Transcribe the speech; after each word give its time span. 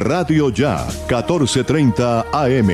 Radio 0.00 0.48
Ya 0.48 0.86
1430 1.08 2.24
AM. 2.32 2.70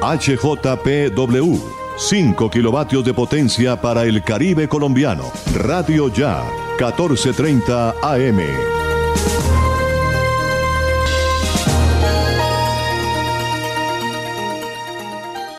HJPW. 0.00 1.58
5 1.96 2.48
kilovatios 2.50 3.04
de 3.04 3.12
potencia 3.12 3.80
para 3.80 4.04
el 4.04 4.22
Caribe 4.22 4.68
colombiano. 4.68 5.24
Radio 5.52 6.12
Ya 6.12 6.44
1430 6.78 7.90
AM. 8.00 8.40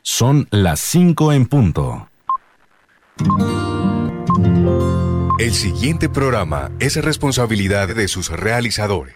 Son 0.02 0.48
las 0.50 0.80
5 0.80 1.34
en 1.34 1.46
punto. 1.46 2.07
El 5.39 5.52
siguiente 5.52 6.07
programa 6.07 6.71
es 6.80 6.96
responsabilidad 7.04 7.89
de 7.93 8.07
sus 8.07 8.30
realizadores. 8.30 9.16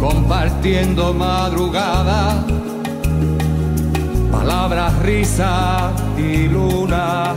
compartiendo 0.00 1.14
madrugada, 1.14 2.44
palabras, 4.30 4.98
risa 5.02 5.92
y 6.16 6.48
luna. 6.48 7.34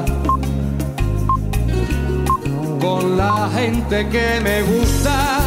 Con 2.80 3.18
la 3.18 3.50
gente 3.54 4.08
que 4.10 4.40
me 4.42 4.62
gusta. 4.62 5.40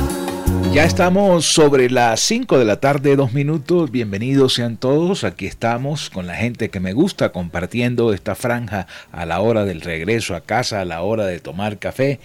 Ya 0.72 0.84
estamos 0.84 1.46
sobre 1.46 1.90
las 1.90 2.20
5 2.20 2.58
de 2.58 2.64
la 2.64 2.78
tarde, 2.78 3.16
dos 3.16 3.32
minutos. 3.32 3.90
Bienvenidos 3.90 4.54
sean 4.54 4.76
todos. 4.76 5.24
Aquí 5.24 5.46
estamos 5.46 6.10
con 6.10 6.28
la 6.28 6.36
gente 6.36 6.68
que 6.70 6.78
me 6.78 6.92
gusta 6.92 7.32
compartiendo 7.32 8.12
esta 8.12 8.36
franja 8.36 8.86
a 9.10 9.26
la 9.26 9.40
hora 9.40 9.64
del 9.64 9.80
regreso 9.80 10.36
a 10.36 10.42
casa, 10.42 10.80
a 10.80 10.84
la 10.84 11.02
hora 11.02 11.26
de 11.26 11.40
tomar 11.40 11.78
café. 11.78 12.20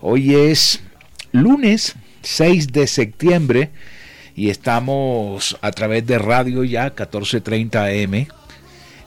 Hoy 0.00 0.34
es 0.34 0.82
lunes 1.30 1.94
6 2.22 2.72
de 2.72 2.86
septiembre 2.88 3.70
y 4.38 4.48
estamos 4.50 5.56
a 5.62 5.72
través 5.72 6.06
de 6.06 6.16
radio 6.16 6.62
ya 6.62 6.84
1430 6.84 7.86
AM 7.86 8.28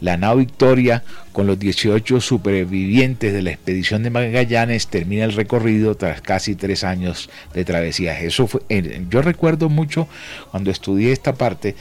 La 0.00 0.16
nao 0.16 0.36
Victoria, 0.36 1.02
con 1.32 1.46
los 1.46 1.58
18 1.58 2.20
supervivientes 2.20 3.34
de 3.34 3.42
la 3.42 3.50
expedición 3.50 4.02
de 4.02 4.10
Magallanes, 4.10 4.86
termina 4.86 5.24
el 5.24 5.34
recorrido 5.34 5.94
tras 5.94 6.22
casi 6.22 6.54
tres 6.54 6.84
años 6.84 7.28
de 7.52 7.64
travesía. 7.64 8.18
Eso 8.20 8.46
fue, 8.46 8.62
eh, 8.70 9.04
yo 9.10 9.20
recuerdo 9.20 9.68
mucho 9.68 10.08
cuando 10.50 10.70
estudié 10.70 11.12
esta 11.12 11.34
parte, 11.34 11.74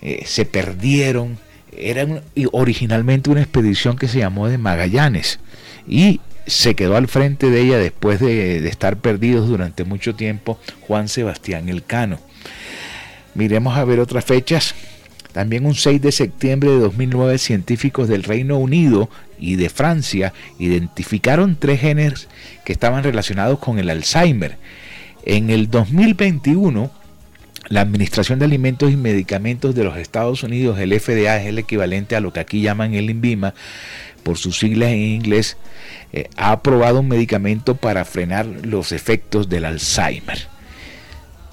eh, 0.00 0.24
se 0.26 0.44
perdieron 0.44 1.38
era 1.76 2.06
originalmente 2.52 3.30
una 3.30 3.42
expedición 3.42 3.96
que 3.96 4.08
se 4.08 4.18
llamó 4.18 4.48
de 4.48 4.58
Magallanes 4.58 5.40
y 5.88 6.20
se 6.46 6.74
quedó 6.74 6.96
al 6.96 7.08
frente 7.08 7.50
de 7.50 7.60
ella 7.60 7.78
después 7.78 8.20
de, 8.20 8.66
estar 8.68 8.96
perdidos 8.96 9.48
durante 9.48 9.84
mucho 9.84 10.14
tiempo 10.14 10.58
Juan 10.82 11.08
Sebastián 11.08 11.68
Elcano. 11.68 12.18
Miremos 13.34 13.76
a 13.76 13.84
ver 13.84 14.00
otras 14.00 14.24
fechas. 14.24 14.74
También 15.32 15.64
un 15.64 15.74
6 15.74 16.02
de 16.02 16.12
septiembre 16.12 16.70
de 16.70 16.78
2009 16.78 17.38
científicos 17.38 18.06
del 18.06 18.22
Reino 18.22 18.58
Unido 18.58 19.08
y 19.38 19.56
de 19.56 19.70
Francia 19.70 20.34
identificaron 20.58 21.56
tres 21.58 21.80
genes 21.80 22.28
que 22.66 22.72
estaban 22.74 23.02
relacionados 23.02 23.58
con 23.58 23.78
el 23.78 23.88
Alzheimer. 23.88 24.58
En 25.24 25.48
el 25.48 25.70
2021 25.70 26.90
la 27.68 27.80
Administración 27.80 28.38
de 28.38 28.44
Alimentos 28.44 28.90
y 28.90 28.96
Medicamentos 28.96 29.74
de 29.74 29.84
los 29.84 29.96
Estados 29.96 30.42
Unidos, 30.42 30.78
el 30.78 30.98
FDA, 30.98 31.36
es 31.38 31.46
el 31.46 31.58
equivalente 31.58 32.16
a 32.16 32.20
lo 32.20 32.32
que 32.32 32.40
aquí 32.40 32.60
llaman 32.60 32.94
el 32.94 33.10
INVIMA, 33.10 33.54
por 34.22 34.38
sus 34.38 34.58
siglas 34.58 34.90
en 34.90 34.98
inglés, 34.98 35.56
eh, 36.12 36.28
ha 36.36 36.52
aprobado 36.52 37.00
un 37.00 37.08
medicamento 37.08 37.74
para 37.74 38.04
frenar 38.04 38.46
los 38.46 38.92
efectos 38.92 39.48
del 39.48 39.64
Alzheimer. 39.64 40.46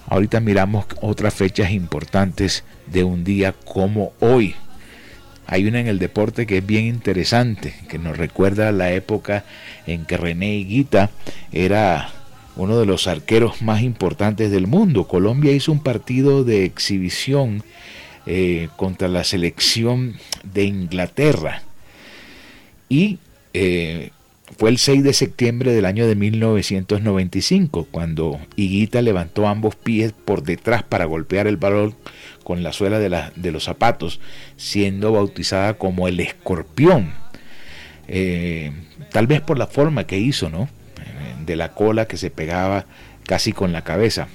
Ahorita 0.08 0.40
miramos 0.40 0.86
otras 1.02 1.34
fechas 1.34 1.72
importantes 1.72 2.64
de 2.88 3.04
un 3.04 3.24
día 3.24 3.54
como 3.54 4.14
hoy. 4.20 4.56
Hay 5.46 5.68
una 5.68 5.80
en 5.80 5.88
el 5.88 6.00
deporte 6.00 6.46
que 6.46 6.60
es 6.60 6.66
bien 6.66 6.86
interesante, 6.86 7.74
que 7.88 7.98
nos 7.98 8.18
recuerda 8.18 8.72
la 8.72 8.92
época 8.92 9.46
en 9.88 10.06
que 10.06 10.18
René 10.18 10.56
Higuita 10.58 11.10
era 11.52 12.12
uno 12.60 12.78
de 12.78 12.86
los 12.86 13.08
arqueros 13.08 13.62
más 13.62 13.82
importantes 13.82 14.52
del 14.52 14.68
mundo. 14.68 15.08
Colombia 15.08 15.52
hizo 15.52 15.72
un 15.72 15.82
partido 15.82 16.44
de 16.44 16.66
exhibición 16.66 17.64
eh, 18.26 18.68
contra 18.76 19.08
la 19.08 19.24
selección 19.24 20.16
de 20.44 20.66
Inglaterra 20.66 21.64
y 22.90 23.20
eh, 23.54 24.12
fue 24.58 24.72
el 24.72 24.78
6 24.78 25.04
de 25.04 25.14
septiembre 25.14 25.72
del 25.72 25.86
año 25.86 26.06
de 26.06 26.16
1995, 26.16 27.88
cuando 27.90 28.40
Higuita 28.56 29.02
levantó 29.02 29.48
ambos 29.48 29.76
pies 29.76 30.12
por 30.12 30.44
detrás 30.44 30.84
para 30.84 31.06
golpear 31.06 31.48
el 31.48 31.58
balón 31.58 31.96
con 32.44 32.64
la 32.64 32.74
suela 32.74 33.00
de, 33.00 33.52
los 33.52 33.64
zapatos, 33.64 34.20
siendo 34.58 35.12
bautizada 35.12 35.76
como 35.76 36.08
el 36.08 36.20
escorpión. 36.20 37.14
Eh, 38.08 38.72
tal 39.12 39.28
vez 39.28 39.40
por 39.42 39.60
la 39.60 39.68
forma 39.68 40.08
que 40.08 40.18
hizo, 40.18 40.50
¿no? 40.50 40.68
De 41.50 41.56
la 41.56 41.70
cola 41.70 42.06
que 42.06 42.18
se 42.18 42.30
pegaba 42.30 42.86
casi 43.26 43.54
con 43.54 43.74
la 43.74 43.84
cabeza. 43.84 44.28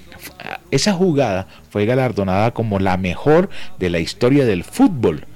Esa 0.72 0.94
jugada 0.94 1.46
fue 1.70 1.86
galardonada 1.86 2.50
como 2.50 2.80
la 2.80 2.96
mejor 2.96 3.50
de 3.78 3.88
la 3.88 4.00
historia 4.00 4.44
del 4.44 4.64
fútbol 4.64 5.28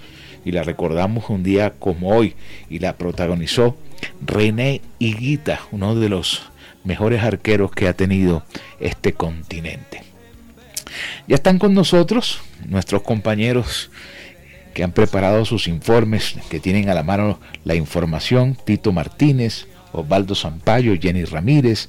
y 0.44 0.50
la 0.50 0.64
recordamos 0.64 1.30
un 1.30 1.44
día 1.44 1.74
como 1.78 2.08
hoy 2.08 2.34
y 2.68 2.80
la 2.80 2.96
protagonizó 2.96 3.76
René 4.26 4.80
Higuita, 4.98 5.60
uno 5.70 5.94
de 5.94 6.08
los 6.08 6.50
mejores 6.82 7.22
arqueros 7.22 7.70
que 7.70 7.86
ha 7.86 7.92
tenido 7.92 8.42
este 8.80 9.12
continente. 9.12 10.02
Ya 11.28 11.36
están 11.36 11.60
con 11.60 11.74
nosotros 11.74 12.40
nuestros 12.66 13.02
compañeros 13.02 13.92
que 14.74 14.82
han 14.82 14.90
preparado 14.90 15.44
sus 15.44 15.68
informes, 15.68 16.34
que 16.50 16.58
tienen 16.58 16.90
a 16.90 16.94
la 16.94 17.04
mano 17.04 17.38
la 17.62 17.76
información, 17.76 18.56
Tito 18.64 18.90
Martínez, 18.90 19.68
Osvaldo 19.92 20.34
Zampayo, 20.34 20.94
Jenny 21.00 21.24
Ramírez, 21.24 21.88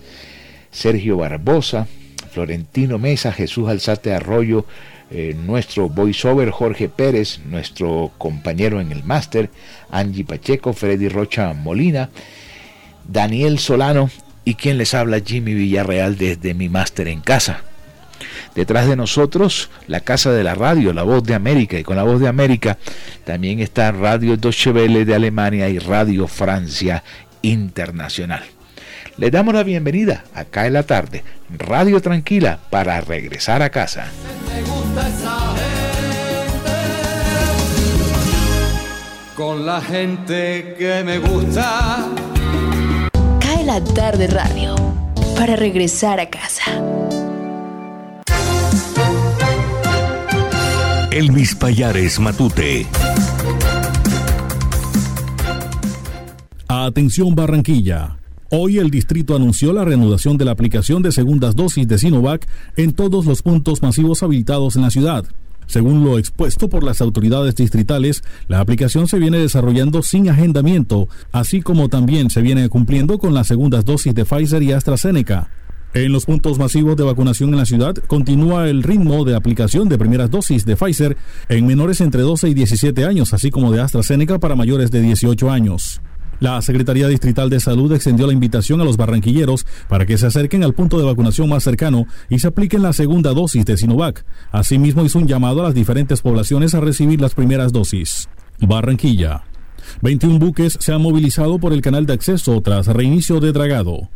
Sergio 0.72 1.18
Barbosa, 1.18 1.88
Florentino 2.32 2.98
Mesa, 2.98 3.32
Jesús 3.32 3.70
Alzate 3.70 4.14
Arroyo, 4.14 4.66
eh, 5.12 5.36
nuestro 5.36 5.90
voiceover 5.90 6.52
Jorge 6.52 6.88
Pérez, 6.88 7.40
nuestro 7.46 8.12
compañero 8.18 8.80
en 8.80 8.92
el 8.92 9.04
máster, 9.04 9.50
Angie 9.90 10.24
Pacheco, 10.24 10.74
Freddy 10.74 11.10
Rocha 11.10 11.54
Molina, 11.54 12.10
Daniel 13.08 13.58
Solano 13.58 14.12
y 14.46 14.54
quien 14.54 14.78
les 14.78 14.94
habla 14.94 15.20
Jimmy 15.26 15.54
Villarreal 15.56 16.18
desde 16.18 16.54
mi 16.54 16.70
máster 16.70 17.08
en 17.08 17.22
casa. 17.22 17.64
Detrás 18.54 18.88
de 18.88 18.96
nosotros, 18.96 19.70
la 19.88 20.02
Casa 20.02 20.32
de 20.32 20.44
la 20.44 20.54
Radio, 20.54 20.92
la 20.92 21.04
Voz 21.04 21.24
de 21.24 21.34
América, 21.34 21.80
y 21.80 21.84
con 21.84 21.96
la 21.96 22.04
Voz 22.04 22.20
de 22.20 22.28
América 22.28 22.78
también 23.24 23.60
está 23.60 23.92
Radio 23.92 24.38
Deutsche 24.38 24.72
Welle 24.72 25.06
de 25.06 25.16
Alemania 25.16 25.70
y 25.70 25.80
Radio 25.80 26.28
Francia 26.28 27.04
Internacional. 27.42 28.44
Les 29.18 29.32
damos 29.32 29.54
la 29.54 29.64
bienvenida 29.64 30.24
acá 30.34 30.66
en 30.66 30.74
la 30.74 30.84
tarde, 30.84 31.24
Radio 31.50 32.02
Tranquila, 32.02 32.60
para 32.70 33.02
regresar 33.02 33.62
a 33.62 33.70
casa. 33.70 34.08
Con 39.36 39.66
la 39.66 39.82
gente 39.82 40.76
que 40.78 41.04
me 41.04 41.18
gusta. 41.20 42.08
Cae 43.40 43.64
la 43.64 43.84
tarde 43.84 44.28
radio 44.28 44.76
para 45.36 45.56
regresar 45.56 46.20
a 46.20 46.30
casa. 46.30 46.72
Elvis 51.12 51.56
Payares 51.56 52.20
Matute. 52.20 52.86
Atención 56.72 57.34
Barranquilla. 57.34 58.20
Hoy 58.52 58.78
el 58.78 58.92
distrito 58.92 59.36
anunció 59.36 59.74
la 59.74 59.86
reanudación 59.86 60.38
de 60.38 60.46
la 60.46 60.52
aplicación 60.52 61.02
de 61.02 61.12
segundas 61.12 61.56
dosis 61.56 61.88
de 61.88 61.98
Sinovac 61.98 62.48
en 62.78 62.94
todos 62.94 63.26
los 63.26 63.42
puntos 63.42 63.82
masivos 63.82 64.22
habilitados 64.22 64.76
en 64.76 64.84
la 64.84 64.92
ciudad. 64.92 65.26
Según 65.66 66.04
lo 66.06 66.20
expuesto 66.20 66.70
por 66.70 66.84
las 66.84 67.02
autoridades 67.02 67.56
distritales, 67.56 68.24
la 68.48 68.60
aplicación 68.60 69.08
se 69.08 69.18
viene 69.18 69.40
desarrollando 69.40 70.04
sin 70.04 70.30
agendamiento, 70.30 71.10
así 71.32 71.64
como 71.64 71.90
también 71.90 72.30
se 72.30 72.44
viene 72.44 72.70
cumpliendo 72.70 73.18
con 73.18 73.34
las 73.34 73.48
segundas 73.48 73.84
dosis 73.84 74.14
de 74.14 74.26
Pfizer 74.26 74.62
y 74.62 74.72
AstraZeneca. 74.72 75.50
En 75.96 76.12
los 76.12 76.26
puntos 76.26 76.60
masivos 76.60 76.96
de 76.98 77.04
vacunación 77.04 77.50
en 77.50 77.58
la 77.58 77.66
ciudad 77.66 77.96
continúa 77.96 78.70
el 78.70 78.84
ritmo 78.84 79.26
de 79.26 79.36
aplicación 79.36 79.90
de 79.90 79.98
primeras 79.98 80.30
dosis 80.30 80.66
de 80.66 80.76
Pfizer 80.76 81.18
en 81.50 81.66
menores 81.66 82.00
entre 82.00 82.22
12 82.22 82.48
y 82.48 82.54
17 82.54 83.06
años, 83.06 83.34
así 83.34 83.50
como 83.50 83.72
de 83.72 83.82
AstraZeneca 83.82 84.38
para 84.38 84.56
mayores 84.56 84.92
de 84.92 85.02
18 85.02 85.50
años. 85.50 86.00
La 86.40 86.62
Secretaría 86.62 87.08
Distrital 87.08 87.50
de 87.50 87.60
Salud 87.60 87.92
extendió 87.92 88.26
la 88.26 88.34
invitación 88.34 88.80
a 88.80 88.86
los 88.86 88.96
barranquilleros 88.96 89.66
para 89.90 90.06
que 90.06 90.18
se 90.18 90.28
acerquen 90.28 90.64
al 90.64 90.74
punto 90.74 90.98
de 90.98 91.06
vacunación 91.06 91.50
más 91.50 91.64
cercano 91.64 92.06
y 92.30 92.40
se 92.40 92.48
apliquen 92.48 92.82
la 92.82 92.94
segunda 92.94 93.34
dosis 93.34 93.66
de 93.66 93.76
Sinovac. 93.76 94.26
Asimismo, 94.52 95.04
hizo 95.04 95.20
un 95.20 95.28
llamado 95.28 95.60
a 95.60 95.64
las 95.66 95.74
diferentes 95.74 96.22
poblaciones 96.22 96.74
a 96.74 96.80
recibir 96.80 97.20
las 97.20 97.36
primeras 97.36 97.74
dosis. 97.74 98.30
Barranquilla. 98.60 99.44
21 100.02 100.40
buques 100.40 100.78
se 100.80 100.94
han 100.94 101.02
movilizado 101.02 101.60
por 101.60 101.74
el 101.74 101.82
canal 101.82 102.06
de 102.06 102.14
acceso 102.14 102.62
tras 102.62 102.88
reinicio 102.88 103.40
de 103.40 103.52
dragado. 103.52 104.10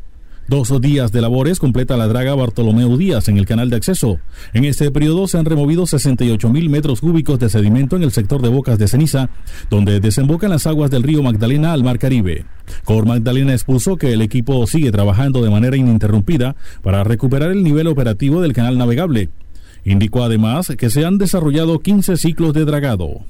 Dos 0.49 0.81
días 0.81 1.13
de 1.13 1.21
labores 1.21 1.57
completa 1.57 1.95
la 1.95 2.07
draga 2.07 2.35
Bartolomeu 2.35 2.97
Díaz 2.97 3.29
en 3.29 3.37
el 3.37 3.45
canal 3.45 3.69
de 3.69 3.77
acceso. 3.77 4.19
En 4.53 4.65
este 4.65 4.91
periodo 4.91 5.25
se 5.27 5.37
han 5.37 5.45
removido 5.45 5.87
68 5.87 6.49
mil 6.49 6.69
metros 6.69 6.99
cúbicos 6.99 7.39
de 7.39 7.49
sedimento 7.49 7.95
en 7.95 8.03
el 8.03 8.11
sector 8.11 8.41
de 8.41 8.49
Bocas 8.49 8.77
de 8.77 8.89
Ceniza, 8.89 9.29
donde 9.69 10.01
desembocan 10.01 10.49
las 10.49 10.67
aguas 10.67 10.91
del 10.91 11.03
río 11.03 11.23
Magdalena 11.23 11.71
al 11.71 11.85
Mar 11.85 11.97
Caribe. 11.97 12.45
Cor 12.83 13.05
Magdalena 13.05 13.53
expuso 13.53 13.95
que 13.95 14.11
el 14.11 14.21
equipo 14.21 14.67
sigue 14.67 14.91
trabajando 14.91 15.41
de 15.41 15.49
manera 15.49 15.77
ininterrumpida 15.77 16.57
para 16.81 17.05
recuperar 17.05 17.51
el 17.51 17.63
nivel 17.63 17.87
operativo 17.87 18.41
del 18.41 18.51
canal 18.51 18.77
navegable. 18.77 19.29
Indicó 19.85 20.23
además 20.23 20.73
que 20.77 20.89
se 20.89 21.05
han 21.05 21.17
desarrollado 21.17 21.79
15 21.79 22.17
ciclos 22.17 22.53
de 22.53 22.65
dragado. 22.65 23.21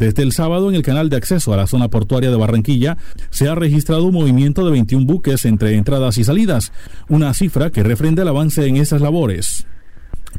Desde 0.00 0.22
el 0.22 0.32
sábado 0.32 0.70
en 0.70 0.76
el 0.76 0.82
canal 0.82 1.10
de 1.10 1.18
acceso 1.18 1.52
a 1.52 1.58
la 1.58 1.66
zona 1.66 1.88
portuaria 1.88 2.30
de 2.30 2.36
Barranquilla 2.36 2.96
se 3.28 3.48
ha 3.48 3.54
registrado 3.54 4.06
un 4.06 4.14
movimiento 4.14 4.64
de 4.64 4.70
21 4.70 5.04
buques 5.04 5.44
entre 5.44 5.74
entradas 5.74 6.16
y 6.16 6.24
salidas, 6.24 6.72
una 7.10 7.34
cifra 7.34 7.68
que 7.68 7.82
refrenda 7.82 8.22
el 8.22 8.28
avance 8.28 8.66
en 8.66 8.78
esas 8.78 9.02
labores. 9.02 9.66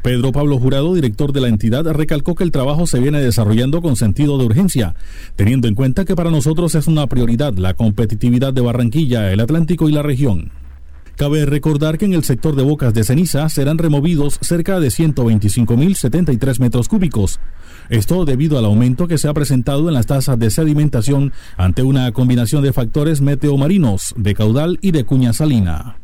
Pedro 0.02 0.32
Pablo 0.32 0.58
Jurado, 0.58 0.94
director 0.94 1.32
de 1.32 1.42
la 1.42 1.46
entidad, 1.46 1.84
recalcó 1.92 2.34
que 2.34 2.42
el 2.42 2.50
trabajo 2.50 2.88
se 2.88 2.98
viene 2.98 3.20
desarrollando 3.20 3.82
con 3.82 3.94
sentido 3.94 4.36
de 4.36 4.46
urgencia, 4.46 4.96
teniendo 5.36 5.68
en 5.68 5.76
cuenta 5.76 6.04
que 6.04 6.16
para 6.16 6.32
nosotros 6.32 6.74
es 6.74 6.88
una 6.88 7.06
prioridad 7.06 7.54
la 7.54 7.74
competitividad 7.74 8.52
de 8.52 8.62
Barranquilla, 8.62 9.30
el 9.30 9.38
Atlántico 9.38 9.88
y 9.88 9.92
la 9.92 10.02
región. 10.02 10.50
Cabe 11.22 11.46
recordar 11.46 11.98
que 11.98 12.04
en 12.04 12.14
el 12.14 12.24
sector 12.24 12.56
de 12.56 12.64
Bocas 12.64 12.94
de 12.94 13.04
Ceniza 13.04 13.48
serán 13.48 13.78
removidos 13.78 14.38
cerca 14.40 14.80
de 14.80 14.88
125.073 14.88 16.58
metros 16.58 16.88
cúbicos, 16.88 17.38
esto 17.90 18.24
debido 18.24 18.58
al 18.58 18.64
aumento 18.64 19.06
que 19.06 19.18
se 19.18 19.28
ha 19.28 19.32
presentado 19.32 19.86
en 19.86 19.94
las 19.94 20.06
tasas 20.06 20.36
de 20.36 20.50
sedimentación 20.50 21.32
ante 21.56 21.84
una 21.84 22.10
combinación 22.10 22.64
de 22.64 22.72
factores 22.72 23.20
meteomarinos, 23.20 24.14
de 24.16 24.34
caudal 24.34 24.80
y 24.82 24.90
de 24.90 25.04
cuña 25.04 25.32
salina. 25.32 25.94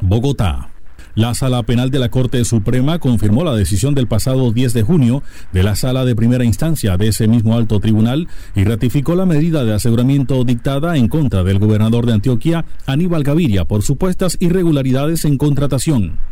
Bogotá. 0.00 0.69
La 1.14 1.34
Sala 1.34 1.62
Penal 1.64 1.90
de 1.90 1.98
la 1.98 2.08
Corte 2.08 2.44
Suprema 2.44 2.98
confirmó 3.00 3.42
la 3.42 3.56
decisión 3.56 3.94
del 3.94 4.06
pasado 4.06 4.52
10 4.52 4.72
de 4.72 4.82
junio 4.82 5.22
de 5.52 5.62
la 5.64 5.74
Sala 5.74 6.04
de 6.04 6.14
Primera 6.14 6.44
Instancia 6.44 6.96
de 6.96 7.08
ese 7.08 7.26
mismo 7.26 7.56
alto 7.56 7.80
tribunal 7.80 8.28
y 8.54 8.64
ratificó 8.64 9.14
la 9.14 9.26
medida 9.26 9.64
de 9.64 9.74
aseguramiento 9.74 10.44
dictada 10.44 10.96
en 10.96 11.08
contra 11.08 11.42
del 11.42 11.58
gobernador 11.58 12.06
de 12.06 12.12
Antioquia, 12.12 12.64
Aníbal 12.86 13.24
Gaviria, 13.24 13.64
por 13.64 13.82
supuestas 13.82 14.36
irregularidades 14.40 15.24
en 15.24 15.36
contratación. 15.36 16.29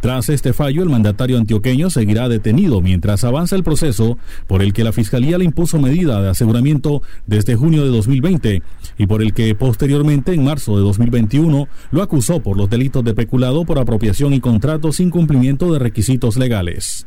Tras 0.00 0.28
este 0.28 0.52
fallo, 0.52 0.82
el 0.82 0.88
mandatario 0.88 1.38
antioqueño 1.38 1.90
seguirá 1.90 2.28
detenido 2.28 2.80
mientras 2.80 3.24
avanza 3.24 3.56
el 3.56 3.64
proceso 3.64 4.18
por 4.46 4.62
el 4.62 4.72
que 4.72 4.84
la 4.84 4.92
Fiscalía 4.92 5.38
le 5.38 5.44
impuso 5.44 5.78
medida 5.78 6.20
de 6.22 6.30
aseguramiento 6.30 7.02
desde 7.26 7.56
junio 7.56 7.84
de 7.84 7.90
2020 7.90 8.62
y 8.98 9.06
por 9.06 9.22
el 9.22 9.34
que 9.34 9.54
posteriormente, 9.54 10.32
en 10.32 10.44
marzo 10.44 10.76
de 10.76 10.82
2021, 10.82 11.68
lo 11.90 12.02
acusó 12.02 12.40
por 12.40 12.56
los 12.56 12.70
delitos 12.70 13.04
de 13.04 13.14
peculado 13.14 13.64
por 13.64 13.78
apropiación 13.78 14.32
y 14.32 14.40
contrato 14.40 14.92
sin 14.92 15.10
cumplimiento 15.10 15.72
de 15.72 15.78
requisitos 15.78 16.36
legales. 16.36 17.06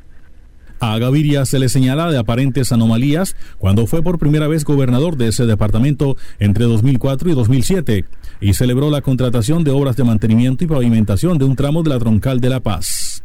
A 0.86 1.00
Gaviria 1.00 1.46
se 1.46 1.60
le 1.60 1.70
señala 1.70 2.12
de 2.12 2.18
aparentes 2.18 2.74
anomalías 2.74 3.38
cuando 3.58 3.88
fue 3.88 4.04
por 4.04 4.20
primera 4.20 4.50
vez 4.50 4.66
gobernador 4.66 5.16
de 5.16 5.30
ese 5.30 5.46
departamento 5.46 6.18
entre 6.40 6.66
2004 6.66 7.30
y 7.30 7.34
2007 7.34 8.06
y 8.42 8.54
celebró 8.54 8.92
la 8.92 9.00
contratación 9.00 9.64
de 9.64 9.72
obras 9.72 9.96
de 9.96 10.04
mantenimiento 10.04 10.66
y 10.66 10.68
pavimentación 10.68 11.38
de 11.38 11.46
un 11.46 11.56
tramo 11.56 11.84
de 11.84 11.90
la 11.90 12.00
Troncal 12.00 12.42
de 12.42 12.50
La 12.50 12.60
Paz. 12.60 13.24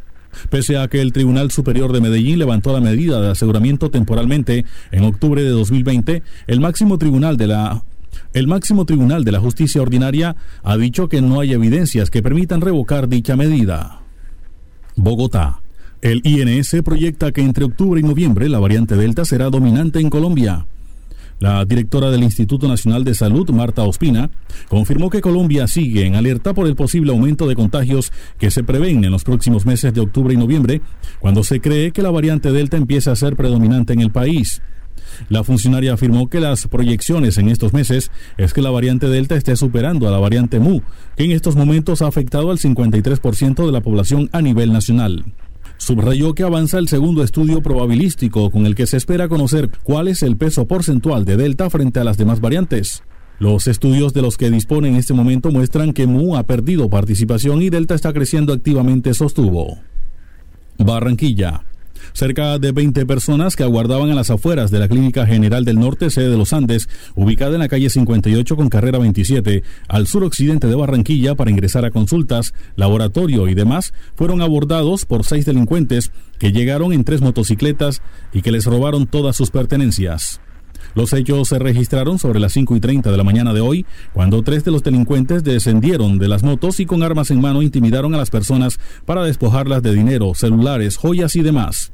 Pese 0.49 0.77
a 0.77 0.87
que 0.87 1.01
el 1.01 1.11
Tribunal 1.11 1.51
Superior 1.51 1.91
de 1.91 1.99
Medellín 1.99 2.39
levantó 2.39 2.71
la 2.71 2.79
medida 2.79 3.19
de 3.19 3.31
aseguramiento 3.31 3.91
temporalmente 3.91 4.63
en 4.93 5.03
octubre 5.03 5.43
de 5.43 5.49
2020, 5.49 6.23
el 6.47 6.61
máximo 6.61 6.97
tribunal 6.97 7.35
de 7.35 7.47
la 7.47 7.83
el 8.31 8.47
máximo 8.47 8.85
tribunal 8.85 9.25
de 9.25 9.33
la 9.33 9.41
justicia 9.41 9.81
ordinaria 9.81 10.37
ha 10.63 10.77
dicho 10.77 11.09
que 11.09 11.21
no 11.21 11.41
hay 11.41 11.51
evidencias 11.51 12.09
que 12.09 12.23
permitan 12.23 12.61
revocar 12.61 13.09
dicha 13.09 13.35
medida. 13.35 13.99
Bogotá. 14.95 15.59
El 16.01 16.21
INS 16.23 16.77
proyecta 16.83 17.33
que 17.33 17.41
entre 17.41 17.65
octubre 17.65 17.99
y 17.99 18.03
noviembre 18.03 18.47
la 18.47 18.59
variante 18.59 18.95
Delta 18.95 19.25
será 19.25 19.49
dominante 19.49 19.99
en 19.99 20.09
Colombia. 20.09 20.65
La 21.39 21.65
directora 21.65 22.09
del 22.09 22.23
Instituto 22.23 22.69
Nacional 22.69 23.03
de 23.03 23.13
Salud, 23.13 23.49
Marta 23.49 23.83
Ospina, 23.83 24.29
confirmó 24.69 25.09
que 25.09 25.19
Colombia 25.19 25.67
sigue 25.67 26.05
en 26.05 26.15
alerta 26.15 26.53
por 26.53 26.67
el 26.67 26.75
posible 26.77 27.11
aumento 27.11 27.47
de 27.47 27.55
contagios 27.55 28.13
que 28.37 28.49
se 28.49 28.63
prevén 28.63 29.03
en 29.03 29.11
los 29.11 29.25
próximos 29.25 29.65
meses 29.65 29.93
de 29.93 29.99
octubre 29.99 30.33
y 30.33 30.37
noviembre, 30.37 30.81
cuando 31.19 31.43
se 31.43 31.59
cree 31.59 31.91
que 31.91 32.01
la 32.01 32.11
variante 32.11 32.53
Delta 32.53 32.77
empieza 32.77 33.11
a 33.11 33.17
ser 33.17 33.35
predominante 33.35 33.91
en 33.91 33.99
el 33.99 34.11
país. 34.11 34.61
La 35.27 35.43
funcionaria 35.43 35.93
afirmó 35.93 36.29
que 36.29 36.39
las 36.39 36.67
proyecciones 36.67 37.37
en 37.37 37.49
estos 37.49 37.73
meses 37.73 38.09
es 38.37 38.53
que 38.53 38.61
la 38.61 38.69
variante 38.69 39.07
Delta 39.09 39.35
esté 39.35 39.57
superando 39.57 40.07
a 40.07 40.11
la 40.11 40.19
variante 40.19 40.61
Mu, 40.61 40.79
que 41.17 41.25
en 41.25 41.31
estos 41.31 41.57
momentos 41.57 42.01
ha 42.01 42.07
afectado 42.07 42.51
al 42.51 42.57
53% 42.57 43.65
de 43.65 43.71
la 43.71 43.81
población 43.81 44.29
a 44.31 44.41
nivel 44.41 44.71
nacional. 44.71 45.25
Subrayó 45.79 46.35
que 46.35 46.43
avanza 46.43 46.77
el 46.77 46.89
segundo 46.89 47.23
estudio 47.23 47.63
probabilístico 47.63 48.51
con 48.51 48.65
el 48.65 48.75
que 48.75 48.85
se 48.85 48.97
espera 48.97 49.29
conocer 49.29 49.71
cuál 49.81 50.09
es 50.09 50.21
el 50.21 50.35
peso 50.35 50.67
porcentual 50.67 51.23
de 51.23 51.37
Delta 51.37 51.69
frente 51.69 52.01
a 52.01 52.03
las 52.03 52.17
demás 52.17 52.41
variantes. 52.41 53.01
Los 53.39 53.65
estudios 53.67 54.13
de 54.13 54.21
los 54.21 54.35
que 54.35 54.51
dispone 54.51 54.89
en 54.89 54.97
este 54.97 55.13
momento 55.13 55.51
muestran 55.51 55.93
que 55.93 56.05
Mu 56.05 56.35
ha 56.35 56.43
perdido 56.43 56.89
participación 56.89 57.61
y 57.61 57.69
Delta 57.69 57.95
está 57.95 58.11
creciendo 58.11 58.51
activamente, 58.51 59.13
sostuvo. 59.13 59.77
Barranquilla. 60.77 61.63
Cerca 62.13 62.59
de 62.59 62.71
20 62.71 63.05
personas 63.05 63.55
que 63.55 63.63
aguardaban 63.63 64.09
a 64.09 64.15
las 64.15 64.29
afueras 64.29 64.71
de 64.71 64.79
la 64.79 64.87
Clínica 64.87 65.25
General 65.25 65.65
del 65.65 65.79
Norte, 65.79 66.09
sede 66.09 66.29
de 66.29 66.37
los 66.37 66.53
Andes, 66.53 66.89
ubicada 67.15 67.53
en 67.53 67.59
la 67.59 67.67
calle 67.67 67.89
58 67.89 68.55
con 68.55 68.69
carrera 68.69 68.99
27, 68.99 69.63
al 69.87 70.07
suroccidente 70.07 70.67
de 70.67 70.75
Barranquilla 70.75 71.35
para 71.35 71.51
ingresar 71.51 71.85
a 71.85 71.91
consultas, 71.91 72.53
laboratorio 72.75 73.47
y 73.47 73.53
demás, 73.53 73.93
fueron 74.15 74.41
abordados 74.41 75.05
por 75.05 75.25
seis 75.25 75.45
delincuentes 75.45 76.11
que 76.37 76.51
llegaron 76.51 76.93
en 76.93 77.03
tres 77.03 77.21
motocicletas 77.21 78.01
y 78.33 78.41
que 78.41 78.51
les 78.51 78.65
robaron 78.65 79.07
todas 79.07 79.35
sus 79.35 79.51
pertenencias. 79.51 80.39
Los 80.95 81.13
hechos 81.13 81.49
se 81.49 81.59
registraron 81.59 82.17
sobre 82.19 82.39
las 82.39 82.53
5 82.53 82.75
y 82.75 82.79
30 82.79 83.11
de 83.11 83.17
la 83.17 83.23
mañana 83.23 83.53
de 83.53 83.61
hoy, 83.61 83.85
cuando 84.13 84.41
tres 84.41 84.63
de 84.63 84.71
los 84.71 84.83
delincuentes 84.83 85.43
descendieron 85.43 86.17
de 86.17 86.27
las 86.27 86.43
motos 86.43 86.79
y 86.79 86.85
con 86.85 87.03
armas 87.03 87.31
en 87.31 87.41
mano 87.41 87.61
intimidaron 87.61 88.15
a 88.15 88.17
las 88.17 88.31
personas 88.31 88.79
para 89.05 89.23
despojarlas 89.23 89.83
de 89.83 89.93
dinero, 89.93 90.33
celulares, 90.33 90.97
joyas 90.97 91.35
y 91.35 91.41
demás. 91.41 91.91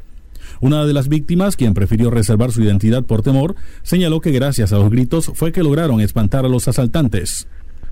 Una 0.62 0.86
de 0.86 0.94
las 0.94 1.08
víctimas, 1.08 1.56
quien 1.56 1.74
prefirió 1.74 2.10
reservar 2.10 2.52
su 2.52 2.62
identidad 2.62 3.04
por 3.04 3.22
temor, 3.22 3.56
señaló 3.84 4.22
que 4.22 4.32
gracias 4.32 4.74
a 4.74 4.78
los 4.78 4.90
gritos 4.90 5.32
fue 5.34 5.52
que 5.52 5.64
lograron 5.64 6.02
espantar 6.02 6.46
a 6.46 6.50
los 6.50 6.68
asaltantes. 6.68 7.48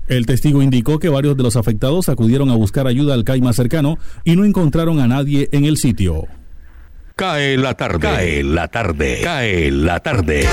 El 0.06 0.26
testigo 0.26 0.62
indicó 0.62 0.98
que 0.98 1.08
varios 1.08 1.36
de 1.36 1.42
los 1.42 1.56
afectados 1.56 2.08
acudieron 2.08 2.50
a 2.50 2.56
buscar 2.56 2.86
ayuda 2.86 3.14
al 3.14 3.24
CAI 3.24 3.40
más 3.40 3.56
cercano 3.56 3.98
y 4.22 4.36
no 4.36 4.44
encontraron 4.44 5.00
a 5.00 5.06
nadie 5.06 5.48
en 5.52 5.64
el 5.64 5.78
sitio. 5.78 6.26
Cae 7.16 7.56
la 7.56 7.74
tarde. 7.74 8.00
Cae 8.00 8.42
la 8.42 8.68
tarde. 8.68 9.20
Cae 9.22 9.70
la 9.70 10.00
tarde. 10.00 10.46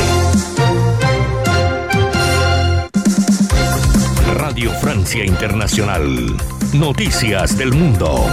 Radio 4.35 4.71
Francia 4.73 5.25
Internacional. 5.25 6.37
Noticias 6.73 7.57
del 7.57 7.73
Mundo. 7.73 8.27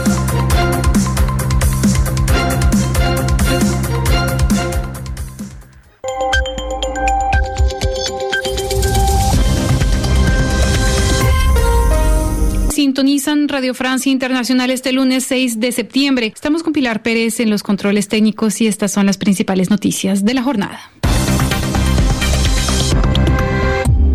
Sintonizan 13.19 13.49
Radio 13.49 13.75
Francia 13.75 14.13
Internacional 14.13 14.71
este 14.71 14.93
lunes 14.93 15.25
6 15.25 15.59
de 15.59 15.73
septiembre. 15.73 16.33
Estamos 16.33 16.63
con 16.63 16.73
Pilar 16.73 17.03
Pérez 17.03 17.41
en 17.41 17.51
los 17.51 17.65
controles 17.65 18.07
técnicos 18.07 18.61
y 18.61 18.69
estas 18.69 18.93
son 18.93 19.07
las 19.07 19.19
principales 19.19 19.71
noticias 19.71 20.25
de 20.25 20.35
la 20.35 20.43
jornada. 20.45 20.79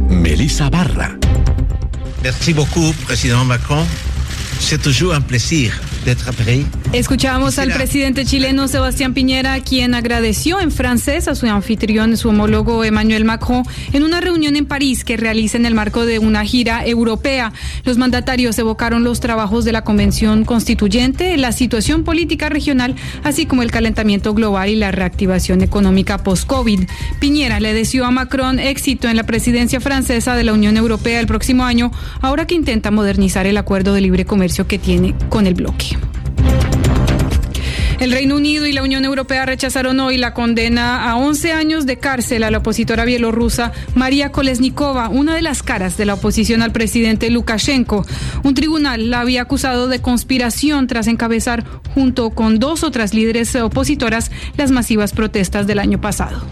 Melissa 0.08 0.70
Barra. 0.70 1.18
Merci 2.22 2.54
beaucoup, 2.54 2.94
président 3.06 3.44
Macron. 3.44 3.86
C'est 4.62 4.82
toujours 4.82 5.14
un 5.14 5.22
plaisir 5.22 5.74
Escuchamos 6.92 7.60
al 7.60 7.72
presidente 7.72 8.26
chileno 8.26 8.68
Sebastián 8.68 9.14
Piñera, 9.14 9.60
quien 9.62 9.96
agradeció 9.96 10.60
en 10.60 10.70
francés 10.70 11.28
a 11.28 11.36
su 11.36 11.48
anfitrión, 11.48 12.18
su 12.18 12.30
homólogo 12.30 12.84
Emmanuel 12.84 13.26
Macron, 13.26 13.64
en 13.94 14.04
una 14.04 14.20
reunión 14.20 14.56
en 14.56 14.66
París 14.66 15.06
que 15.06 15.18
realiza 15.18 15.58
en 15.58 15.66
el 15.66 15.76
marco 15.76 16.06
de 16.06 16.20
una 16.20 16.44
gira 16.44 16.86
europea. 16.86 17.54
Los 17.86 17.98
mandatarios 17.98 18.60
evocaron 18.60 19.04
los 19.04 19.22
trabajos 19.22 19.66
de 19.66 19.72
la 19.72 19.84
Convención 19.84 20.46
Constituyente, 20.46 21.38
la 21.38 21.52
situación 21.52 22.04
política 22.04 22.50
regional, 22.50 22.96
así 23.24 23.46
como 23.46 23.62
el 23.64 23.72
calentamiento 23.72 24.34
global 24.34 24.70
y 24.70 24.76
la 24.76 24.92
reactivación 24.92 25.62
económica 25.62 26.18
post-COVID. 26.18 26.82
Piñera 27.20 27.60
le 27.60 27.74
deseó 27.74 28.06
a 28.06 28.12
Macron 28.12 28.60
éxito 28.60 29.08
en 29.08 29.16
la 29.16 29.24
presidencia 29.24 29.80
francesa 29.80 30.36
de 30.36 30.44
la 30.44 30.54
Unión 30.54 30.78
Europea 30.78 31.20
el 31.20 31.28
próximo 31.28 31.64
año, 31.64 31.92
ahora 32.22 32.46
que 32.46 32.56
intenta 32.56 32.92
modernizar 32.92 33.48
el 33.48 33.58
acuerdo 33.58 33.94
de 33.94 34.02
libre 34.02 34.26
comercio 34.26 34.68
que 34.68 34.78
tiene 34.78 35.16
con 35.30 35.48
el 35.48 35.54
bloque. 35.54 35.93
El 38.04 38.12
Reino 38.12 38.36
Unido 38.36 38.66
y 38.66 38.74
la 38.74 38.84
Unión 38.84 39.06
Europea 39.06 39.46
rechazaron 39.46 39.98
hoy 40.02 40.18
la 40.18 40.34
condena 40.34 41.10
a 41.10 41.16
11 41.16 41.54
años 41.54 41.86
de 41.86 42.00
cárcel 42.00 42.44
a 42.44 42.52
la 42.52 42.58
opositora 42.58 43.06
bielorrusa 43.06 43.72
María 43.96 44.30
Kolesnikova, 44.30 45.08
una 45.08 45.36
de 45.36 45.42
las 45.42 45.64
caras 45.64 45.96
de 45.96 46.04
la 46.06 46.16
oposición 46.16 46.62
al 46.62 46.74
presidente 46.74 47.30
Lukashenko. 47.30 48.06
Un 48.44 48.56
tribunal 48.56 49.10
la 49.10 49.22
había 49.22 49.44
acusado 49.44 49.88
de 49.88 50.02
conspiración 50.02 50.88
tras 50.88 51.08
encabezar, 51.08 51.64
junto 51.94 52.32
con 52.32 52.60
dos 52.60 52.84
otras 52.84 53.14
líderes 53.14 53.56
opositoras, 53.56 54.32
las 54.58 54.72
masivas 54.72 55.14
protestas 55.14 55.66
del 55.66 55.80
año 55.80 56.02
pasado. 56.02 56.44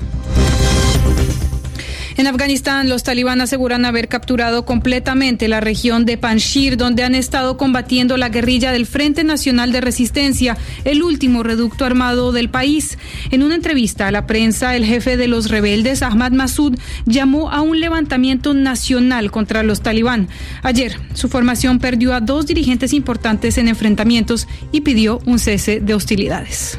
En 2.21 2.27
Afganistán, 2.27 2.87
los 2.87 3.01
talibán 3.01 3.41
aseguran 3.41 3.83
haber 3.83 4.07
capturado 4.07 4.63
completamente 4.63 5.47
la 5.47 5.59
región 5.59 6.05
de 6.05 6.19
Panjshir, 6.19 6.77
donde 6.77 7.03
han 7.03 7.15
estado 7.15 7.57
combatiendo 7.57 8.15
la 8.15 8.29
guerrilla 8.29 8.71
del 8.71 8.85
Frente 8.85 9.23
Nacional 9.23 9.71
de 9.71 9.81
Resistencia, 9.81 10.55
el 10.85 11.01
último 11.01 11.41
reducto 11.41 11.83
armado 11.83 12.31
del 12.31 12.51
país. 12.51 12.99
En 13.31 13.41
una 13.41 13.55
entrevista 13.55 14.07
a 14.07 14.11
la 14.11 14.27
prensa, 14.27 14.75
el 14.75 14.85
jefe 14.85 15.17
de 15.17 15.27
los 15.27 15.49
rebeldes, 15.49 16.03
Ahmad 16.03 16.31
Massoud, 16.31 16.77
llamó 17.07 17.49
a 17.49 17.61
un 17.61 17.79
levantamiento 17.79 18.53
nacional 18.53 19.31
contra 19.31 19.63
los 19.63 19.81
talibán. 19.81 20.27
Ayer, 20.61 20.97
su 21.15 21.27
formación 21.27 21.79
perdió 21.79 22.13
a 22.13 22.21
dos 22.21 22.45
dirigentes 22.45 22.93
importantes 22.93 23.57
en 23.57 23.67
enfrentamientos 23.67 24.47
y 24.71 24.81
pidió 24.81 25.21
un 25.25 25.39
cese 25.39 25.79
de 25.79 25.95
hostilidades. 25.95 26.77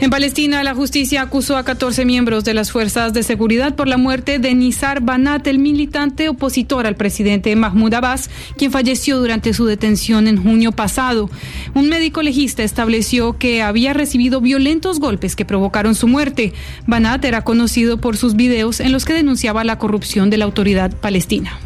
En 0.00 0.08
Palestina, 0.08 0.64
la 0.64 0.74
justicia 0.74 1.20
acusó 1.20 1.58
a 1.58 1.62
14 1.62 2.06
miembros 2.06 2.42
de 2.42 2.54
las 2.54 2.72
fuerzas 2.72 3.12
de 3.12 3.22
seguridad 3.22 3.74
por 3.74 3.86
la 3.86 3.98
muerte 3.98 4.38
de 4.38 4.54
Nizar 4.54 5.02
Banat, 5.02 5.46
el 5.46 5.58
militante 5.58 6.30
opositor 6.30 6.86
al 6.86 6.96
presidente 6.96 7.54
Mahmoud 7.54 7.92
Abbas, 7.92 8.30
quien 8.56 8.72
falleció 8.72 9.18
durante 9.18 9.52
su 9.52 9.66
detención 9.66 10.26
en 10.26 10.42
junio 10.42 10.72
pasado. 10.72 11.28
Un 11.74 11.90
médico 11.90 12.22
legista 12.22 12.62
estableció 12.62 13.36
que 13.36 13.60
había 13.60 13.92
recibido 13.92 14.40
violentos 14.40 15.00
golpes 15.00 15.36
que 15.36 15.44
provocaron 15.44 15.94
su 15.94 16.08
muerte. 16.08 16.54
Banat 16.86 17.22
era 17.26 17.44
conocido 17.44 17.98
por 17.98 18.16
sus 18.16 18.36
videos 18.36 18.80
en 18.80 18.92
los 18.92 19.04
que 19.04 19.12
denunciaba 19.12 19.64
la 19.64 19.76
corrupción 19.76 20.30
de 20.30 20.38
la 20.38 20.46
autoridad 20.46 20.96
palestina. 20.96 21.60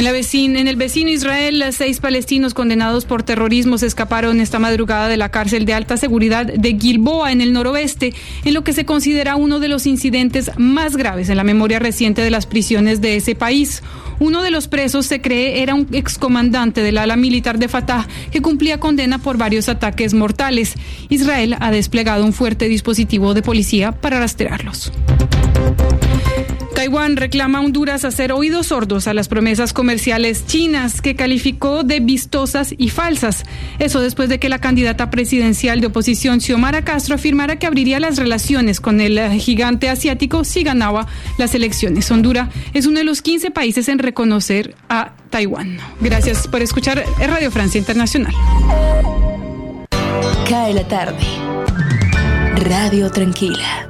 En, 0.00 0.06
el 0.66 0.76
vecino 0.76 1.10
Israel, 1.10 1.62
seis 1.72 2.00
palestinos 2.00 2.54
condenados 2.54 3.04
por 3.04 3.22
terrorismo 3.22 3.76
se 3.76 3.84
escaparon 3.84 4.40
esta 4.40 4.58
madrugada 4.58 5.08
de 5.08 5.18
la 5.18 5.28
cárcel 5.28 5.66
de 5.66 5.74
alta 5.74 5.98
seguridad 5.98 6.46
de 6.46 6.78
Gilboa, 6.80 7.32
en 7.32 7.42
el 7.42 7.52
noroeste, 7.52 8.14
en 8.46 8.54
lo 8.54 8.64
que 8.64 8.72
se 8.72 8.86
considera 8.86 9.36
uno 9.36 9.60
de 9.60 9.68
los 9.68 9.86
incidentes 9.86 10.52
más 10.56 10.96
graves 10.96 11.28
en 11.28 11.36
la 11.36 11.44
memoria 11.44 11.80
reciente 11.80 12.22
de 12.22 12.30
las 12.30 12.46
prisiones 12.46 13.02
de 13.02 13.16
ese 13.16 13.34
país. 13.34 13.82
Uno 14.20 14.42
de 14.42 14.50
los 14.50 14.68
presos 14.68 15.04
se 15.04 15.20
cree 15.20 15.62
era 15.62 15.74
un 15.74 15.86
excomandante 15.92 16.82
del 16.82 16.96
ala 16.96 17.16
militar 17.16 17.58
de 17.58 17.68
Fatah 17.68 18.08
que 18.30 18.40
cumplía 18.40 18.80
condena 18.80 19.18
por 19.18 19.36
varios 19.36 19.68
ataques 19.68 20.14
mortales. 20.14 20.76
Israel 21.10 21.56
ha 21.60 21.70
desplegado 21.70 22.24
un 22.24 22.32
fuerte 22.32 22.68
dispositivo 22.68 23.34
de 23.34 23.42
policía 23.42 23.92
para 23.92 24.18
rastrearlos. 24.18 24.92
Taiwán 26.80 27.16
reclama 27.16 27.58
a 27.58 27.60
Honduras 27.60 28.06
hacer 28.06 28.32
oídos 28.32 28.68
sordos 28.68 29.06
a 29.06 29.12
las 29.12 29.28
promesas 29.28 29.74
comerciales 29.74 30.46
chinas 30.46 31.02
que 31.02 31.14
calificó 31.14 31.82
de 31.82 32.00
vistosas 32.00 32.74
y 32.78 32.88
falsas. 32.88 33.44
Eso 33.78 34.00
después 34.00 34.30
de 34.30 34.40
que 34.40 34.48
la 34.48 34.60
candidata 34.60 35.10
presidencial 35.10 35.82
de 35.82 35.88
oposición 35.88 36.40
Xiomara 36.40 36.82
Castro 36.82 37.16
afirmara 37.16 37.58
que 37.58 37.66
abriría 37.66 38.00
las 38.00 38.16
relaciones 38.16 38.80
con 38.80 39.02
el 39.02 39.20
gigante 39.32 39.90
asiático 39.90 40.42
si 40.42 40.62
ganaba 40.62 41.06
las 41.36 41.54
elecciones. 41.54 42.10
Honduras 42.10 42.48
es 42.72 42.86
uno 42.86 43.00
de 43.00 43.04
los 43.04 43.20
15 43.20 43.50
países 43.50 43.86
en 43.90 43.98
reconocer 43.98 44.74
a 44.88 45.12
Taiwán. 45.28 45.76
Gracias 46.00 46.48
por 46.48 46.62
escuchar 46.62 47.04
Radio 47.18 47.50
Francia 47.50 47.78
Internacional. 47.78 48.32
Cae 50.48 50.72
la 50.72 50.88
tarde. 50.88 51.26
Radio 52.56 53.10
Tranquila. 53.10 53.89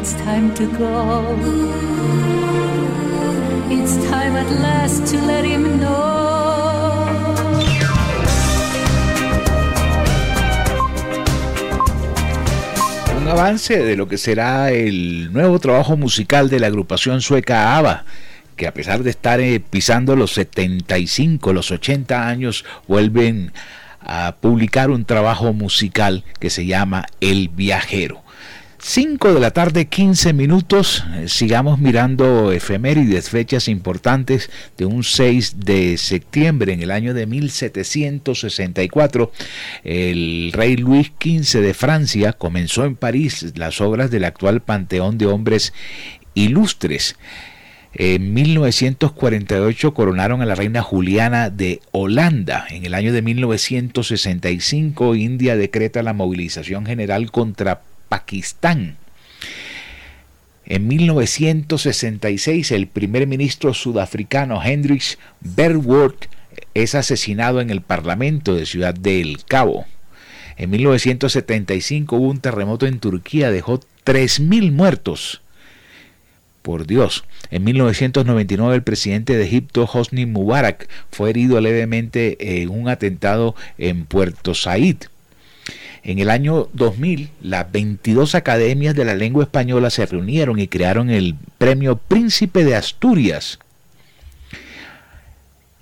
it's 0.00 0.14
avance 13.28 13.78
de 13.78 13.96
lo 13.96 14.08
que 14.08 14.16
será 14.16 14.72
el 14.72 15.32
nuevo 15.32 15.58
trabajo 15.58 15.96
musical 15.98 16.48
de 16.48 16.60
la 16.60 16.66
agrupación 16.68 17.20
sueca 17.20 17.76
ABBA 17.76 18.04
que 18.56 18.66
a 18.66 18.74
pesar 18.74 19.02
de 19.02 19.10
estar 19.10 19.40
eh, 19.40 19.60
pisando 19.60 20.16
los 20.16 20.32
75, 20.32 21.52
los 21.52 21.70
80 21.70 22.26
años, 22.26 22.64
vuelven 22.88 23.52
a 24.00 24.36
publicar 24.40 24.90
un 24.90 25.04
trabajo 25.04 25.52
musical 25.52 26.24
que 26.38 26.50
se 26.50 26.66
llama 26.66 27.06
El 27.20 27.48
Viajero. 27.48 28.22
5 28.82 29.34
de 29.34 29.40
la 29.40 29.50
tarde, 29.50 29.88
15 29.88 30.32
minutos. 30.32 31.04
Eh, 31.14 31.28
sigamos 31.28 31.78
mirando 31.78 32.50
efemérides, 32.50 33.28
fechas 33.28 33.68
importantes 33.68 34.48
de 34.78 34.86
un 34.86 35.04
6 35.04 35.60
de 35.60 35.98
septiembre 35.98 36.72
en 36.72 36.80
el 36.80 36.90
año 36.90 37.12
de 37.12 37.26
1764. 37.26 39.32
El 39.84 40.52
rey 40.54 40.78
Luis 40.78 41.12
XV 41.22 41.60
de 41.60 41.74
Francia 41.74 42.32
comenzó 42.32 42.86
en 42.86 42.96
París 42.96 43.52
las 43.54 43.82
obras 43.82 44.10
del 44.10 44.24
actual 44.24 44.62
Panteón 44.62 45.18
de 45.18 45.26
Hombres 45.26 45.74
Ilustres. 46.32 47.16
En 47.92 48.32
1948 48.32 49.92
coronaron 49.92 50.40
a 50.40 50.46
la 50.46 50.54
reina 50.54 50.80
Juliana 50.80 51.50
de 51.50 51.82
Holanda. 51.90 52.64
En 52.70 52.86
el 52.86 52.94
año 52.94 53.12
de 53.12 53.20
1965 53.20 55.16
India 55.16 55.56
decreta 55.56 56.02
la 56.02 56.14
movilización 56.14 56.86
general 56.86 57.30
contra 57.30 57.82
Pakistán. 58.10 58.96
En 60.66 60.88
1966 60.88 62.72
el 62.72 62.88
primer 62.88 63.26
ministro 63.26 63.72
sudafricano 63.72 64.62
Hendrix 64.62 65.18
Verwoerd 65.40 66.16
es 66.74 66.94
asesinado 66.94 67.60
en 67.60 67.70
el 67.70 67.80
Parlamento 67.80 68.54
de 68.54 68.66
Ciudad 68.66 68.94
del 68.94 69.44
Cabo. 69.46 69.86
En 70.56 70.70
1975 70.70 72.16
hubo 72.16 72.28
un 72.28 72.40
terremoto 72.40 72.86
en 72.86 72.98
Turquía, 72.98 73.50
dejó 73.50 73.80
3.000 74.04 74.72
muertos. 74.72 75.40
Por 76.62 76.86
Dios, 76.86 77.24
en 77.50 77.64
1999 77.64 78.74
el 78.74 78.82
presidente 78.82 79.36
de 79.36 79.44
Egipto, 79.44 79.88
Hosni 79.90 80.26
Mubarak, 80.26 80.90
fue 81.10 81.30
herido 81.30 81.60
levemente 81.60 82.60
en 82.60 82.68
un 82.68 82.88
atentado 82.88 83.54
en 83.78 84.04
Puerto 84.04 84.54
Said. 84.54 84.96
En 86.02 86.18
el 86.18 86.30
año 86.30 86.68
2000, 86.72 87.30
las 87.42 87.70
22 87.70 88.34
academias 88.34 88.94
de 88.94 89.04
la 89.04 89.14
lengua 89.14 89.44
española 89.44 89.90
se 89.90 90.06
reunieron 90.06 90.58
y 90.58 90.68
crearon 90.68 91.10
el 91.10 91.36
Premio 91.58 91.96
Príncipe 91.96 92.64
de 92.64 92.74
Asturias. 92.74 93.58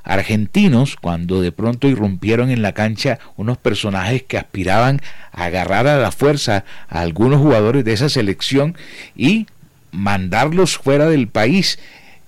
argentinos 0.05 0.97
cuando 0.97 1.43
de 1.43 1.53
pronto 1.53 1.89
irrumpieron 1.89 2.51
en 2.51 2.63
la 2.63 2.73
cancha 2.73 3.19
unos 3.37 3.59
personajes 3.59 4.23
que 4.23 4.39
aspiraban 4.39 5.03
a 5.33 5.45
agarrar 5.45 5.87
a 5.87 5.99
la 5.99 6.13
fuerza 6.13 6.65
a 6.89 7.01
algunos 7.01 7.41
jugadores 7.41 7.85
de 7.85 7.93
esa 7.93 8.09
selección 8.09 8.77
y 9.17 9.47
mandarlos 9.91 10.79
fuera 10.79 11.09
del 11.09 11.29
país 11.29 11.79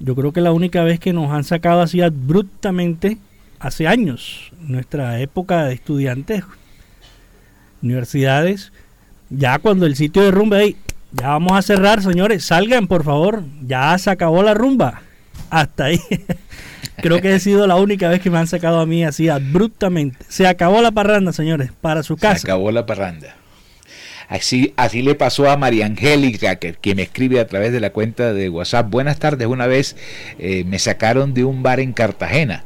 yo 0.00 0.14
creo 0.14 0.32
que 0.32 0.40
la 0.40 0.52
única 0.52 0.84
vez 0.84 1.00
que 1.00 1.12
nos 1.12 1.30
han 1.30 1.44
sacado 1.44 1.82
así 1.82 2.00
abruptamente, 2.00 3.18
hace 3.58 3.86
años, 3.86 4.52
nuestra 4.60 5.20
época 5.20 5.64
de 5.64 5.74
estudiantes, 5.74 6.44
universidades, 7.84 8.72
ya 9.30 9.58
cuando 9.58 9.86
el 9.86 9.94
sitio 9.94 10.22
de 10.22 10.30
rumba, 10.30 10.58
ahí, 10.58 10.76
ya 11.12 11.28
vamos 11.28 11.52
a 11.52 11.62
cerrar, 11.62 12.02
señores, 12.02 12.44
salgan 12.44 12.88
por 12.88 13.04
favor, 13.04 13.44
ya 13.64 13.96
se 13.98 14.10
acabó 14.10 14.42
la 14.42 14.54
rumba, 14.54 15.02
hasta 15.50 15.84
ahí. 15.84 16.00
Creo 16.96 17.20
que 17.20 17.34
he 17.34 17.40
sido 17.40 17.66
la 17.66 17.76
única 17.76 18.08
vez 18.08 18.20
que 18.20 18.30
me 18.30 18.38
han 18.38 18.46
sacado 18.46 18.80
a 18.80 18.86
mí 18.86 19.04
así 19.04 19.28
abruptamente. 19.28 20.18
Se 20.28 20.46
acabó 20.46 20.80
la 20.80 20.92
parranda, 20.92 21.32
señores, 21.32 21.70
para 21.80 22.02
su 22.02 22.16
casa. 22.16 22.38
Se 22.38 22.46
acabó 22.46 22.70
la 22.70 22.86
parranda. 22.86 23.36
Así, 24.28 24.72
así 24.76 25.02
le 25.02 25.14
pasó 25.14 25.50
a 25.50 25.56
María 25.56 25.86
Angélica, 25.86 26.56
que, 26.56 26.94
me 26.94 27.02
escribe 27.02 27.40
a 27.40 27.46
través 27.46 27.72
de 27.72 27.80
la 27.80 27.90
cuenta 27.90 28.32
de 28.32 28.48
WhatsApp. 28.48 28.88
Buenas 28.88 29.18
tardes, 29.18 29.46
una 29.46 29.66
vez 29.66 29.96
eh, 30.38 30.64
me 30.64 30.78
sacaron 30.78 31.34
de 31.34 31.44
un 31.44 31.62
bar 31.62 31.80
en 31.80 31.92
Cartagena. 31.92 32.64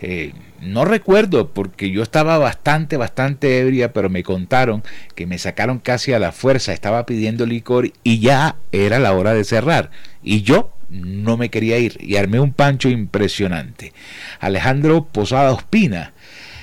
Eh, 0.00 0.32
no 0.60 0.84
recuerdo 0.84 1.50
porque 1.50 1.90
yo 1.90 2.02
estaba 2.02 2.38
bastante, 2.38 2.96
bastante 2.96 3.60
ebria, 3.60 3.92
pero 3.92 4.10
me 4.10 4.22
contaron 4.22 4.82
que 5.14 5.26
me 5.26 5.38
sacaron 5.38 5.78
casi 5.78 6.12
a 6.12 6.18
la 6.18 6.32
fuerza, 6.32 6.72
estaba 6.72 7.06
pidiendo 7.06 7.46
licor 7.46 7.92
y 8.02 8.20
ya 8.20 8.56
era 8.72 8.98
la 8.98 9.12
hora 9.12 9.34
de 9.34 9.44
cerrar. 9.44 9.90
Y 10.22 10.42
yo 10.42 10.72
no 10.90 11.36
me 11.36 11.50
quería 11.50 11.78
ir 11.78 11.96
y 12.00 12.16
armé 12.16 12.40
un 12.40 12.52
pancho 12.52 12.88
impresionante. 12.88 13.92
Alejandro 14.38 15.06
Posada 15.06 15.52
Ospina, 15.52 16.12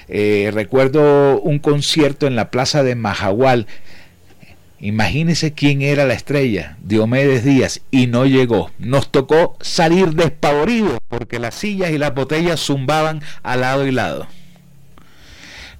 eh, 0.08 0.52
recuerdo 0.54 1.42
un 1.42 1.60
concierto 1.60 2.28
en 2.28 2.36
la 2.36 2.52
plaza 2.52 2.84
de 2.84 2.96
Majagual 2.96 3.68
Imagínese 4.80 5.54
quién 5.54 5.82
era 5.82 6.06
la 6.06 6.14
estrella, 6.14 6.78
Diomedes 6.84 7.44
Díaz, 7.44 7.82
y 7.90 8.08
no 8.08 8.26
llegó. 8.26 8.72
Nos 8.78 9.12
tocó 9.12 9.58
salir 9.60 10.14
despavoridos 10.14 11.00
porque 11.10 11.40
las 11.40 11.56
sillas 11.56 11.90
y 11.92 11.98
las 11.98 12.14
botellas 12.14 12.60
zumbaban 12.60 13.22
a 13.42 13.58
lado 13.58 13.88
y 13.88 13.92
lado. 13.92 14.28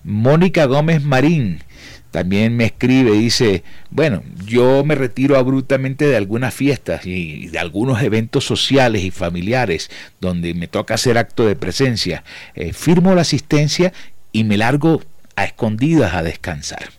Mónica 0.04 0.66
Gómez 0.66 1.04
Marín 1.04 1.64
también 2.10 2.56
me 2.56 2.66
escribe, 2.66 3.12
dice, 3.12 3.64
bueno, 3.92 4.24
yo 4.46 4.84
me 4.84 4.96
retiro 4.96 5.38
abruptamente 5.38 6.08
de 6.08 6.16
algunas 6.16 6.54
fiestas 6.54 7.06
y 7.06 7.48
de 7.48 7.60
algunos 7.60 8.02
eventos 8.02 8.46
sociales 8.46 9.04
y 9.04 9.12
familiares 9.12 9.92
donde 10.20 10.56
me 10.56 10.68
toca 10.68 10.96
hacer 10.96 11.20
acto 11.20 11.46
de 11.46 11.56
presencia. 11.56 12.24
Eh, 12.56 12.74
firmo 12.74 13.14
la 13.14 13.22
asistencia 13.22 13.94
y 14.32 14.44
me 14.46 14.58
largo 14.58 15.04
a 15.36 15.44
escondidas 15.44 16.16
a 16.16 16.24
descansar. 16.24 16.97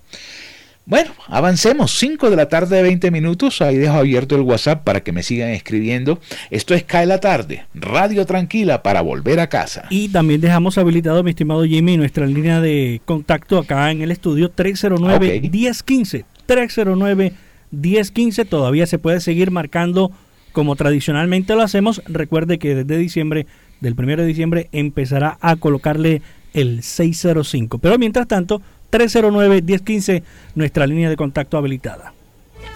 Bueno, 0.88 1.10
avancemos. 1.26 1.98
5 1.98 2.30
de 2.30 2.36
la 2.36 2.48
tarde 2.48 2.76
de 2.76 2.82
20 2.82 3.10
minutos. 3.10 3.60
Ahí 3.60 3.76
dejo 3.76 3.98
abierto 3.98 4.36
el 4.36 4.40
WhatsApp 4.40 4.84
para 4.84 5.02
que 5.02 5.12
me 5.12 5.22
sigan 5.22 5.50
escribiendo. 5.50 6.18
Esto 6.50 6.72
es 6.72 6.82
Cae 6.82 7.04
la 7.04 7.20
tarde. 7.20 7.66
Radio 7.74 8.24
tranquila 8.24 8.82
para 8.82 9.02
volver 9.02 9.38
a 9.38 9.50
casa. 9.50 9.84
Y 9.90 10.08
también 10.08 10.40
dejamos 10.40 10.78
habilitado, 10.78 11.22
mi 11.22 11.28
estimado 11.28 11.62
Jimmy, 11.64 11.98
nuestra 11.98 12.24
línea 12.24 12.62
de 12.62 13.02
contacto 13.04 13.58
acá 13.58 13.90
en 13.90 14.00
el 14.00 14.10
estudio 14.10 14.50
309-1015. 14.50 16.24
309-1015. 16.48 18.48
Todavía 18.48 18.86
se 18.86 18.98
puede 18.98 19.20
seguir 19.20 19.50
marcando 19.50 20.10
como 20.52 20.74
tradicionalmente 20.74 21.54
lo 21.54 21.60
hacemos. 21.60 22.00
Recuerde 22.06 22.58
que 22.58 22.74
desde 22.74 22.96
diciembre, 22.96 23.46
del 23.82 23.92
1 23.92 24.16
de 24.16 24.24
diciembre, 24.24 24.70
empezará 24.72 25.36
a 25.42 25.56
colocarle 25.56 26.22
el 26.54 26.82
605. 26.82 27.78
Pero 27.78 27.98
mientras 27.98 28.26
tanto 28.26 28.62
309-1015, 28.90 30.22
nuestra 30.54 30.86
línea 30.86 31.10
de 31.10 31.16
contacto 31.16 31.56
habilitada. 31.58 32.12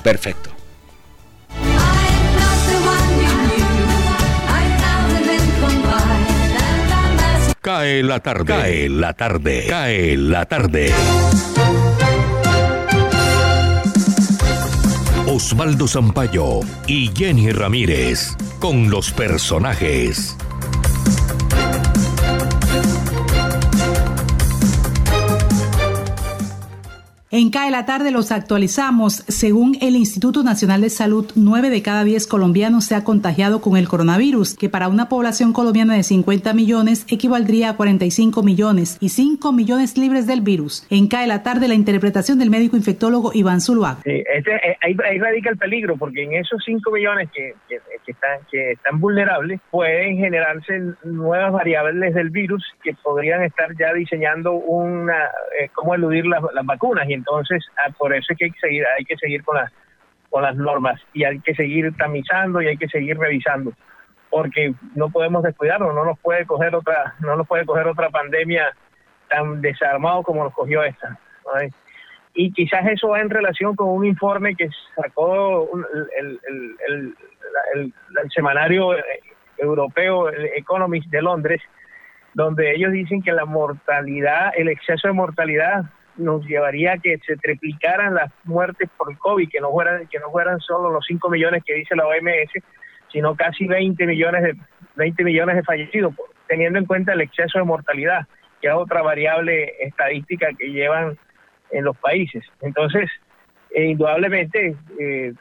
Perfecto. 0.02 0.50
Cae 7.60 8.02
la 8.02 8.18
tarde, 8.18 8.44
cae 8.44 8.88
la 8.88 9.12
tarde, 9.12 9.66
cae 9.68 10.16
la 10.16 10.44
tarde. 10.46 10.92
Osvaldo 15.28 15.86
Zampayo 15.86 16.60
y 16.88 17.08
Jenny 17.14 17.52
Ramírez 17.52 18.36
con 18.58 18.90
los 18.90 19.12
personajes. 19.12 20.36
En 27.34 27.48
CAE 27.48 27.70
la 27.70 27.86
tarde 27.86 28.10
los 28.10 28.30
actualizamos. 28.30 29.24
Según 29.26 29.78
el 29.80 29.96
Instituto 29.96 30.42
Nacional 30.42 30.82
de 30.82 30.90
Salud, 30.90 31.32
9 31.34 31.70
de 31.70 31.80
cada 31.80 32.04
10 32.04 32.26
colombianos 32.26 32.84
se 32.84 32.94
ha 32.94 33.04
contagiado 33.04 33.62
con 33.62 33.78
el 33.78 33.88
coronavirus, 33.88 34.54
que 34.54 34.68
para 34.68 34.88
una 34.88 35.08
población 35.08 35.54
colombiana 35.54 35.96
de 35.96 36.02
50 36.02 36.52
millones 36.52 37.06
equivaldría 37.08 37.70
a 37.70 37.76
45 37.76 38.42
millones 38.42 38.98
y 39.00 39.08
5 39.08 39.50
millones 39.50 39.96
libres 39.96 40.26
del 40.26 40.42
virus. 40.42 40.86
En 40.90 41.08
CAE 41.08 41.26
la 41.26 41.42
tarde 41.42 41.68
la 41.68 41.74
interpretación 41.74 42.38
del 42.38 42.50
médico 42.50 42.76
infectólogo 42.76 43.30
Iván 43.32 43.62
Zuluaga. 43.62 44.02
Sí, 44.04 44.10
eh, 44.10 44.76
ahí, 44.82 45.18
radica 45.18 45.48
el 45.48 45.56
peligro, 45.56 45.96
porque 45.96 46.24
en 46.24 46.34
esos 46.34 46.62
5 46.62 46.90
millones 46.90 47.30
que, 47.34 47.54
están, 48.10 48.40
que 48.50 48.72
están 48.72 48.98
vulnerables 49.00 49.60
pueden 49.70 50.16
generarse 50.16 50.80
nuevas 51.04 51.52
variables 51.52 52.14
del 52.14 52.30
virus 52.30 52.64
que 52.82 52.94
podrían 52.94 53.44
estar 53.44 53.70
ya 53.78 53.94
diseñando 53.94 54.52
una, 54.52 55.30
eh, 55.60 55.70
cómo 55.72 55.94
eludir 55.94 56.26
las, 56.26 56.42
las 56.52 56.66
vacunas. 56.66 57.08
Y 57.08 57.14
entonces, 57.14 57.64
ah, 57.78 57.92
por 57.96 58.12
eso 58.12 58.32
es 58.32 58.38
que 58.38 58.46
hay 58.46 58.50
que 58.50 58.60
seguir, 58.60 58.84
hay 58.98 59.04
que 59.04 59.16
seguir 59.16 59.44
con 59.44 59.56
las, 59.56 59.72
con 60.28 60.42
las 60.42 60.56
normas 60.56 61.00
y 61.12 61.24
hay 61.24 61.38
que 61.40 61.54
seguir 61.54 61.94
tamizando 61.96 62.60
y 62.60 62.66
hay 62.66 62.76
que 62.76 62.88
seguir 62.88 63.16
revisando 63.16 63.72
porque 64.32 64.72
no 64.94 65.10
podemos 65.10 65.42
descuidarnos, 65.42 65.94
no 65.94 66.06
nos 66.06 66.18
puede 66.18 66.46
coger 66.46 66.74
otra, 66.74 67.14
no 67.20 67.36
nos 67.36 67.46
puede 67.46 67.66
coger 67.66 67.86
otra 67.86 68.08
pandemia 68.08 68.74
tan 69.28 69.60
desarmado 69.60 70.22
como 70.22 70.42
nos 70.42 70.54
cogió 70.54 70.82
esta. 70.82 71.18
Y 72.32 72.50
quizás 72.52 72.86
eso 72.86 73.08
va 73.08 73.20
en 73.20 73.28
relación 73.28 73.76
con 73.76 73.90
un 73.90 74.06
informe 74.06 74.56
que 74.56 74.70
sacó 74.96 75.68
el, 76.18 76.40
el, 76.48 76.78
el, 76.88 77.14
semanario 78.34 78.94
europeo 79.58 80.30
Economist 80.30 81.08
de 81.10 81.22
Londres, 81.22 81.60
donde 82.34 82.74
ellos 82.74 82.92
dicen 82.92 83.22
que 83.22 83.32
la 83.32 83.44
mortalidad, 83.44 84.52
el 84.56 84.68
exceso 84.68 85.08
de 85.08 85.14
mortalidad 85.14 85.84
nos 86.16 86.44
llevaría 86.46 86.92
a 86.92 86.98
que 86.98 87.18
se 87.26 87.36
triplicaran 87.36 88.14
las 88.14 88.30
muertes 88.44 88.88
por 88.96 89.16
COVID, 89.18 89.48
que 89.48 89.60
no 89.60 89.70
fueran, 89.70 90.06
que 90.08 90.18
no 90.18 90.30
fueran 90.30 90.60
solo 90.60 90.90
los 90.90 91.04
5 91.06 91.30
millones 91.30 91.62
que 91.64 91.74
dice 91.74 91.96
la 91.96 92.06
OMS, 92.06 92.52
sino 93.10 93.34
casi 93.34 93.66
20 93.66 94.06
millones 94.06 94.42
de 94.42 94.56
20 94.96 95.24
millones 95.24 95.56
de 95.56 95.62
fallecidos, 95.62 96.14
teniendo 96.48 96.78
en 96.78 96.86
cuenta 96.86 97.12
el 97.12 97.22
exceso 97.22 97.58
de 97.58 97.64
mortalidad, 97.64 98.26
que 98.60 98.68
es 98.68 98.74
otra 98.74 99.02
variable 99.02 99.72
estadística 99.80 100.48
que 100.58 100.70
llevan 100.70 101.18
en 101.70 101.84
los 101.84 101.96
países. 101.96 102.44
Entonces, 102.60 103.10
eh, 103.74 103.86
indudablemente, 103.86 104.76
eh, 104.98 105.32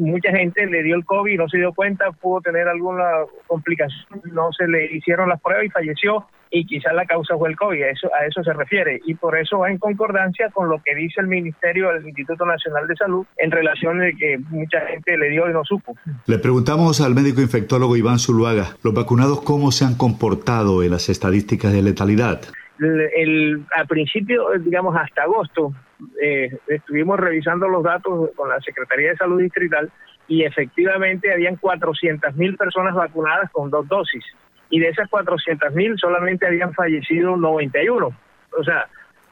mucha 0.00 0.30
gente 0.32 0.66
le 0.66 0.82
dio 0.82 0.96
el 0.96 1.04
COVID, 1.04 1.38
no 1.38 1.48
se 1.48 1.58
dio 1.58 1.72
cuenta, 1.72 2.10
pudo 2.12 2.40
tener 2.40 2.68
alguna 2.68 3.04
complicación, 3.46 4.20
no 4.32 4.52
se 4.52 4.66
le 4.66 4.86
hicieron 4.94 5.28
las 5.28 5.40
pruebas 5.40 5.66
y 5.66 5.70
falleció 5.70 6.26
y 6.50 6.66
quizás 6.66 6.92
la 6.94 7.06
causa 7.06 7.36
fue 7.36 7.50
el 7.50 7.56
COVID, 7.56 7.82
a 7.82 7.90
eso, 7.90 8.10
a 8.12 8.26
eso 8.26 8.42
se 8.42 8.52
refiere. 8.52 9.00
Y 9.06 9.14
por 9.14 9.38
eso 9.38 9.58
va 9.58 9.70
en 9.70 9.78
concordancia 9.78 10.50
con 10.50 10.68
lo 10.68 10.82
que 10.82 10.94
dice 10.94 11.20
el 11.20 11.28
Ministerio 11.28 11.92
del 11.92 12.06
Instituto 12.06 12.44
Nacional 12.44 12.86
de 12.88 12.96
Salud 12.96 13.24
en 13.36 13.50
relación 13.50 14.00
de 14.00 14.14
que 14.14 14.38
mucha 14.50 14.80
gente 14.86 15.16
le 15.16 15.30
dio 15.30 15.48
y 15.48 15.52
no 15.52 15.64
supo. 15.64 15.94
Le 16.26 16.38
preguntamos 16.38 17.00
al 17.00 17.14
médico 17.14 17.40
infectólogo 17.40 17.96
Iván 17.96 18.18
Zuluaga, 18.18 18.76
¿los 18.82 18.94
vacunados 18.94 19.42
cómo 19.42 19.70
se 19.70 19.84
han 19.84 19.96
comportado 19.96 20.82
en 20.82 20.90
las 20.90 21.08
estadísticas 21.08 21.72
de 21.72 21.82
letalidad? 21.82 22.42
El, 22.78 23.64
al 23.76 23.86
principio, 23.86 24.46
digamos 24.58 24.96
hasta 24.96 25.22
agosto, 25.22 25.72
eh, 26.20 26.58
estuvimos 26.66 27.18
revisando 27.18 27.68
los 27.68 27.82
datos 27.82 28.30
con 28.36 28.48
la 28.48 28.60
Secretaría 28.60 29.10
de 29.10 29.16
Salud 29.16 29.40
Distrital 29.40 29.90
y 30.28 30.44
efectivamente 30.44 31.32
habían 31.32 31.56
400 31.56 32.34
mil 32.36 32.56
personas 32.56 32.94
vacunadas 32.94 33.50
con 33.50 33.70
dos 33.70 33.86
dosis. 33.88 34.24
Y 34.70 34.78
de 34.78 34.88
esas 34.88 35.08
400 35.08 35.74
mil 35.74 35.98
solamente 35.98 36.46
habían 36.46 36.72
fallecido 36.72 37.36
91, 37.36 38.06
o 38.06 38.64
sea, 38.64 38.86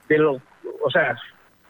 de 0.09 0.19
los, 0.19 0.43
o 0.83 0.91
sea, 0.91 1.17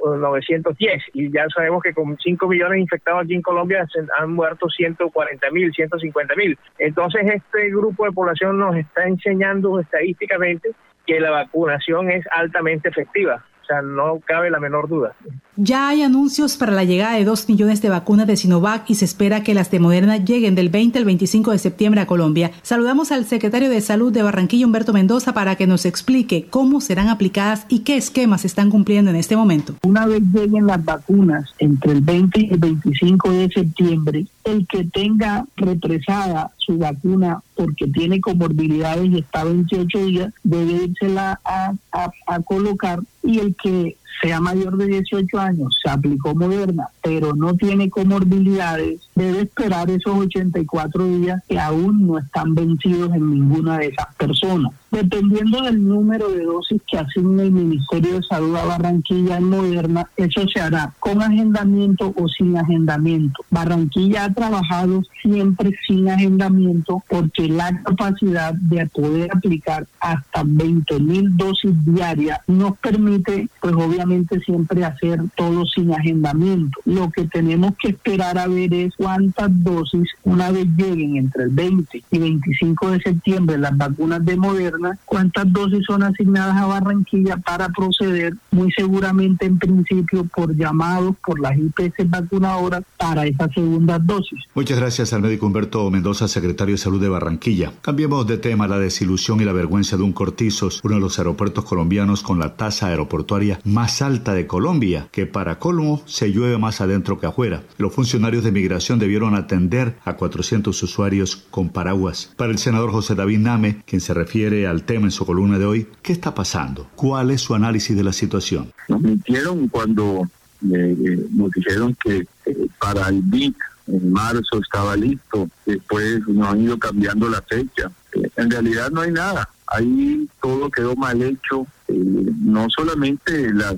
910 0.00 1.02
y 1.12 1.30
ya 1.30 1.46
sabemos 1.54 1.82
que 1.82 1.92
con 1.92 2.16
5 2.16 2.48
millones 2.48 2.80
infectados 2.80 3.24
aquí 3.24 3.34
en 3.34 3.42
Colombia 3.42 3.86
han 4.18 4.32
muerto 4.32 4.68
140 4.68 5.50
mil, 5.50 5.72
150 5.72 6.34
mil. 6.36 6.58
Entonces 6.78 7.22
este 7.26 7.70
grupo 7.70 8.04
de 8.04 8.12
población 8.12 8.58
nos 8.58 8.76
está 8.76 9.06
enseñando 9.06 9.80
estadísticamente 9.80 10.70
que 11.06 11.20
la 11.20 11.30
vacunación 11.30 12.10
es 12.10 12.24
altamente 12.30 12.88
efectiva 12.88 13.44
sea, 13.68 13.82
no 13.82 14.20
cabe 14.24 14.50
la 14.50 14.58
menor 14.58 14.88
duda. 14.88 15.14
Ya 15.56 15.88
hay 15.88 16.02
anuncios 16.02 16.56
para 16.56 16.72
la 16.72 16.84
llegada 16.84 17.14
de 17.16 17.24
dos 17.24 17.48
millones 17.48 17.82
de 17.82 17.88
vacunas 17.88 18.26
de 18.26 18.36
Sinovac 18.36 18.88
y 18.88 18.94
se 18.94 19.04
espera 19.04 19.42
que 19.42 19.54
las 19.54 19.70
de 19.70 19.80
Moderna 19.80 20.16
lleguen 20.16 20.54
del 20.54 20.68
20 20.68 20.98
al 20.98 21.04
25 21.04 21.50
de 21.50 21.58
septiembre 21.58 22.00
a 22.00 22.06
Colombia. 22.06 22.52
Saludamos 22.62 23.10
al 23.10 23.24
secretario 23.24 23.68
de 23.68 23.80
Salud 23.80 24.12
de 24.12 24.22
Barranquilla, 24.22 24.66
Humberto 24.66 24.92
Mendoza, 24.92 25.34
para 25.34 25.56
que 25.56 25.66
nos 25.66 25.84
explique 25.84 26.46
cómo 26.48 26.80
serán 26.80 27.08
aplicadas 27.08 27.66
y 27.68 27.80
qué 27.80 27.96
esquemas 27.96 28.42
se 28.42 28.46
están 28.46 28.70
cumpliendo 28.70 29.10
en 29.10 29.16
este 29.16 29.36
momento. 29.36 29.74
Una 29.82 30.06
vez 30.06 30.22
lleguen 30.32 30.66
las 30.66 30.84
vacunas 30.84 31.52
entre 31.58 31.92
el 31.92 32.00
20 32.02 32.40
y 32.40 32.50
el 32.52 32.58
25 32.58 33.32
de 33.32 33.48
septiembre, 33.48 34.26
el 34.44 34.66
que 34.66 34.84
tenga 34.84 35.44
represada 35.56 36.52
su 36.56 36.78
vacuna 36.78 37.42
porque 37.56 37.88
tiene 37.88 38.20
comorbilidades 38.20 39.10
y 39.10 39.18
está 39.18 39.42
28 39.42 40.06
días, 40.06 40.32
debe 40.44 40.84
irse 40.84 41.18
a, 41.18 41.40
a, 41.44 42.10
a 42.26 42.40
colocar 42.42 43.00
y 43.28 43.40
el 43.40 43.54
que 43.56 43.98
sea 44.22 44.40
mayor 44.40 44.78
de 44.78 44.86
18 44.86 45.38
años, 45.38 45.78
se 45.82 45.90
aplicó 45.90 46.34
Moderna, 46.34 46.88
pero 47.02 47.34
no 47.34 47.54
tiene 47.54 47.90
comorbilidades, 47.90 49.07
debe 49.18 49.42
esperar 49.42 49.90
esos 49.90 50.16
84 50.16 51.04
días 51.04 51.42
que 51.48 51.58
aún 51.58 52.06
no 52.06 52.18
están 52.18 52.54
vencidos 52.54 53.12
en 53.14 53.30
ninguna 53.30 53.78
de 53.78 53.88
esas 53.88 54.14
personas. 54.14 54.72
Dependiendo 54.90 55.60
del 55.62 55.86
número 55.86 56.30
de 56.30 56.44
dosis 56.44 56.80
que 56.90 56.98
asigne 56.98 57.42
el 57.42 57.50
Ministerio 57.50 58.14
de 58.14 58.22
Salud 58.22 58.56
a 58.56 58.64
Barranquilla 58.64 59.36
en 59.36 59.50
Moderna, 59.50 60.08
eso 60.16 60.48
se 60.48 60.60
hará 60.60 60.94
con 60.98 61.20
agendamiento 61.20 62.14
o 62.16 62.28
sin 62.28 62.56
agendamiento. 62.56 63.44
Barranquilla 63.50 64.24
ha 64.24 64.32
trabajado 64.32 65.02
siempre 65.20 65.72
sin 65.86 66.08
agendamiento 66.08 67.02
porque 67.08 67.48
la 67.48 67.82
capacidad 67.82 68.54
de 68.54 68.86
poder 68.86 69.30
aplicar 69.34 69.86
hasta 70.00 70.42
20 70.44 71.00
mil 71.00 71.36
dosis 71.36 71.72
diarias 71.84 72.40
nos 72.46 72.78
permite, 72.78 73.48
pues 73.60 73.74
obviamente 73.74 74.40
siempre 74.40 74.84
hacer 74.84 75.20
todo 75.36 75.66
sin 75.66 75.92
agendamiento. 75.92 76.80
Lo 76.86 77.10
que 77.10 77.24
tenemos 77.24 77.74
que 77.76 77.88
esperar 77.88 78.38
a 78.38 78.46
ver 78.46 78.72
es 78.72 78.94
cuántas 79.08 79.64
dosis, 79.64 80.06
una 80.22 80.50
vez 80.50 80.66
lleguen 80.76 81.16
entre 81.16 81.44
el 81.44 81.48
20 81.48 82.04
y 82.10 82.18
25 82.18 82.90
de 82.90 83.00
septiembre 83.00 83.56
las 83.56 83.74
vacunas 83.74 84.22
de 84.22 84.36
Moderna, 84.36 84.98
cuántas 85.06 85.50
dosis 85.50 85.82
son 85.86 86.02
asignadas 86.02 86.58
a 86.58 86.66
Barranquilla 86.66 87.38
para 87.38 87.70
proceder, 87.70 88.34
muy 88.50 88.70
seguramente 88.72 89.46
en 89.46 89.58
principio 89.58 90.24
por 90.24 90.54
llamados 90.54 91.16
por 91.24 91.40
las 91.40 91.56
IPS 91.56 92.10
vacunadoras 92.10 92.82
para 92.98 93.24
esa 93.24 93.48
segunda 93.48 93.98
dosis. 93.98 94.40
Muchas 94.54 94.78
gracias 94.78 95.14
al 95.14 95.22
médico 95.22 95.46
Humberto 95.46 95.90
Mendoza, 95.90 96.28
secretario 96.28 96.74
de 96.74 96.78
Salud 96.78 97.00
de 97.00 97.08
Barranquilla. 97.08 97.72
Cambiemos 97.80 98.26
de 98.26 98.36
tema, 98.36 98.68
la 98.68 98.78
desilusión 98.78 99.40
y 99.40 99.46
la 99.46 99.54
vergüenza 99.54 99.96
de 99.96 100.02
un 100.02 100.12
Cortizos, 100.12 100.82
uno 100.84 100.96
de 100.96 101.00
los 101.00 101.18
aeropuertos 101.18 101.64
colombianos 101.64 102.22
con 102.22 102.38
la 102.38 102.56
tasa 102.56 102.88
aeroportuaria 102.88 103.58
más 103.64 104.02
alta 104.02 104.34
de 104.34 104.46
Colombia, 104.46 105.08
que 105.12 105.24
para 105.24 105.58
colmo 105.58 106.02
se 106.04 106.30
llueve 106.30 106.58
más 106.58 106.82
adentro 106.82 107.18
que 107.18 107.26
afuera. 107.26 107.62
Los 107.78 107.94
funcionarios 107.94 108.44
de 108.44 108.52
migración 108.52 108.97
debieron 108.98 109.34
atender 109.34 109.96
a 110.04 110.14
400 110.14 110.82
usuarios 110.82 111.36
con 111.50 111.70
paraguas. 111.70 112.32
Para 112.36 112.52
el 112.52 112.58
senador 112.58 112.90
José 112.90 113.14
David 113.14 113.38
Name, 113.38 113.82
quien 113.86 114.00
se 114.00 114.14
refiere 114.14 114.66
al 114.66 114.84
tema 114.84 115.06
en 115.06 115.10
su 115.10 115.24
columna 115.24 115.58
de 115.58 115.64
hoy, 115.64 115.88
¿qué 116.02 116.12
está 116.12 116.34
pasando? 116.34 116.88
¿Cuál 116.94 117.30
es 117.30 117.40
su 117.40 117.54
análisis 117.54 117.96
de 117.96 118.04
la 118.04 118.12
situación? 118.12 118.72
Nos 118.88 119.00
mintieron 119.00 119.68
cuando 119.68 120.28
eh, 120.72 121.26
nos 121.30 121.50
dijeron 121.52 121.96
que 122.02 122.26
eh, 122.46 122.68
para 122.80 123.08
el 123.08 123.22
BIC 123.22 123.56
en 123.86 124.12
marzo 124.12 124.58
estaba 124.60 124.96
listo, 124.96 125.48
después 125.64 126.26
nos 126.28 126.48
han 126.48 126.62
ido 126.62 126.78
cambiando 126.78 127.28
la 127.28 127.40
fecha. 127.42 127.90
Eh, 128.12 128.28
en 128.36 128.50
realidad 128.50 128.90
no 128.90 129.02
hay 129.02 129.12
nada, 129.12 129.48
ahí 129.66 130.28
todo 130.42 130.70
quedó 130.70 130.94
mal 130.96 131.22
hecho, 131.22 131.66
no 131.88 132.68
solamente 132.68 133.52
las 133.52 133.76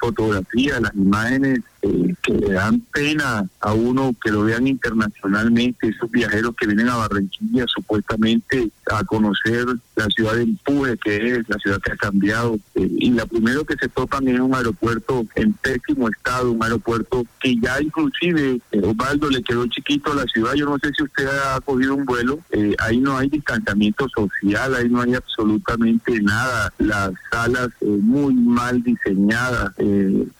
fotografías, 0.00 0.80
las 0.80 0.94
imágenes 0.94 1.60
eh, 1.84 2.14
que 2.22 2.32
le 2.32 2.52
dan 2.52 2.80
pena 2.92 3.44
a 3.58 3.72
uno 3.72 4.14
que 4.22 4.30
lo 4.30 4.44
vean 4.44 4.68
internacionalmente, 4.68 5.88
esos 5.88 6.08
viajeros 6.12 6.54
que 6.54 6.68
vienen 6.68 6.88
a 6.88 6.96
Barranquilla 6.96 7.64
supuestamente 7.66 8.70
a 8.86 9.02
conocer 9.02 9.66
la 9.96 10.06
ciudad 10.06 10.34
de 10.34 10.42
empuje 10.42 10.96
que 10.98 11.16
es, 11.16 11.48
la 11.48 11.58
ciudad 11.58 11.80
que 11.80 11.90
ha 11.90 11.96
cambiado. 11.96 12.60
Eh, 12.76 12.88
y 12.98 13.10
la 13.10 13.26
primero 13.26 13.64
que 13.64 13.74
se 13.80 13.88
topan 13.88 14.28
es 14.28 14.38
un 14.38 14.54
aeropuerto 14.54 15.26
en 15.34 15.54
pésimo 15.54 16.08
estado, 16.08 16.52
un 16.52 16.62
aeropuerto 16.62 17.26
que 17.40 17.56
ya 17.60 17.82
inclusive 17.82 18.60
eh, 18.70 18.80
Osvaldo 18.84 19.28
le 19.28 19.42
quedó 19.42 19.66
chiquito 19.66 20.12
a 20.12 20.16
la 20.16 20.24
ciudad. 20.26 20.54
Yo 20.54 20.66
no 20.66 20.78
sé 20.78 20.92
si 20.96 21.02
usted 21.02 21.26
ha 21.26 21.60
cogido 21.62 21.96
un 21.96 22.04
vuelo, 22.04 22.38
ahí 22.78 22.98
no 23.00 23.18
hay 23.18 23.28
distanciamiento 23.28 24.08
social, 24.08 24.74
ahí 24.76 24.88
no 24.88 25.00
hay 25.00 25.14
absolutamente 25.14 26.20
nada. 26.20 26.72
Las 26.78 27.10
salas 27.28 27.70
muy 27.80 28.34
mal 28.34 28.82
diseñadas, 28.84 29.72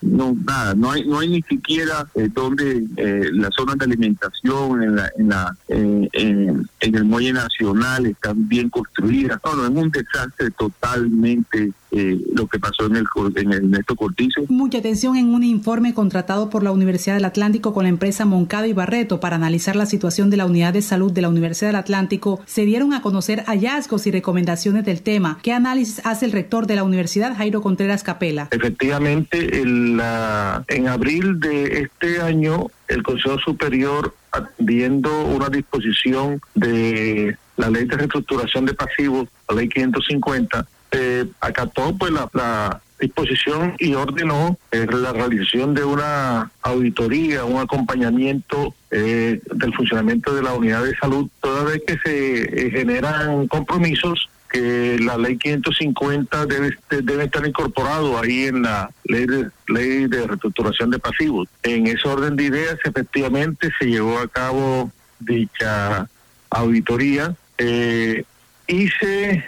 no 0.02 0.36
nada, 0.44 0.74
no 0.74 0.92
hay 0.92 1.04
no 1.04 1.18
hay 1.18 1.31
ni 1.32 1.42
siquiera 1.42 2.06
eh, 2.14 2.28
donde 2.32 2.84
eh, 2.96 3.28
las 3.32 3.54
zonas 3.54 3.78
de 3.78 3.84
alimentación 3.86 4.82
en, 4.82 4.96
la, 4.96 5.12
en, 5.16 5.28
la, 5.28 5.56
eh, 5.68 6.08
en, 6.12 6.68
el 6.80 7.04
muelle 7.04 7.32
nacional 7.32 8.06
están 8.06 8.48
bien 8.48 8.68
construidas. 8.68 9.40
No, 9.44 9.56
no, 9.56 9.64
es 9.64 9.70
un 9.70 9.90
desastre 9.90 10.50
totalmente 10.50 11.72
lo 11.92 12.46
que 12.46 12.58
pasó 12.58 12.86
en 12.86 12.96
el, 12.96 13.06
en 13.36 13.74
el 13.74 13.84
Cortizo. 13.84 14.42
Mucha 14.48 14.78
atención 14.78 15.16
en 15.16 15.34
un 15.34 15.44
informe 15.44 15.92
contratado 15.92 16.48
por 16.48 16.62
la 16.62 16.72
Universidad 16.72 17.14
del 17.14 17.26
Atlántico 17.26 17.74
con 17.74 17.84
la 17.84 17.90
empresa 17.90 18.24
Moncada 18.24 18.66
y 18.66 18.72
Barreto 18.72 19.20
para 19.20 19.36
analizar 19.36 19.76
la 19.76 19.86
situación 19.86 20.30
de 20.30 20.38
la 20.38 20.46
unidad 20.46 20.72
de 20.72 20.82
salud 20.82 21.12
de 21.12 21.20
la 21.20 21.28
Universidad 21.28 21.68
del 21.68 21.76
Atlántico. 21.76 22.40
Se 22.46 22.64
dieron 22.64 22.94
a 22.94 23.02
conocer 23.02 23.44
hallazgos 23.44 24.06
y 24.06 24.10
recomendaciones 24.10 24.84
del 24.84 25.02
tema. 25.02 25.38
¿Qué 25.42 25.52
análisis 25.52 26.00
hace 26.04 26.24
el 26.24 26.32
rector 26.32 26.66
de 26.66 26.76
la 26.76 26.84
universidad, 26.84 27.36
Jairo 27.36 27.60
Contreras 27.60 28.02
Capela? 28.02 28.48
Efectivamente, 28.50 29.60
en, 29.60 29.96
la, 29.98 30.64
en 30.68 30.88
abril 30.88 31.40
de 31.40 31.82
este 31.82 32.20
año, 32.20 32.68
el 32.88 33.02
Consejo 33.02 33.38
Superior, 33.38 34.14
atendiendo 34.30 35.26
una 35.26 35.48
disposición 35.48 36.40
de 36.54 37.36
la 37.56 37.68
Ley 37.68 37.84
de 37.84 37.96
Reestructuración 37.96 38.64
de 38.64 38.74
Pasivos, 38.74 39.28
la 39.48 39.56
Ley 39.56 39.68
550, 39.68 40.66
eh, 40.92 41.26
acató 41.40 41.96
pues 41.96 42.12
la, 42.12 42.80
disposición 43.00 43.74
y 43.80 43.94
ordenó 43.94 44.56
eh, 44.70 44.86
la 44.88 45.12
realización 45.12 45.74
de 45.74 45.82
una 45.82 46.52
auditoría, 46.62 47.44
un 47.44 47.60
acompañamiento 47.60 48.76
eh, 48.92 49.40
del 49.52 49.74
funcionamiento 49.74 50.32
de 50.32 50.42
la 50.42 50.54
unidad 50.54 50.84
de 50.84 50.94
salud, 50.94 51.28
toda 51.40 51.64
vez 51.64 51.82
que 51.84 51.98
se 51.98 52.70
generan 52.70 53.48
compromisos 53.48 54.28
que 54.52 54.98
la 55.00 55.16
ley 55.16 55.38
550 55.38 56.46
debe, 56.46 56.78
debe 57.02 57.24
estar 57.24 57.44
incorporado 57.44 58.18
ahí 58.18 58.44
en 58.44 58.62
la 58.62 58.90
ley 59.04 59.26
de, 59.26 59.50
ley 59.66 60.06
de 60.06 60.26
reestructuración 60.26 60.90
de 60.90 60.98
pasivos. 60.98 61.48
En 61.62 61.86
ese 61.86 62.06
orden 62.06 62.36
de 62.36 62.44
ideas, 62.44 62.76
efectivamente, 62.84 63.70
se 63.78 63.86
llevó 63.86 64.18
a 64.18 64.28
cabo 64.28 64.92
dicha 65.18 66.08
auditoría 66.50 67.34
eh, 67.56 68.24
y 68.66 68.88
se 68.88 69.42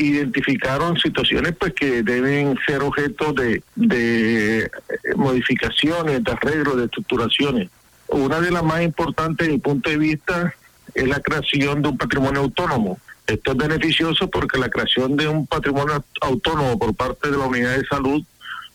identificaron 0.00 0.96
situaciones 0.98 1.54
pues 1.58 1.74
que 1.74 2.02
deben 2.02 2.58
ser 2.66 2.82
objeto 2.82 3.32
de, 3.32 3.62
de 3.74 4.70
modificaciones, 5.16 6.24
de 6.24 6.32
arreglos, 6.32 6.76
de 6.76 6.84
estructuraciones. 6.84 7.70
Una 8.08 8.40
de 8.40 8.50
las 8.50 8.64
más 8.64 8.82
importantes, 8.82 9.46
desde 9.46 9.52
mi 9.52 9.58
punto 9.58 9.90
de 9.90 9.98
vista, 9.98 10.54
es 10.94 11.08
la 11.08 11.20
creación 11.20 11.82
de 11.82 11.88
un 11.88 11.98
patrimonio 11.98 12.40
autónomo 12.40 12.98
esto 13.30 13.52
es 13.52 13.58
beneficioso 13.58 14.28
porque 14.28 14.58
la 14.58 14.68
creación 14.68 15.16
de 15.16 15.28
un 15.28 15.46
patrimonio 15.46 16.04
autónomo 16.20 16.76
por 16.78 16.94
parte 16.96 17.30
de 17.30 17.38
la 17.38 17.46
unidad 17.46 17.76
de 17.76 17.86
salud 17.86 18.24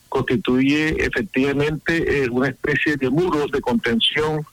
constituye 0.08 0.96
efectivamente 1.04 2.24
eh, 2.24 2.30
una 2.30 2.48
especie 2.48 2.96
de 2.96 3.10
muros 3.10 3.52
de 3.52 3.60
contención 3.60 4.46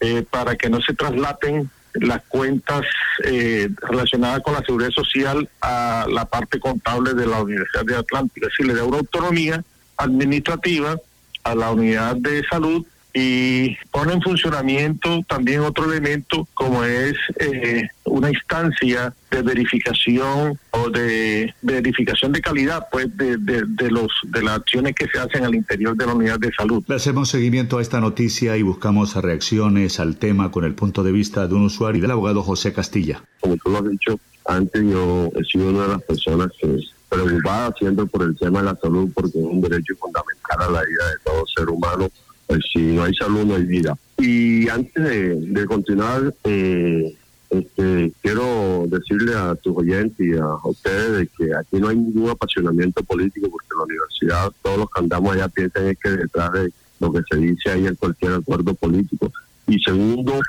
eh, 0.00 0.24
para 0.28 0.56
que 0.56 0.68
no 0.68 0.82
se 0.82 0.92
traslapen 0.92 1.70
las 1.94 2.22
cuentas 2.28 2.82
eh, 3.24 3.68
relacionadas 3.82 4.40
con 4.40 4.54
la 4.54 4.60
seguridad 4.60 4.90
social 4.90 5.48
a 5.60 6.06
la 6.08 6.24
parte 6.24 6.60
contable 6.60 7.14
de 7.14 7.26
la 7.26 7.42
Universidad 7.42 7.84
de 7.84 7.96
Atlántica. 7.96 8.46
Es 8.46 8.52
decir, 8.52 8.66
le 8.66 8.78
da 8.78 8.84
una 8.84 8.98
autonomía 8.98 9.64
administrativa 9.96 10.96
a 11.42 11.54
la 11.54 11.70
unidad 11.70 12.16
de 12.16 12.42
salud 12.48 12.86
y 13.12 13.76
pone 13.90 14.12
en 14.12 14.22
funcionamiento 14.22 15.22
también 15.28 15.60
otro 15.60 15.84
elemento 15.90 16.46
como 16.54 16.84
es 16.84 17.14
eh, 17.38 17.88
una 18.04 18.30
instancia 18.30 19.12
de 19.30 19.42
verificación 19.42 20.58
o 20.70 20.90
de 20.90 21.54
verificación 21.62 22.32
de 22.32 22.40
calidad 22.40 22.86
pues 22.90 23.16
de, 23.16 23.36
de, 23.36 23.90
los 23.90 24.08
de 24.24 24.42
las 24.42 24.58
acciones 24.58 24.94
que 24.94 25.06
se 25.08 25.18
hacen 25.18 25.44
al 25.44 25.54
interior 25.54 25.96
de 25.96 26.06
la 26.06 26.14
unidad 26.14 26.38
de 26.38 26.52
salud. 26.52 26.84
Le 26.86 26.94
hacemos 26.94 27.28
seguimiento 27.28 27.78
a 27.78 27.82
esta 27.82 28.00
noticia 28.00 28.56
y 28.56 28.62
buscamos 28.62 29.14
reacciones 29.16 30.00
al 30.00 30.16
tema 30.16 30.50
con 30.50 30.64
el 30.64 30.74
punto 30.74 31.02
de 31.02 31.12
vista 31.12 31.46
de 31.46 31.54
un 31.54 31.66
usuario 31.66 31.98
y 31.98 32.02
del 32.02 32.10
abogado 32.12 32.42
José 32.42 32.72
Castilla. 32.72 33.22
Como 33.40 33.56
tú 33.56 33.70
lo 33.70 33.78
has 33.78 33.88
dicho 33.88 34.18
antes, 34.46 34.82
yo 34.82 35.30
he 35.36 35.44
sido 35.44 35.70
una 35.70 35.82
de 35.82 35.88
las 35.88 36.02
personas 36.02 36.50
que 36.60 36.78
preocupada 37.08 37.74
siendo 37.78 38.06
por 38.06 38.22
el 38.22 38.36
tema 38.38 38.60
de 38.60 38.66
la 38.66 38.76
salud 38.76 39.10
porque 39.12 39.38
es 39.38 39.44
un 39.44 39.60
derecho 39.60 39.94
fundamental 39.96 40.58
a 40.60 40.70
la 40.70 40.84
vida 40.84 41.08
de 41.08 41.18
todo 41.24 41.44
ser 41.46 41.68
humano 41.68 42.08
pues 42.50 42.64
si 42.72 42.80
no 42.80 43.04
hay 43.04 43.14
salud 43.14 43.44
no 43.44 43.54
hay 43.54 43.62
vida. 43.62 43.96
Y 44.18 44.68
antes 44.68 45.52
de, 45.54 45.66
continuar, 45.66 46.34
eh, 46.42 47.16
este, 47.48 48.12
quiero 48.20 48.86
decirle 48.88 49.36
a 49.36 49.54
tus 49.54 49.76
oyentes 49.76 50.18
y 50.18 50.36
a 50.36 50.56
ustedes 50.64 51.12
de 51.12 51.26
que 51.28 51.54
aquí 51.54 51.76
no 51.78 51.86
hay 51.86 51.96
ningún 51.96 52.28
apasionamiento 52.28 53.04
político 53.04 53.48
porque 53.48 53.68
en 53.70 53.78
la 53.78 53.84
universidad 53.84 54.52
todos 54.62 54.78
los 54.78 54.90
que 54.90 55.00
andamos 55.00 55.32
allá 55.32 55.46
piensan 55.46 55.86
es 55.86 55.98
que 56.00 56.10
detrás 56.10 56.52
de 56.54 56.72
lo 56.98 57.12
que 57.12 57.20
se 57.30 57.36
dice 57.36 57.70
ahí 57.70 57.86
en 57.86 57.94
cualquier 57.94 58.32
acuerdo 58.32 58.74
político. 58.74 59.32
Y 59.68 59.78
segundo, 59.78 60.40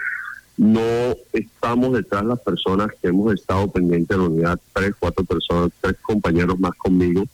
no 0.57 1.15
estamos 1.33 1.93
detrás 1.93 2.23
de 2.23 2.29
las 2.29 2.39
personas 2.39 2.87
que 2.99 3.09
hemos 3.09 3.31
estado 3.31 3.71
pendientes 3.71 4.17
de 4.17 4.23
la 4.23 4.27
unidad, 4.27 4.59
tres, 4.73 4.95
cuatro 4.97 5.23
personas, 5.23 5.69
tres 5.79 5.97
compañeros 6.01 6.59
más 6.59 6.73
conmigo. 6.79 7.25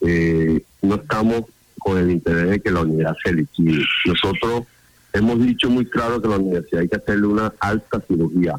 Eh, 0.00 0.64
no 0.80 0.94
estamos 0.94 1.44
con 1.84 1.98
el 1.98 2.10
interés 2.10 2.48
de 2.48 2.60
que 2.60 2.70
la 2.70 2.80
unidad 2.80 3.14
se 3.22 3.32
liquide. 3.32 3.84
Nosotros 4.06 4.64
hemos 5.12 5.38
dicho 5.40 5.68
muy 5.68 5.84
claro 5.84 6.20
que 6.20 6.28
la 6.28 6.38
universidad 6.38 6.80
hay 6.80 6.88
que 6.88 6.96
hacerle 6.96 7.26
una 7.26 7.52
alta 7.60 8.00
cirugía, 8.08 8.54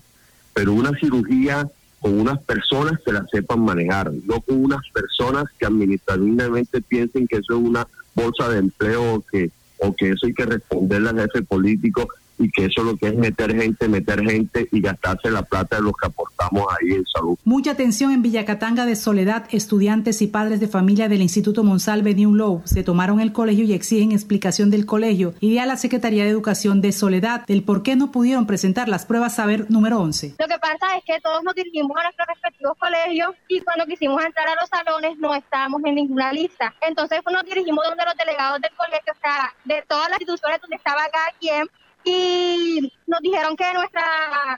pero 0.53 0.73
una 0.73 0.91
cirugía 0.99 1.67
con 1.99 2.19
unas 2.19 2.39
personas 2.43 2.99
que 3.03 3.11
la 3.11 3.25
sepan 3.31 3.61
manejar, 3.61 4.11
no 4.25 4.39
con 4.41 4.63
unas 4.63 4.81
personas 4.93 5.45
que 5.57 5.65
administrativamente 5.65 6.81
piensen 6.81 7.27
que 7.27 7.37
eso 7.37 7.57
es 7.57 7.63
una 7.67 7.87
bolsa 8.13 8.47
de 8.47 8.59
empleo 8.59 9.23
que 9.31 9.49
o 9.79 9.93
que 9.93 10.11
eso 10.11 10.27
hay 10.27 10.33
que 10.33 10.45
responderle 10.45 11.09
al 11.09 11.21
jefe 11.21 11.41
político 11.41 12.07
y 12.37 12.49
que 12.51 12.65
eso 12.65 12.83
lo 12.83 12.95
que 12.97 13.07
es 13.07 13.15
meter 13.15 13.55
gente, 13.55 13.87
meter 13.87 14.23
gente 14.23 14.67
y 14.71 14.81
gastarse 14.81 15.31
la 15.31 15.43
plata 15.43 15.77
de 15.77 15.83
los 15.83 15.93
que 15.93 16.07
aportamos 16.07 16.65
ahí 16.71 16.93
en 16.93 17.05
salud. 17.05 17.37
Mucha 17.43 17.71
atención 17.71 18.11
en 18.11 18.21
Villacatanga 18.21 18.85
de 18.85 18.95
Soledad, 18.95 19.47
estudiantes 19.51 20.21
y 20.21 20.27
padres 20.27 20.59
de 20.59 20.67
familia 20.67 21.09
del 21.09 21.21
Instituto 21.21 21.63
Monsalve 21.63 22.13
New 22.13 22.33
Low 22.33 22.61
se 22.65 22.83
tomaron 22.83 23.19
el 23.19 23.31
colegio 23.31 23.65
y 23.65 23.73
exigen 23.73 24.11
explicación 24.11 24.69
del 24.69 24.85
colegio 24.85 25.33
y 25.39 25.57
a 25.57 25.65
la 25.65 25.77
Secretaría 25.77 26.23
de 26.23 26.29
Educación 26.29 26.81
de 26.81 26.91
Soledad 26.91 27.45
del 27.45 27.63
por 27.63 27.83
qué 27.83 27.95
no 27.95 28.11
pudieron 28.11 28.45
presentar 28.45 28.89
las 28.89 29.05
pruebas 29.05 29.35
saber 29.35 29.69
número 29.69 29.99
11. 29.99 30.35
Lo 30.39 30.47
que 30.47 30.59
pasa 30.59 30.97
es 30.97 31.03
que 31.05 31.19
todos 31.21 31.43
nos 31.43 31.55
dirigimos 31.55 31.95
a 31.97 32.03
nuestros 32.03 32.27
respectivos 32.27 32.77
colegios 32.77 33.35
y 33.47 33.61
cuando 33.61 33.85
quisimos 33.85 34.23
entrar 34.23 34.47
a 34.47 34.55
los 34.55 34.69
salones 34.69 35.17
no 35.19 35.33
estábamos 35.33 35.81
en 35.85 35.95
ninguna 35.95 36.31
lista. 36.33 36.73
Entonces 36.81 37.19
nos 37.31 37.43
dirigimos 37.43 37.83
donde 37.87 38.05
los 38.05 38.15
delegados 38.15 38.61
del 38.61 38.71
colegio, 38.75 39.13
o 39.13 39.19
sea, 39.21 39.53
de 39.65 39.83
todas 39.87 40.09
las 40.09 40.19
instituciones 40.19 40.61
donde 40.61 40.75
estaba 40.77 41.01
cada 41.11 41.31
quien 41.39 41.67
y 42.05 42.91
nos 43.07 43.19
dijeron 43.21 43.55
que 43.55 43.73
nuestra, 43.73 44.03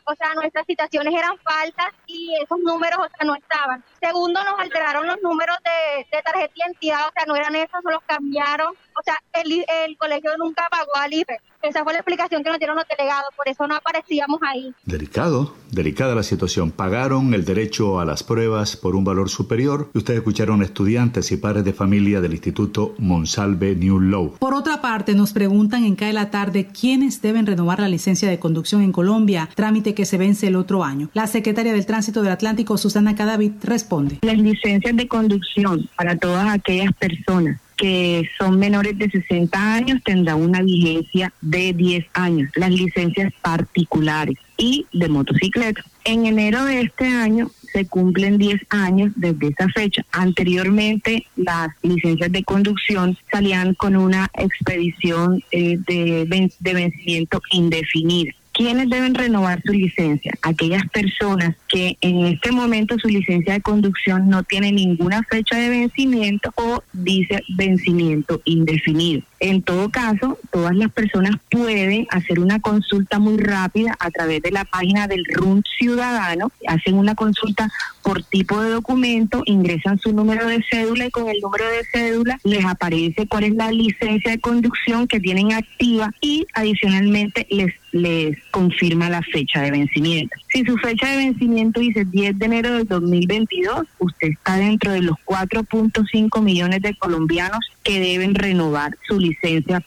o 0.05 0.15
sea, 0.15 0.33
nuestras 0.35 0.65
citaciones 0.65 1.13
eran 1.13 1.37
falsas 1.43 1.93
y 2.07 2.33
esos 2.41 2.59
números, 2.59 2.99
o 2.99 3.07
sea, 3.09 3.25
no 3.25 3.35
estaban. 3.35 3.83
Segundo, 4.01 4.43
nos 4.43 4.59
alteraron 4.59 5.05
los 5.05 5.21
números 5.21 5.57
de, 5.63 6.05
de 6.15 6.23
tarjeta 6.23 6.53
de 6.53 6.61
identidad, 6.63 7.07
o 7.07 7.11
sea, 7.13 7.25
no 7.27 7.35
eran 7.35 7.55
esos, 7.55 7.81
los 7.83 8.01
cambiaron. 8.05 8.73
O 8.99 9.03
sea, 9.03 9.15
el, 9.33 9.65
el 9.85 9.97
colegio 9.97 10.31
nunca 10.37 10.67
pagó 10.71 10.95
al 10.95 11.13
IFE. 11.13 11.39
Esa 11.61 11.83
fue 11.83 11.93
la 11.93 11.99
explicación 11.99 12.43
que 12.43 12.49
nos 12.49 12.59
dieron 12.59 12.75
los 12.75 12.85
delegados, 12.87 13.29
por 13.35 13.47
eso 13.49 13.67
no 13.67 13.75
aparecíamos 13.75 14.39
ahí. 14.43 14.73
Delicado, 14.85 15.55
delicada 15.71 16.15
la 16.15 16.23
situación. 16.23 16.71
Pagaron 16.71 17.33
el 17.33 17.45
derecho 17.45 17.99
a 17.99 18.05
las 18.05 18.23
pruebas 18.23 18.77
por 18.77 18.95
un 18.95 19.03
valor 19.03 19.29
superior 19.29 19.89
ustedes 19.93 20.19
escucharon 20.19 20.61
estudiantes 20.61 21.31
y 21.31 21.37
padres 21.37 21.63
de 21.63 21.73
familia 21.73 22.21
del 22.21 22.33
Instituto 22.33 22.93
Monsalve 22.97 23.75
New 23.75 23.99
Law. 23.99 24.35
Por 24.39 24.53
otra 24.53 24.81
parte, 24.81 25.15
nos 25.15 25.33
preguntan 25.33 25.83
en 25.83 25.95
CAE 25.95 26.13
la 26.13 26.29
tarde 26.29 26.67
quiénes 26.67 27.21
deben 27.21 27.45
renovar 27.45 27.79
la 27.79 27.89
licencia 27.89 28.29
de 28.29 28.36
conducción 28.39 28.81
en 28.81 28.91
Colombia, 28.91 29.49
trámite 29.55 29.93
que 29.93 30.05
se 30.05 30.17
vence 30.17 30.47
el 30.47 30.55
otro 30.55 30.83
año. 30.83 31.09
La 31.13 31.27
secretaria 31.27 31.73
del 31.73 31.85
Tránsito 31.85 32.21
del 32.21 32.31
Atlántico, 32.31 32.77
Susana 32.77 33.15
Cadavid, 33.15 33.53
responde. 33.63 34.19
Las 34.21 34.37
licencias 34.37 34.95
de 34.95 35.07
conducción 35.07 35.89
para 35.95 36.17
todas 36.17 36.47
aquellas 36.49 36.93
personas 36.93 37.59
que 37.77 38.27
son 38.37 38.57
menores 38.57 38.97
de 38.97 39.09
60 39.09 39.73
años 39.73 40.01
tendrán 40.03 40.41
una 40.41 40.61
vigencia 40.61 41.31
de 41.41 41.73
10 41.73 42.05
años, 42.13 42.49
las 42.55 42.71
licencias 42.71 43.31
particulares 43.41 44.35
y 44.57 44.87
de 44.91 45.07
motocicleta. 45.07 45.83
En 46.03 46.25
enero 46.25 46.65
de 46.65 46.81
este 46.81 47.05
año 47.05 47.51
se 47.71 47.85
cumplen 47.85 48.37
10 48.37 48.61
años 48.69 49.11
desde 49.15 49.47
esa 49.47 49.67
fecha. 49.69 50.05
Anteriormente 50.11 51.25
las 51.35 51.69
licencias 51.81 52.31
de 52.31 52.43
conducción 52.43 53.17
salían 53.31 53.73
con 53.73 53.95
una 53.95 54.29
expedición 54.33 55.43
eh, 55.51 55.77
de, 55.87 56.25
vencimiento 56.59 57.41
indefinida. 57.51 58.31
¿Quiénes 58.53 58.89
deben 58.89 59.13
renovar 59.13 59.61
su 59.63 59.71
licencia? 59.71 60.33
Aquellas 60.41 60.87
personas 60.89 61.55
que 61.67 61.95
en 62.01 62.25
este 62.25 62.51
momento 62.51 62.97
su 62.97 63.07
licencia 63.07 63.53
de 63.53 63.61
conducción 63.61 64.29
no 64.29 64.41
tiene 64.43 64.71
ninguna 64.71 65.21
fecha 65.23 65.57
de 65.57 65.69
vencimiento 65.69 66.51
o 66.55 66.81
dice 66.91 67.43
vencimiento 67.55 68.41
indefinido. 68.45 69.21
En 69.39 69.61
todo 69.61 69.89
caso, 69.89 70.39
todas 70.51 70.75
las 70.75 70.91
personas 70.91 71.35
pueden 71.49 72.07
hacer 72.09 72.39
una 72.39 72.59
consulta 72.59 73.19
muy 73.19 73.37
rápida 73.37 73.95
a 73.99 74.09
través 74.09 74.41
de 74.41 74.51
la 74.51 74.65
página 74.65 75.07
del 75.07 75.23
RUN 75.25 75.63
Ciudadano, 75.77 76.51
hacen 76.67 76.95
una 76.95 77.13
consulta 77.13 77.69
por 78.01 78.23
tipo 78.23 78.61
de 78.61 78.71
documento, 78.71 79.43
ingresan 79.45 79.99
su 79.99 80.11
número 80.11 80.47
de 80.47 80.63
cédula 80.69 81.05
y 81.05 81.11
con 81.11 81.29
el 81.29 81.39
número 81.39 81.65
de 81.69 81.83
cédula 81.91 82.39
les 82.43 82.65
aparece 82.65 83.27
cuál 83.27 83.43
es 83.43 83.55
la 83.55 83.71
licencia 83.71 84.31
de 84.31 84.39
conducción 84.39 85.07
que 85.07 85.19
tienen 85.19 85.53
activa 85.53 86.11
y 86.21 86.47
adicionalmente 86.53 87.45
les 87.49 87.73
les 87.91 88.37
confirma 88.51 89.09
la 89.09 89.21
fecha 89.21 89.61
de 89.61 89.71
vencimiento. 89.71 90.35
Si 90.51 90.63
su 90.63 90.77
fecha 90.77 91.09
de 91.09 91.17
vencimiento 91.17 91.79
dice 91.79 92.05
10 92.05 92.37
de 92.37 92.45
enero 92.45 92.73
del 92.73 92.87
2022, 92.87 93.85
usted 93.99 94.27
está 94.27 94.57
dentro 94.57 94.91
de 94.91 95.01
los 95.01 95.15
4.5 95.25 96.41
millones 96.41 96.81
de 96.81 96.95
colombianos 96.95 97.59
que 97.83 97.99
deben 97.99 98.35
renovar 98.35 98.95
su 99.07 99.19
licencia 99.19 99.26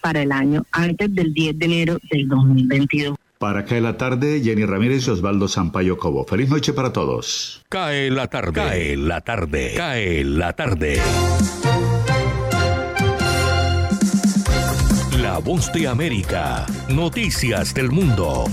para 0.01 0.21
el 0.21 0.31
año 0.31 0.63
antes 0.71 1.13
del 1.13 1.33
10 1.33 1.59
de 1.59 1.65
enero 1.65 1.97
del 2.09 2.27
2022. 2.27 3.17
Para 3.37 3.65
Cae 3.65 3.81
la 3.81 3.97
tarde, 3.97 4.41
Jenny 4.43 4.65
Ramírez 4.65 5.07
y 5.07 5.09
Osvaldo 5.09 5.47
Sampaio 5.47 5.97
Cobo. 5.97 6.25
Feliz 6.25 6.49
noche 6.49 6.73
para 6.73 6.93
todos. 6.93 7.63
Cae 7.69 8.11
la 8.11 8.27
tarde. 8.27 8.53
Cae 8.53 8.95
la 8.95 9.21
tarde. 9.21 9.73
Cae 9.75 10.23
la 10.23 10.53
tarde. 10.53 11.01
La 15.19 15.39
voz 15.39 15.73
de 15.73 15.87
América. 15.87 16.67
Noticias 16.89 17.73
del 17.73 17.89
mundo. 17.89 18.45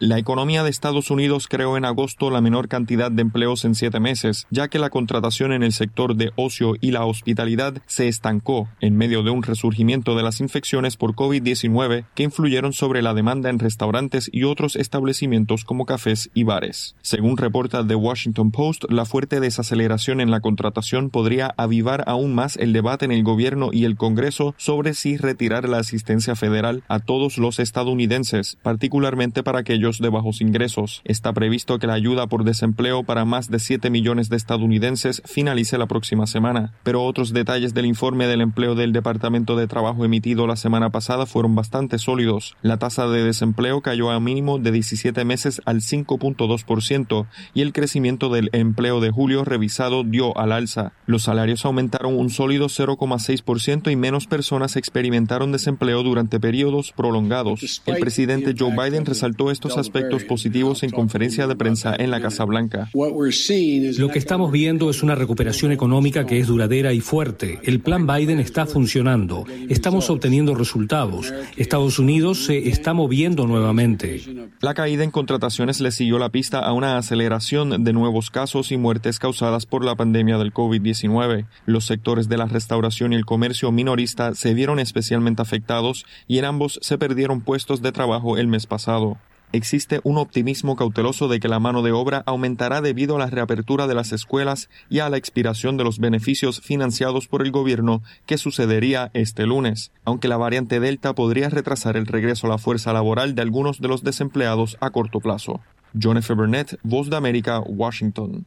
La 0.00 0.18
economía 0.18 0.64
de 0.64 0.70
Estados 0.70 1.12
Unidos 1.12 1.46
creó 1.48 1.76
en 1.76 1.84
agosto 1.84 2.28
la 2.28 2.40
menor 2.40 2.66
cantidad 2.66 3.12
de 3.12 3.22
empleos 3.22 3.64
en 3.64 3.76
siete 3.76 4.00
meses, 4.00 4.48
ya 4.50 4.66
que 4.66 4.80
la 4.80 4.90
contratación 4.90 5.52
en 5.52 5.62
el 5.62 5.72
sector 5.72 6.16
de 6.16 6.32
ocio 6.34 6.74
y 6.80 6.90
la 6.90 7.04
hospitalidad 7.04 7.80
se 7.86 8.08
estancó 8.08 8.68
en 8.80 8.96
medio 8.96 9.22
de 9.22 9.30
un 9.30 9.44
resurgimiento 9.44 10.16
de 10.16 10.24
las 10.24 10.40
infecciones 10.40 10.96
por 10.96 11.14
COVID-19 11.14 12.06
que 12.16 12.24
influyeron 12.24 12.72
sobre 12.72 13.02
la 13.02 13.14
demanda 13.14 13.50
en 13.50 13.60
restaurantes 13.60 14.28
y 14.32 14.42
otros 14.42 14.74
establecimientos 14.74 15.64
como 15.64 15.86
cafés 15.86 16.28
y 16.34 16.42
bares. 16.42 16.96
Según 17.00 17.36
reporta 17.36 17.86
The 17.86 17.94
Washington 17.94 18.50
Post, 18.50 18.90
la 18.90 19.04
fuerte 19.04 19.38
desaceleración 19.38 20.20
en 20.20 20.32
la 20.32 20.40
contratación 20.40 21.08
podría 21.08 21.54
avivar 21.56 22.02
aún 22.08 22.34
más 22.34 22.56
el 22.56 22.72
debate 22.72 23.04
en 23.04 23.12
el 23.12 23.22
gobierno 23.22 23.70
y 23.72 23.84
el 23.84 23.96
Congreso 23.96 24.56
sobre 24.58 24.94
si 24.94 25.18
retirar 25.18 25.68
la 25.68 25.78
asistencia 25.78 26.34
federal 26.34 26.82
a 26.88 26.98
todos 26.98 27.38
los 27.38 27.60
estadounidenses, 27.60 28.58
particularmente 28.60 29.44
para 29.44 29.60
aquellos 29.60 29.83
de 29.92 30.08
bajos 30.08 30.40
ingresos. 30.40 31.02
Está 31.04 31.32
previsto 31.32 31.78
que 31.78 31.86
la 31.86 31.92
ayuda 31.92 32.26
por 32.26 32.44
desempleo 32.44 33.02
para 33.02 33.24
más 33.24 33.50
de 33.50 33.58
7 33.58 33.90
millones 33.90 34.30
de 34.30 34.36
estadounidenses 34.36 35.22
finalice 35.26 35.76
la 35.76 35.86
próxima 35.86 36.26
semana, 36.26 36.72
pero 36.82 37.04
otros 37.04 37.32
detalles 37.32 37.74
del 37.74 37.86
informe 37.86 38.26
del 38.26 38.40
empleo 38.40 38.74
del 38.74 38.92
Departamento 38.92 39.56
de 39.56 39.66
Trabajo 39.66 40.04
emitido 40.04 40.46
la 40.46 40.56
semana 40.56 40.90
pasada 40.90 41.26
fueron 41.26 41.54
bastante 41.54 41.98
sólidos. 41.98 42.56
La 42.62 42.78
tasa 42.78 43.06
de 43.08 43.22
desempleo 43.22 43.82
cayó 43.82 44.10
a 44.10 44.20
mínimo 44.20 44.58
de 44.58 44.72
17 44.72 45.24
meses 45.24 45.60
al 45.66 45.80
5.2% 45.80 47.26
y 47.52 47.60
el 47.60 47.72
crecimiento 47.72 48.30
del 48.30 48.48
empleo 48.52 49.00
de 49.00 49.10
julio 49.10 49.44
revisado 49.44 50.02
dio 50.02 50.36
al 50.38 50.52
alza. 50.52 50.92
Los 51.06 51.24
salarios 51.24 51.64
aumentaron 51.66 52.18
un 52.18 52.30
sólido 52.30 52.66
0,6% 52.66 53.92
y 53.92 53.96
menos 53.96 54.26
personas 54.26 54.76
experimentaron 54.76 55.52
desempleo 55.52 56.02
durante 56.02 56.40
periodos 56.40 56.92
prolongados. 56.92 57.82
El 57.86 57.98
presidente 57.98 58.54
Joe 58.58 58.74
Biden 58.74 59.04
resaltó 59.04 59.50
estos 59.50 59.73
aspectos 59.78 60.24
positivos 60.24 60.82
en 60.82 60.90
conferencia 60.90 61.46
de 61.46 61.56
prensa 61.56 61.94
en 61.98 62.10
la 62.10 62.20
Casa 62.20 62.44
Blanca. 62.44 62.90
Lo 62.94 64.08
que 64.08 64.18
estamos 64.18 64.52
viendo 64.52 64.90
es 64.90 65.02
una 65.02 65.14
recuperación 65.14 65.72
económica 65.72 66.26
que 66.26 66.38
es 66.38 66.46
duradera 66.46 66.92
y 66.92 67.00
fuerte. 67.00 67.60
El 67.62 67.80
plan 67.80 68.06
Biden 68.06 68.40
está 68.40 68.66
funcionando. 68.66 69.44
Estamos 69.68 70.10
obteniendo 70.10 70.54
resultados. 70.54 71.32
Estados 71.56 71.98
Unidos 71.98 72.44
se 72.44 72.68
está 72.68 72.94
moviendo 72.94 73.46
nuevamente. 73.46 74.22
La 74.60 74.74
caída 74.74 75.04
en 75.04 75.10
contrataciones 75.10 75.80
le 75.80 75.90
siguió 75.90 76.18
la 76.18 76.30
pista 76.30 76.60
a 76.60 76.72
una 76.72 76.96
aceleración 76.98 77.84
de 77.84 77.92
nuevos 77.92 78.30
casos 78.30 78.72
y 78.72 78.76
muertes 78.76 79.18
causadas 79.18 79.66
por 79.66 79.84
la 79.84 79.94
pandemia 79.94 80.38
del 80.38 80.52
COVID-19. 80.52 81.46
Los 81.66 81.84
sectores 81.84 82.28
de 82.28 82.36
la 82.36 82.46
restauración 82.46 83.12
y 83.12 83.16
el 83.16 83.24
comercio 83.24 83.72
minorista 83.72 84.34
se 84.34 84.54
vieron 84.54 84.78
especialmente 84.78 85.42
afectados 85.42 86.04
y 86.26 86.38
en 86.38 86.46
ambos 86.46 86.78
se 86.82 86.98
perdieron 86.98 87.40
puestos 87.40 87.82
de 87.82 87.92
trabajo 87.92 88.38
el 88.38 88.48
mes 88.48 88.66
pasado 88.66 89.18
existe 89.56 90.00
un 90.02 90.18
optimismo 90.18 90.76
cauteloso 90.76 91.28
de 91.28 91.40
que 91.40 91.48
la 91.48 91.60
mano 91.60 91.82
de 91.82 91.92
obra 91.92 92.22
aumentará 92.26 92.80
debido 92.80 93.16
a 93.16 93.18
la 93.18 93.26
reapertura 93.26 93.86
de 93.86 93.94
las 93.94 94.12
escuelas 94.12 94.68
y 94.90 94.98
a 94.98 95.08
la 95.08 95.16
expiración 95.16 95.76
de 95.76 95.84
los 95.84 95.98
beneficios 95.98 96.60
financiados 96.60 97.28
por 97.28 97.42
el 97.42 97.50
gobierno 97.50 98.02
que 98.26 98.38
sucedería 98.38 99.10
este 99.14 99.46
lunes, 99.46 99.92
aunque 100.04 100.28
la 100.28 100.36
variante 100.36 100.80
Delta 100.80 101.14
podría 101.14 101.48
retrasar 101.48 101.96
el 101.96 102.06
regreso 102.06 102.46
a 102.46 102.50
la 102.50 102.58
fuerza 102.58 102.92
laboral 102.92 103.34
de 103.34 103.42
algunos 103.42 103.80
de 103.80 103.88
los 103.88 104.02
desempleados 104.02 104.76
a 104.80 104.90
corto 104.90 105.20
plazo. 105.20 105.60
John 106.00 106.18
F. 106.18 106.34
Burnett, 106.34 106.78
Voz 106.82 107.08
de 107.08 107.16
América, 107.16 107.60
Washington. 107.60 108.46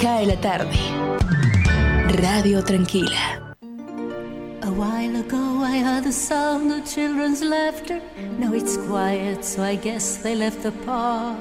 Cae 0.00 0.26
la 0.26 0.40
tarde. 0.40 0.76
Radio 2.20 2.62
Tranquila. 2.62 3.53
While 4.76 5.16
ago 5.20 5.62
I 5.62 5.78
heard 5.78 6.04
the 6.04 6.12
sound 6.12 6.72
of 6.72 6.84
children's 6.84 7.42
laughter. 7.42 8.00
Now 8.38 8.52
it's 8.52 8.76
quiet, 8.76 9.44
so 9.44 9.62
I 9.62 9.76
guess 9.76 10.18
they 10.18 10.34
left 10.34 10.62
the 10.62 10.72
park. 10.84 11.38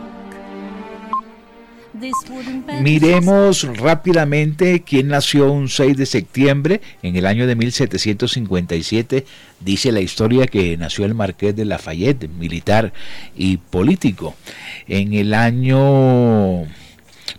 Miremos 2.81 3.63
rápidamente 3.77 4.83
quién 4.83 5.09
nació 5.09 5.51
un 5.51 5.69
6 5.69 5.95
de 5.95 6.05
septiembre 6.05 6.81
en 7.01 7.15
el 7.15 7.25
año 7.25 7.47
de 7.47 7.55
1757. 7.55 9.25
Dice 9.59 9.91
la 9.91 10.01
historia 10.01 10.47
que 10.47 10.75
nació 10.77 11.05
el 11.05 11.13
marqués 11.13 11.55
de 11.55 11.65
Lafayette, 11.65 12.27
militar 12.27 12.93
y 13.35 13.57
político. 13.57 14.35
En 14.87 15.13
el 15.13 15.33
año 15.33 16.65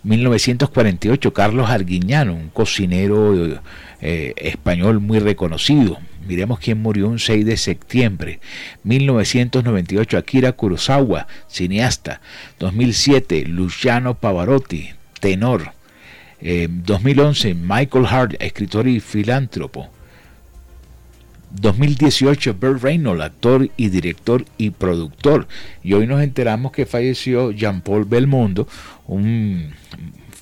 1948, 0.05 1.33
Carlos 1.33 1.69
Arguiñano, 1.69 2.35
un 2.35 2.49
cocinero 2.49 3.59
eh, 4.01 4.33
español 4.37 4.99
muy 4.99 5.17
reconocido. 5.17 5.97
Miremos 6.27 6.59
quién 6.59 6.79
murió 6.79 7.09
un 7.09 7.17
6 7.17 7.43
de 7.43 7.57
septiembre. 7.57 8.39
1998, 8.83 10.17
Akira 10.17 10.51
Kurosawa, 10.51 11.27
cineasta. 11.47 12.21
2007, 12.59 13.45
Luciano 13.45 14.13
Pavarotti, 14.13 14.91
tenor. 15.19 15.73
2011, 16.39 17.49
eh, 17.49 17.55
Michael 17.55 18.05
Hart, 18.05 18.35
escritor 18.39 18.87
y 18.87 18.99
filántropo. 18.99 19.89
2018, 21.59 22.53
Burt 22.53 22.81
Reynolds, 22.81 23.23
actor 23.23 23.69
y 23.77 23.89
director 23.89 24.45
y 24.57 24.71
productor. 24.71 25.47
Y 25.83 25.93
hoy 25.93 26.07
nos 26.07 26.21
enteramos 26.21 26.71
que 26.71 26.85
falleció 26.85 27.51
Jean-Paul 27.51 28.05
Belmondo, 28.05 28.67
un 29.07 29.73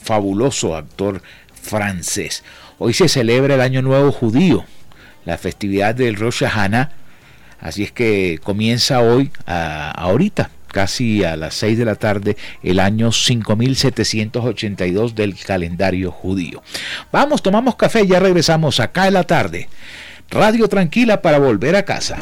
fabuloso 0.03 0.75
actor 0.75 1.21
francés. 1.61 2.43
Hoy 2.79 2.93
se 2.93 3.07
celebra 3.07 3.55
el 3.55 3.61
Año 3.61 3.81
Nuevo 3.81 4.11
Judío, 4.11 4.65
la 5.25 5.37
festividad 5.37 5.95
del 5.95 6.15
Rosh 6.15 6.43
Hashanah. 6.43 6.91
Así 7.59 7.83
es 7.83 7.93
que 7.93 8.39
comienza 8.43 8.99
hoy, 8.99 9.31
ahorita, 9.45 10.49
casi 10.67 11.23
a 11.23 11.37
las 11.37 11.53
6 11.53 11.77
de 11.77 11.85
la 11.85 11.95
tarde, 11.95 12.35
el 12.63 12.79
año 12.79 13.11
5782 13.11 15.15
del 15.15 15.37
calendario 15.37 16.11
judío. 16.11 16.61
Vamos, 17.11 17.41
tomamos 17.41 17.75
café, 17.75 18.05
ya 18.05 18.19
regresamos 18.19 18.81
acá 18.81 19.07
en 19.07 19.13
la 19.13 19.23
tarde. 19.23 19.69
Radio 20.33 20.67
Tranquila 20.67 21.21
para 21.21 21.37
volver 21.37 21.75
a 21.75 21.83
casa. 21.83 22.17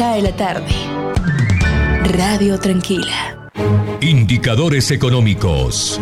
Cae 0.00 0.22
la 0.22 0.34
tarde. 0.34 0.72
Radio 2.04 2.58
Tranquila. 2.58 3.50
Indicadores 4.00 4.90
económicos. 4.92 6.00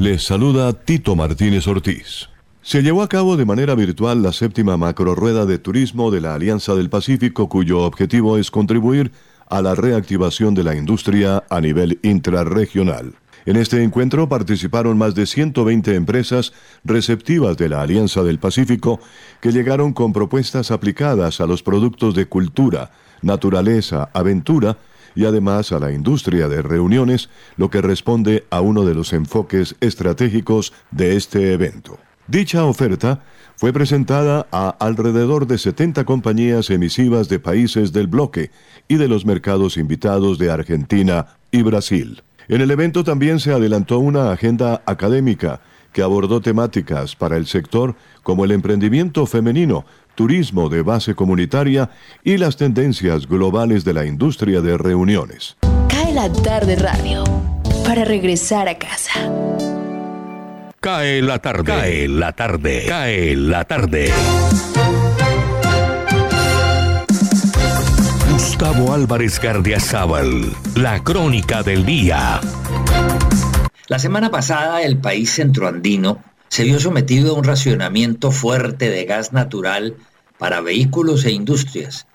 Les 0.00 0.24
saluda 0.24 0.72
Tito 0.72 1.14
Martínez 1.14 1.68
Ortiz. 1.68 2.28
Se 2.62 2.82
llevó 2.82 3.02
a 3.02 3.08
cabo 3.08 3.36
de 3.36 3.44
manera 3.44 3.76
virtual 3.76 4.20
la 4.20 4.32
séptima 4.32 4.76
macrorueda 4.76 5.46
de 5.46 5.58
turismo 5.58 6.10
de 6.10 6.20
la 6.20 6.34
Alianza 6.34 6.74
del 6.74 6.90
Pacífico, 6.90 7.48
cuyo 7.48 7.82
objetivo 7.82 8.36
es 8.36 8.50
contribuir 8.50 9.12
a 9.48 9.62
la 9.62 9.76
reactivación 9.76 10.56
de 10.56 10.64
la 10.64 10.74
industria 10.74 11.44
a 11.48 11.60
nivel 11.60 12.00
intrarregional. 12.02 13.14
En 13.46 13.54
este 13.54 13.80
encuentro 13.84 14.28
participaron 14.28 14.98
más 14.98 15.14
de 15.14 15.24
120 15.24 15.94
empresas 15.94 16.52
receptivas 16.84 17.56
de 17.56 17.68
la 17.68 17.80
Alianza 17.80 18.24
del 18.24 18.40
Pacífico 18.40 18.98
que 19.40 19.52
llegaron 19.52 19.92
con 19.92 20.12
propuestas 20.12 20.72
aplicadas 20.72 21.40
a 21.40 21.46
los 21.46 21.62
productos 21.62 22.16
de 22.16 22.26
cultura, 22.26 22.90
naturaleza, 23.22 24.10
aventura 24.12 24.78
y 25.14 25.26
además 25.26 25.70
a 25.70 25.78
la 25.78 25.92
industria 25.92 26.48
de 26.48 26.60
reuniones, 26.60 27.30
lo 27.56 27.70
que 27.70 27.80
responde 27.80 28.44
a 28.50 28.60
uno 28.60 28.84
de 28.84 28.94
los 28.94 29.12
enfoques 29.12 29.76
estratégicos 29.80 30.72
de 30.90 31.16
este 31.16 31.52
evento. 31.52 32.00
Dicha 32.26 32.64
oferta 32.64 33.22
fue 33.54 33.72
presentada 33.72 34.48
a 34.50 34.70
alrededor 34.80 35.46
de 35.46 35.58
70 35.58 36.04
compañías 36.04 36.68
emisivas 36.70 37.28
de 37.28 37.38
países 37.38 37.92
del 37.92 38.08
bloque 38.08 38.50
y 38.88 38.96
de 38.96 39.06
los 39.06 39.24
mercados 39.24 39.76
invitados 39.76 40.36
de 40.38 40.50
Argentina 40.50 41.28
y 41.52 41.62
Brasil. 41.62 42.22
En 42.48 42.60
el 42.60 42.70
evento 42.70 43.02
también 43.02 43.40
se 43.40 43.52
adelantó 43.52 43.98
una 43.98 44.30
agenda 44.30 44.82
académica 44.86 45.60
que 45.92 46.02
abordó 46.02 46.40
temáticas 46.40 47.16
para 47.16 47.36
el 47.36 47.46
sector 47.46 47.96
como 48.22 48.44
el 48.44 48.52
emprendimiento 48.52 49.26
femenino, 49.26 49.84
turismo 50.14 50.68
de 50.68 50.82
base 50.82 51.14
comunitaria 51.14 51.90
y 52.22 52.36
las 52.36 52.56
tendencias 52.56 53.26
globales 53.26 53.84
de 53.84 53.94
la 53.94 54.04
industria 54.04 54.60
de 54.60 54.76
reuniones. 54.76 55.56
Cae 55.88 56.12
la 56.12 56.30
tarde 56.30 56.76
radio 56.76 57.24
para 57.84 58.04
regresar 58.04 58.68
a 58.68 58.78
casa. 58.78 59.12
Cae 60.80 61.22
la 61.22 61.38
tarde, 61.40 61.64
cae 61.64 62.08
la 62.08 62.32
tarde, 62.32 62.84
cae 62.86 63.34
la 63.34 63.64
tarde. 63.64 64.12
Gustavo 68.58 68.94
Álvarez 68.94 69.38
Gardiazabal, 69.38 70.50
la 70.76 71.04
crónica 71.04 71.62
del 71.62 71.84
día. 71.84 72.40
La 73.86 73.98
semana 73.98 74.30
pasada 74.30 74.80
el 74.80 74.96
país 74.96 75.34
centroandino 75.34 76.24
se 76.48 76.64
vio 76.64 76.80
sometido 76.80 77.34
a 77.34 77.38
un 77.38 77.44
racionamiento 77.44 78.30
fuerte 78.30 78.88
de 78.88 79.04
gas 79.04 79.34
natural 79.34 79.96
para 80.38 80.62
vehículos 80.62 81.26
e 81.26 81.32
industrias 81.32 82.06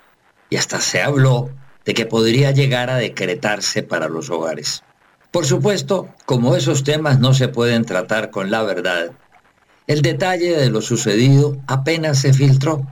y 0.49 0.55
hasta 0.55 0.81
se 0.81 1.03
habló 1.03 1.51
de 1.85 1.93
que 1.93 2.07
podría 2.07 2.49
llegar 2.49 2.89
a 2.89 2.97
decretarse 2.97 3.83
para 3.83 4.09
los 4.09 4.31
hogares. 4.31 4.83
Por 5.29 5.45
supuesto, 5.45 6.09
como 6.25 6.55
esos 6.55 6.83
temas 6.83 7.19
no 7.19 7.35
se 7.35 7.49
pueden 7.49 7.85
tratar 7.85 8.31
con 8.31 8.49
la 8.49 8.63
verdad, 8.63 9.11
el 9.85 10.01
detalle 10.01 10.57
de 10.57 10.71
lo 10.71 10.81
sucedido 10.81 11.61
apenas 11.67 12.17
se 12.17 12.33
filtró. 12.33 12.87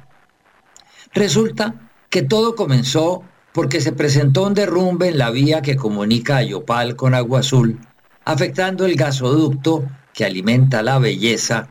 Resulta 1.16 1.74
que 2.12 2.22
todo 2.22 2.56
comenzó 2.56 3.24
porque 3.54 3.82
se 3.82 3.92
presentó 3.92 4.46
un 4.46 4.54
derrumbe 4.54 5.10
en 5.10 5.18
la 5.18 5.32
vía 5.32 5.62
que 5.62 5.76
comunica 5.76 6.38
a 6.38 6.44
Yopal 6.44 6.96
con 6.96 7.16
Agua 7.16 7.40
Azul, 7.40 7.80
afectando 8.26 8.86
el 8.86 8.96
gasoducto 8.96 9.86
que 10.14 10.26
alimenta 10.26 10.84
la 10.84 11.00
belleza, 11.00 11.70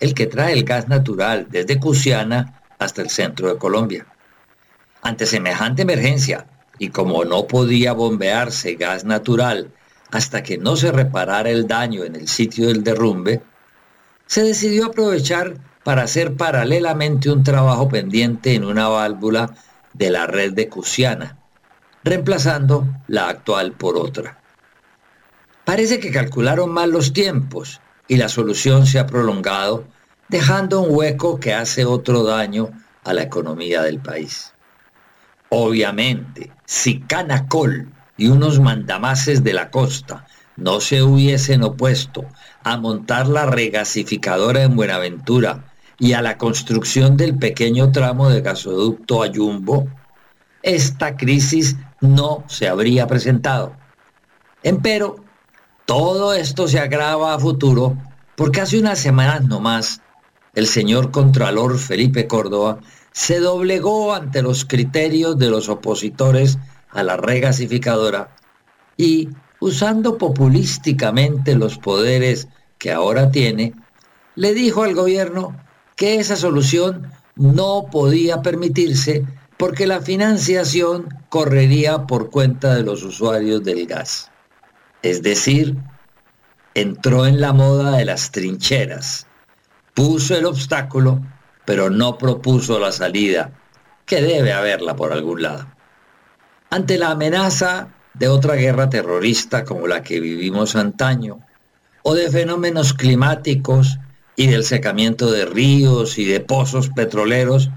el 0.00 0.14
que 0.14 0.26
trae 0.26 0.52
el 0.52 0.64
gas 0.64 0.88
natural 0.88 1.46
desde 1.50 1.78
Cusiana 1.78 2.60
hasta 2.78 3.02
el 3.02 3.10
centro 3.10 3.48
de 3.48 3.58
Colombia. 3.58 4.06
Ante 5.02 5.26
semejante 5.26 5.82
emergencia 5.82 6.46
y 6.78 6.88
como 6.88 7.24
no 7.24 7.46
podía 7.46 7.92
bombearse 7.92 8.74
gas 8.74 9.04
natural 9.04 9.70
hasta 10.10 10.42
que 10.42 10.58
no 10.58 10.76
se 10.76 10.90
reparara 10.90 11.50
el 11.50 11.66
daño 11.66 12.04
en 12.04 12.16
el 12.16 12.28
sitio 12.28 12.68
del 12.68 12.82
derrumbe, 12.82 13.42
se 14.26 14.42
decidió 14.42 14.86
aprovechar 14.86 15.54
para 15.84 16.02
hacer 16.02 16.34
paralelamente 16.36 17.30
un 17.30 17.42
trabajo 17.44 17.88
pendiente 17.88 18.54
en 18.54 18.64
una 18.64 18.88
válvula 18.88 19.54
de 19.92 20.10
la 20.10 20.26
red 20.26 20.52
de 20.52 20.68
Cusiana, 20.68 21.38
reemplazando 22.04 22.86
la 23.06 23.28
actual 23.28 23.72
por 23.72 23.96
otra. 23.96 24.38
Parece 25.64 26.00
que 26.00 26.10
calcularon 26.10 26.72
mal 26.72 26.90
los 26.90 27.12
tiempos 27.12 27.80
y 28.08 28.16
la 28.16 28.28
solución 28.28 28.86
se 28.86 28.98
ha 28.98 29.06
prolongado, 29.06 29.84
dejando 30.28 30.80
un 30.80 30.96
hueco 30.96 31.38
que 31.38 31.54
hace 31.54 31.84
otro 31.84 32.24
daño 32.24 32.70
a 33.04 33.12
la 33.12 33.22
economía 33.22 33.82
del 33.82 34.00
país. 34.00 34.52
Obviamente, 35.48 36.50
si 36.64 37.00
Canacol 37.00 37.92
y 38.16 38.28
unos 38.28 38.60
mandamases 38.60 39.44
de 39.44 39.52
la 39.52 39.70
costa 39.70 40.26
no 40.56 40.80
se 40.80 41.02
hubiesen 41.02 41.62
opuesto 41.62 42.24
a 42.64 42.76
montar 42.76 43.26
la 43.26 43.46
regasificadora 43.46 44.62
en 44.62 44.76
Buenaventura 44.76 45.71
y 46.02 46.14
a 46.14 46.20
la 46.20 46.36
construcción 46.36 47.16
del 47.16 47.38
pequeño 47.38 47.92
tramo 47.92 48.28
de 48.28 48.40
gasoducto 48.40 49.22
a 49.22 49.28
Yumbo, 49.28 49.86
esta 50.60 51.16
crisis 51.16 51.76
no 52.00 52.42
se 52.48 52.66
habría 52.66 53.06
presentado. 53.06 53.76
Empero, 54.64 55.22
todo 55.86 56.34
esto 56.34 56.66
se 56.66 56.80
agrava 56.80 57.34
a 57.34 57.38
futuro 57.38 57.96
porque 58.34 58.60
hace 58.60 58.80
unas 58.80 58.98
semanas 58.98 59.44
nomás 59.44 60.00
el 60.54 60.66
señor 60.66 61.12
Contralor 61.12 61.78
Felipe 61.78 62.26
Córdoba 62.26 62.80
se 63.12 63.38
doblegó 63.38 64.12
ante 64.12 64.42
los 64.42 64.64
criterios 64.64 65.38
de 65.38 65.50
los 65.50 65.68
opositores 65.68 66.58
a 66.90 67.04
la 67.04 67.16
regasificadora 67.16 68.34
y, 68.96 69.28
usando 69.60 70.18
populísticamente 70.18 71.54
los 71.54 71.78
poderes 71.78 72.48
que 72.78 72.90
ahora 72.90 73.30
tiene, 73.30 73.72
le 74.34 74.52
dijo 74.52 74.82
al 74.82 74.96
gobierno 74.96 75.54
que 76.02 76.16
esa 76.16 76.34
solución 76.34 77.12
no 77.36 77.86
podía 77.88 78.42
permitirse 78.42 79.24
porque 79.56 79.86
la 79.86 80.00
financiación 80.00 81.16
correría 81.28 82.08
por 82.08 82.28
cuenta 82.28 82.74
de 82.74 82.82
los 82.82 83.04
usuarios 83.04 83.62
del 83.62 83.86
gas. 83.86 84.32
Es 85.02 85.22
decir, 85.22 85.76
entró 86.74 87.24
en 87.24 87.40
la 87.40 87.52
moda 87.52 87.96
de 87.96 88.04
las 88.04 88.32
trincheras, 88.32 89.28
puso 89.94 90.34
el 90.34 90.46
obstáculo 90.46 91.22
pero 91.64 91.88
no 91.88 92.18
propuso 92.18 92.80
la 92.80 92.90
salida, 92.90 93.52
que 94.04 94.20
debe 94.20 94.52
haberla 94.52 94.96
por 94.96 95.12
algún 95.12 95.42
lado. 95.42 95.68
Ante 96.68 96.98
la 96.98 97.12
amenaza 97.12 97.90
de 98.14 98.26
otra 98.26 98.56
guerra 98.56 98.90
terrorista 98.90 99.62
como 99.64 99.86
la 99.86 100.02
que 100.02 100.18
vivimos 100.18 100.74
antaño, 100.74 101.46
o 102.02 102.16
de 102.16 102.28
fenómenos 102.28 102.92
climáticos 102.92 104.00
y 104.36 104.46
del 104.46 104.64
secamiento 104.64 105.30
de 105.30 105.44
ríos 105.44 106.18
y 106.18 106.24
de 106.24 106.40
pozos 106.40 106.90
petroleros, 106.90 107.70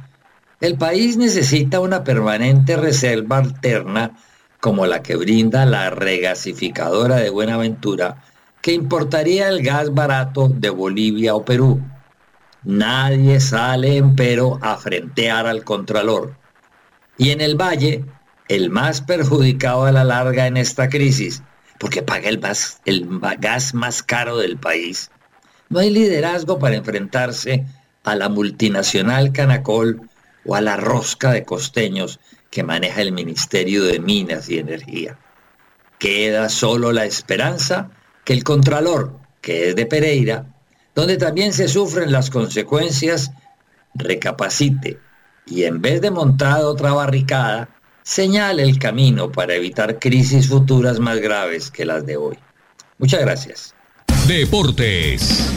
el 0.62 0.78
país 0.78 1.18
necesita 1.18 1.80
una 1.80 2.04
permanente 2.04 2.78
reserva 2.78 3.38
alterna 3.38 4.18
como 4.60 4.86
la 4.86 5.04
que 5.04 5.16
brinda 5.16 5.66
la 5.66 5.90
regasificadora 5.90 7.18
de 7.18 7.30
Buenaventura, 7.30 8.24
que 8.62 8.74
importaría 8.74 9.50
el 9.50 9.62
gas 9.62 9.94
barato 9.94 10.48
de 10.50 10.70
Bolivia 10.70 11.36
o 11.36 11.46
Perú 11.46 11.82
Nadie 12.66 13.40
sale, 13.42 13.98
empero, 13.98 14.58
a 14.60 14.76
frentear 14.78 15.46
al 15.46 15.64
Contralor. 15.64 16.36
Y 17.16 17.30
en 17.30 17.40
el 17.40 17.56
Valle, 17.56 18.04
el 18.48 18.72
más 18.72 19.02
perjudicado 19.02 19.86
a 19.86 19.92
la 19.92 20.04
larga 20.04 20.48
en 20.48 20.58
esta 20.58 20.90
crisis, 20.90 21.44
porque 21.80 22.02
paga 22.02 22.28
el, 22.28 22.42
el 22.86 23.20
gas 23.38 23.76
más 23.76 24.02
caro 24.02 24.38
del 24.38 24.58
país, 24.58 25.12
no 25.70 25.80
hay 25.80 25.90
liderazgo 25.90 26.60
para 26.60 26.76
enfrentarse 26.76 27.66
a 28.04 28.16
la 28.16 28.30
multinacional 28.30 29.32
Canacol 29.32 30.02
o 30.46 30.56
a 30.56 30.62
la 30.62 30.78
rosca 30.78 31.32
de 31.32 31.44
costeños 31.44 32.20
que 32.52 32.64
maneja 32.64 33.02
el 33.02 33.12
Ministerio 33.12 33.84
de 33.84 34.00
Minas 34.00 34.50
y 34.50 34.60
Energía. 34.60 35.18
Queda 35.98 36.50
solo 36.50 36.92
la 36.92 37.06
esperanza 37.06 37.90
que 38.24 38.34
el 38.34 38.44
Contralor, 38.44 39.18
que 39.42 39.70
es 39.70 39.76
de 39.76 39.86
Pereira, 39.86 40.46
donde 40.94 41.18
también 41.18 41.52
se 41.52 41.68
sufren 41.68 42.12
las 42.12 42.30
consecuencias, 42.30 43.32
recapacite 43.96 45.00
y 45.46 45.64
en 45.64 45.82
vez 45.82 46.02
de 46.02 46.12
montar 46.12 46.62
otra 46.62 46.94
barricada, 46.94 47.70
señale 48.04 48.64
el 48.64 48.80
camino 48.80 49.32
para 49.32 49.56
evitar 49.56 50.00
crisis 50.00 50.48
futuras 50.48 51.00
más 51.00 51.20
graves 51.20 51.72
que 51.72 51.86
las 51.86 52.06
de 52.06 52.18
hoy. 52.18 52.38
Muchas 52.98 53.22
gracias. 53.22 53.76
Deportes. 54.28 55.52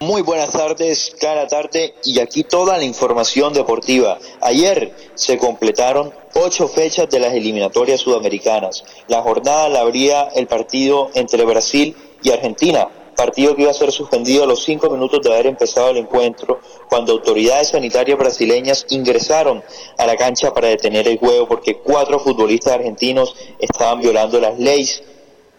Muy 0.00 0.20
buenas 0.20 0.50
tardes, 0.50 1.16
cada 1.18 1.46
tarde 1.48 1.94
y 2.04 2.20
aquí 2.20 2.44
toda 2.44 2.76
la 2.76 2.84
información 2.84 3.54
deportiva. 3.54 4.18
Ayer 4.42 4.92
se 5.14 5.38
completaron 5.38 6.12
ocho 6.34 6.68
fechas 6.68 7.08
de 7.08 7.18
las 7.18 7.32
eliminatorias 7.32 8.02
sudamericanas. 8.02 8.84
La 9.08 9.22
jornada 9.22 9.70
la 9.70 9.80
abría 9.80 10.24
el 10.36 10.46
partido 10.48 11.10
entre 11.14 11.46
Brasil 11.46 11.96
y 12.22 12.30
Argentina 12.30 12.88
partido 13.16 13.56
que 13.56 13.62
iba 13.62 13.72
a 13.72 13.74
ser 13.74 13.90
suspendido 13.90 14.44
a 14.44 14.46
los 14.46 14.62
cinco 14.62 14.90
minutos 14.90 15.20
de 15.20 15.34
haber 15.34 15.48
empezado 15.48 15.90
el 15.90 15.96
encuentro, 15.96 16.60
cuando 16.88 17.14
autoridades 17.14 17.70
sanitarias 17.70 18.16
brasileñas 18.16 18.86
ingresaron 18.90 19.64
a 19.96 20.06
la 20.06 20.14
cancha 20.14 20.54
para 20.54 20.68
detener 20.68 21.08
el 21.08 21.18
juego 21.18 21.48
porque 21.48 21.78
cuatro 21.78 22.20
futbolistas 22.20 22.74
argentinos 22.74 23.34
estaban 23.58 24.00
violando 24.00 24.40
las 24.40 24.56
leyes 24.60 25.02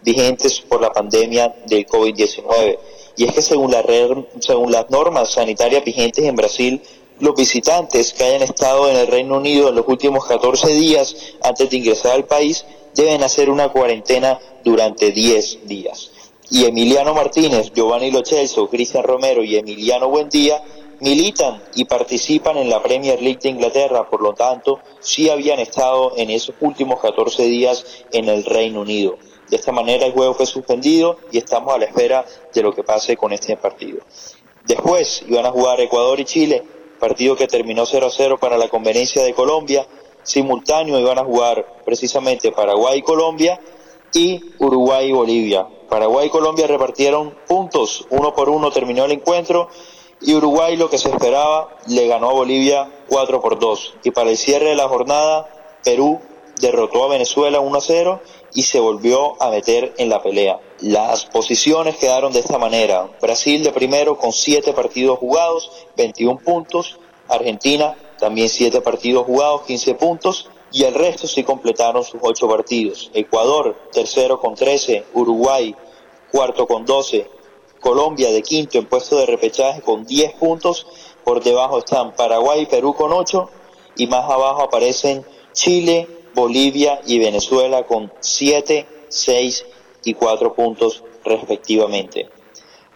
vigentes 0.04 0.60
por 0.60 0.80
la 0.80 0.92
pandemia 0.92 1.54
del 1.66 1.86
COVID-19. 1.86 2.78
Y 3.16 3.24
es 3.24 3.34
que 3.34 3.42
según, 3.42 3.70
la 3.70 3.84
según 4.40 4.72
las 4.72 4.88
normas 4.90 5.32
sanitarias 5.32 5.84
vigentes 5.84 6.24
en 6.24 6.36
Brasil, 6.36 6.80
los 7.18 7.34
visitantes 7.34 8.12
que 8.12 8.24
hayan 8.24 8.42
estado 8.42 8.88
en 8.88 8.96
el 8.96 9.06
Reino 9.06 9.36
Unido 9.36 9.68
en 9.68 9.74
los 9.74 9.86
últimos 9.86 10.26
14 10.26 10.72
días 10.72 11.14
antes 11.42 11.68
de 11.68 11.76
ingresar 11.76 12.12
al 12.12 12.24
país 12.24 12.64
deben 12.94 13.22
hacer 13.22 13.50
una 13.50 13.68
cuarentena 13.68 14.38
durante 14.64 15.10
10 15.10 15.66
días 15.66 16.10
y 16.50 16.64
Emiliano 16.64 17.14
Martínez, 17.14 17.72
Giovanni 17.72 18.10
Lochelso, 18.10 18.68
Cristian 18.68 19.04
Romero 19.04 19.44
y 19.44 19.56
Emiliano 19.56 20.08
Buendía 20.08 20.60
militan 20.98 21.62
y 21.74 21.84
participan 21.84 22.58
en 22.58 22.68
la 22.68 22.82
Premier 22.82 23.22
League 23.22 23.38
de 23.40 23.50
Inglaterra, 23.50 24.10
por 24.10 24.20
lo 24.20 24.34
tanto, 24.34 24.80
sí 24.98 25.30
habían 25.30 25.60
estado 25.60 26.12
en 26.16 26.28
esos 26.30 26.54
últimos 26.60 27.00
14 27.00 27.44
días 27.44 28.04
en 28.12 28.28
el 28.28 28.44
Reino 28.44 28.82
Unido. 28.82 29.16
De 29.50 29.56
esta 29.56 29.72
manera 29.72 30.06
el 30.06 30.12
juego 30.12 30.32
fue 30.34 30.46
suspendido 30.46 31.16
y 31.32 31.38
estamos 31.38 31.74
a 31.74 31.78
la 31.78 31.86
espera 31.86 32.24
de 32.54 32.62
lo 32.62 32.72
que 32.72 32.84
pase 32.84 33.16
con 33.16 33.32
este 33.32 33.56
partido. 33.56 33.98
Después 34.64 35.24
iban 35.26 35.44
a 35.44 35.50
jugar 35.50 35.80
Ecuador 35.80 36.20
y 36.20 36.24
Chile, 36.24 36.62
partido 37.00 37.34
que 37.34 37.48
terminó 37.48 37.84
0 37.84 38.06
a 38.06 38.10
0 38.10 38.38
para 38.38 38.56
la 38.56 38.68
conveniencia 38.68 39.24
de 39.24 39.34
Colombia. 39.34 39.84
Simultáneo 40.22 41.00
iban 41.00 41.18
a 41.18 41.24
jugar 41.24 41.82
precisamente 41.84 42.52
Paraguay 42.52 43.00
y 43.00 43.02
Colombia 43.02 43.58
y 44.12 44.40
Uruguay 44.58 45.08
y 45.08 45.12
Bolivia. 45.12 45.66
Paraguay 45.88 46.28
y 46.28 46.30
Colombia 46.30 46.68
repartieron 46.68 47.34
puntos, 47.48 48.06
uno 48.10 48.32
por 48.32 48.48
uno 48.48 48.70
terminó 48.70 49.06
el 49.06 49.12
encuentro 49.12 49.68
y 50.20 50.34
Uruguay 50.34 50.76
lo 50.76 50.88
que 50.88 50.98
se 50.98 51.08
esperaba 51.08 51.76
le 51.88 52.06
ganó 52.06 52.30
a 52.30 52.34
Bolivia 52.34 52.88
4 53.08 53.40
por 53.40 53.58
2. 53.58 53.94
Y 54.04 54.12
para 54.12 54.30
el 54.30 54.36
cierre 54.36 54.68
de 54.68 54.76
la 54.76 54.88
jornada, 54.88 55.48
Perú 55.82 56.20
derrotó 56.60 57.04
a 57.04 57.08
Venezuela 57.08 57.58
1 57.58 57.76
a 57.76 57.80
0 57.80 58.20
y 58.54 58.62
se 58.62 58.80
volvió 58.80 59.40
a 59.42 59.50
meter 59.50 59.94
en 59.98 60.08
la 60.08 60.22
pelea. 60.22 60.58
Las 60.80 61.26
posiciones 61.26 61.96
quedaron 61.96 62.32
de 62.32 62.40
esta 62.40 62.58
manera. 62.58 63.08
Brasil 63.20 63.62
de 63.62 63.72
primero 63.72 64.16
con 64.16 64.32
7 64.32 64.72
partidos 64.72 65.18
jugados, 65.18 65.70
21 65.96 66.38
puntos. 66.40 66.98
Argentina 67.28 67.96
también 68.18 68.48
7 68.48 68.80
partidos 68.80 69.24
jugados, 69.24 69.62
15 69.62 69.94
puntos 69.94 70.50
y 70.72 70.84
el 70.84 70.94
resto 70.94 71.26
sí 71.26 71.42
completaron 71.42 72.04
sus 72.04 72.20
ocho 72.22 72.48
partidos. 72.48 73.10
Ecuador, 73.14 73.76
tercero 73.92 74.40
con 74.40 74.54
13, 74.54 75.04
Uruguay, 75.14 75.74
cuarto 76.30 76.66
con 76.66 76.84
12, 76.84 77.28
Colombia 77.80 78.30
de 78.30 78.42
quinto 78.42 78.78
en 78.78 78.86
puesto 78.86 79.16
de 79.16 79.26
repechaje 79.26 79.80
con 79.80 80.04
10 80.04 80.34
puntos, 80.34 80.86
por 81.24 81.42
debajo 81.42 81.78
están 81.78 82.14
Paraguay 82.14 82.62
y 82.62 82.66
Perú 82.66 82.94
con 82.94 83.12
8 83.12 83.48
y 83.96 84.06
más 84.06 84.30
abajo 84.30 84.62
aparecen 84.62 85.24
Chile, 85.52 86.06
Bolivia 86.34 87.00
y 87.06 87.18
Venezuela 87.18 87.84
con 87.84 88.12
7, 88.20 88.86
6 89.08 89.66
y 90.04 90.14
4 90.14 90.54
puntos 90.54 91.04
respectivamente. 91.24 92.28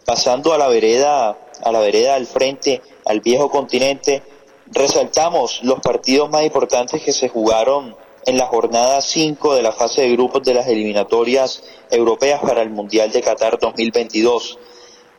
Pasando 0.04 0.52
a 0.52 0.58
la 0.58 0.68
vereda, 0.68 1.38
a 1.62 1.72
la 1.72 1.80
vereda 1.80 2.14
del 2.14 2.26
frente, 2.26 2.82
al 3.04 3.20
viejo 3.20 3.50
continente, 3.50 4.22
Resaltamos 4.66 5.60
los 5.62 5.80
partidos 5.80 6.30
más 6.30 6.42
importantes 6.42 7.02
que 7.02 7.12
se 7.12 7.28
jugaron 7.28 7.94
en 8.24 8.38
la 8.38 8.46
jornada 8.46 9.02
5 9.02 9.54
de 9.54 9.62
la 9.62 9.72
fase 9.72 10.00
de 10.02 10.12
grupos 10.12 10.42
de 10.42 10.54
las 10.54 10.66
eliminatorias 10.66 11.62
europeas 11.90 12.40
para 12.40 12.62
el 12.62 12.70
Mundial 12.70 13.12
de 13.12 13.20
Qatar 13.20 13.58
2022. 13.58 14.58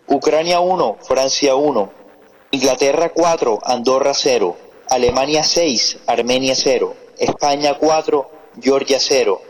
Ucrania 0.07 0.61
1, 0.61 0.97
Francia 1.07 1.55
1, 1.55 1.91
Inglaterra 2.51 3.11
4, 3.13 3.59
Andorra 3.63 4.16
0, 4.16 4.57
Alemania 4.89 5.43
6, 5.43 5.99
Armenia 6.07 6.55
0, 6.55 6.95
España 7.18 7.76
4, 7.76 8.30
Georgia 8.61 8.99
0. 8.99 9.41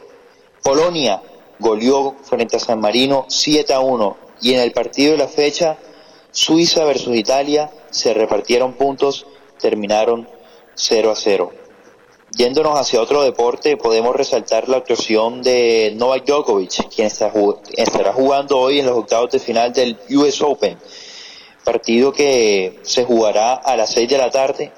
Polonia 0.63 1.21
goleó 1.59 2.15
frente 2.23 2.57
a 2.57 2.59
San 2.59 2.79
Marino 2.79 3.25
7 3.27 3.73
a 3.73 3.79
1 3.79 4.17
y 4.41 4.53
en 4.53 4.59
el 4.61 4.71
partido 4.71 5.13
de 5.13 5.17
la 5.17 5.27
fecha 5.27 5.77
Suiza 6.31 6.83
versus 6.83 7.15
Italia 7.15 7.71
se 7.91 8.13
repartieron 8.13 8.73
puntos, 8.73 9.25
terminaron 9.59 10.27
0 10.73 11.11
a 11.11 11.15
0. 11.15 11.51
Yéndonos 12.35 12.77
hacia 12.77 13.01
otro 13.01 13.23
deporte, 13.23 13.77
podemos 13.77 14.13
resaltar 14.13 14.67
la 14.67 14.77
actuación 14.77 15.41
de 15.41 15.93
Novak 15.95 16.25
Djokovic, 16.25 16.89
quien 16.93 17.07
estará 17.07 18.11
jugando 18.11 18.59
hoy 18.59 18.79
en 18.79 18.87
los 18.87 18.97
octavos 18.97 19.31
de 19.31 19.39
final 19.39 19.71
del 19.71 19.97
US 20.09 20.41
Open, 20.41 20.77
partido 21.63 22.11
que 22.11 22.79
se 22.81 23.05
jugará 23.05 23.53
a 23.53 23.77
las 23.77 23.93
6 23.93 24.09
de 24.09 24.17
la 24.17 24.29
tarde, 24.29 24.73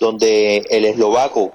donde 0.00 0.64
el 0.68 0.84
eslovaco 0.84 1.52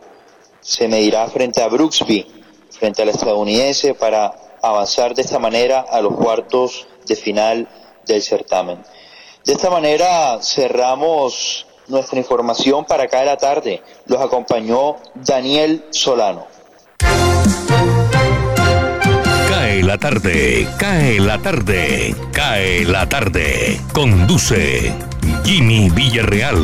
se 0.61 0.87
medirá 0.87 1.27
frente 1.27 1.61
a 1.61 1.67
Brooksby, 1.67 2.25
frente 2.69 3.01
al 3.01 3.09
estadounidense, 3.09 3.93
para 3.93 4.33
avanzar 4.61 5.13
de 5.13 5.23
esta 5.23 5.39
manera 5.39 5.85
a 5.89 6.01
los 6.01 6.15
cuartos 6.15 6.87
de 7.07 7.15
final 7.15 7.67
del 8.05 8.21
certamen. 8.21 8.83
De 9.45 9.53
esta 9.53 9.69
manera 9.69 10.39
cerramos 10.41 11.65
nuestra 11.87 12.19
información 12.19 12.85
para 12.85 13.03
acá 13.03 13.19
de 13.19 13.25
la 13.25 13.37
tarde. 13.37 13.81
Los 14.05 14.21
acompañó 14.21 14.97
Daniel 15.15 15.85
Solano. 15.89 16.47
Cae 19.49 19.83
la 19.83 19.97
tarde, 19.97 20.67
cae 20.77 21.19
la 21.19 21.39
tarde, 21.39 22.15
cae 22.31 22.85
la 22.85 23.09
tarde. 23.09 23.81
Conduce 23.93 24.93
Jimmy 25.43 25.89
Villarreal. 25.89 26.57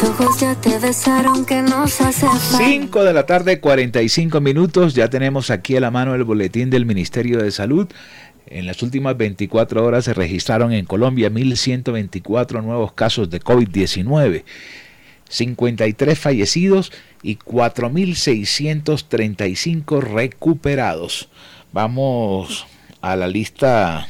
Mis 0.00 0.10
ojos 0.10 0.40
ya 0.40 0.54
te 0.54 0.78
besaron, 0.78 1.44
que 1.44 1.60
nos 1.62 2.00
hace 2.00 2.28
5 2.58 3.04
de 3.04 3.12
la 3.12 3.26
tarde, 3.26 3.60
45 3.60 4.40
minutos. 4.40 4.94
Ya 4.94 5.10
tenemos 5.10 5.50
aquí 5.50 5.76
a 5.76 5.80
la 5.80 5.90
mano 5.90 6.14
el 6.14 6.22
boletín 6.24 6.70
del 6.70 6.86
Ministerio 6.86 7.42
de 7.42 7.50
Salud. 7.50 7.88
En 8.46 8.66
las 8.66 8.82
últimas 8.82 9.14
24 9.16 9.84
horas 9.84 10.04
se 10.04 10.14
registraron 10.14 10.72
en 10.72 10.84
Colombia 10.84 11.30
1.124 11.30 12.62
nuevos 12.62 12.92
casos 12.92 13.28
de 13.30 13.40
COVID-19, 13.40 14.44
53 15.28 16.18
fallecidos 16.18 16.92
y 17.22 17.36
4.635 17.36 20.00
recuperados. 20.00 21.28
Vamos 21.72 22.66
a 23.00 23.16
la 23.16 23.26
lista 23.26 24.06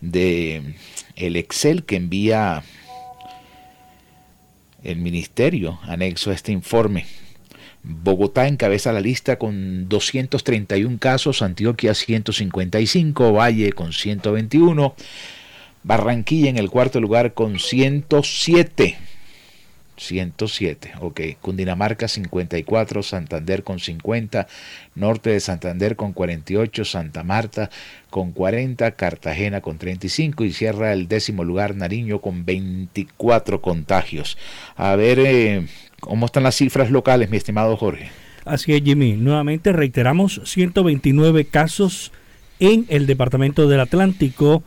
de 0.00 0.76
el 1.16 1.36
Excel 1.36 1.84
que 1.84 1.96
envía 1.96 2.62
el 4.84 4.98
ministerio 4.98 5.80
anexo 5.82 6.30
a 6.30 6.34
este 6.34 6.52
informe. 6.52 7.06
Bogotá 7.82 8.46
encabeza 8.48 8.92
la 8.92 9.00
lista 9.00 9.38
con 9.38 9.88
231 9.88 10.98
casos, 10.98 11.42
Antioquia 11.42 11.94
155, 11.94 13.32
Valle 13.32 13.72
con 13.72 13.92
121, 13.92 14.94
Barranquilla 15.82 16.48
en 16.48 16.56
el 16.56 16.70
cuarto 16.70 17.00
lugar 17.00 17.34
con 17.34 17.58
107. 17.58 18.96
107, 19.96 20.94
ok. 21.00 21.20
Cundinamarca 21.40 22.08
54, 22.08 23.02
Santander 23.02 23.62
con 23.62 23.78
50, 23.78 24.46
Norte 24.94 25.30
de 25.30 25.40
Santander 25.40 25.96
con 25.96 26.12
48, 26.12 26.84
Santa 26.84 27.22
Marta 27.22 27.70
con 28.10 28.32
40, 28.32 28.92
Cartagena 28.92 29.60
con 29.60 29.78
35 29.78 30.44
y 30.44 30.52
cierra 30.52 30.92
el 30.92 31.08
décimo 31.08 31.44
lugar 31.44 31.74
Nariño 31.74 32.20
con 32.20 32.44
24 32.44 33.60
contagios. 33.60 34.38
A 34.76 34.94
ver, 34.96 35.18
eh, 35.18 35.66
¿Cómo 36.04 36.26
están 36.26 36.42
las 36.42 36.56
cifras 36.56 36.90
locales, 36.90 37.30
mi 37.30 37.38
estimado 37.38 37.78
Jorge? 37.78 38.10
Así 38.44 38.74
es, 38.74 38.82
Jimmy. 38.82 39.14
Nuevamente 39.14 39.72
reiteramos 39.72 40.42
129 40.44 41.46
casos 41.46 42.12
en 42.60 42.84
el 42.90 43.06
departamento 43.06 43.68
del 43.68 43.80
Atlántico, 43.80 44.62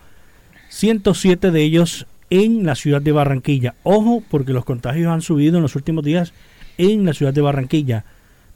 107 0.70 1.52
de 1.52 1.62
ellos 1.62 2.08
en 2.30 2.66
la 2.66 2.76
ciudad 2.76 3.02
de 3.02 3.12
Barranquilla. 3.12 3.76
Ojo, 3.84 4.24
porque 4.30 4.54
los 4.54 4.66
contagios 4.66 5.08
han 5.08 5.22
subido 5.22 5.58
en 5.58 5.64
los 5.64 5.76
últimos 5.76 6.04
días 6.04 6.34
en 6.78 7.06
la 7.06 7.14
ciudad 7.14 7.34
de 7.34 7.42
Barranquilla. 7.42 8.06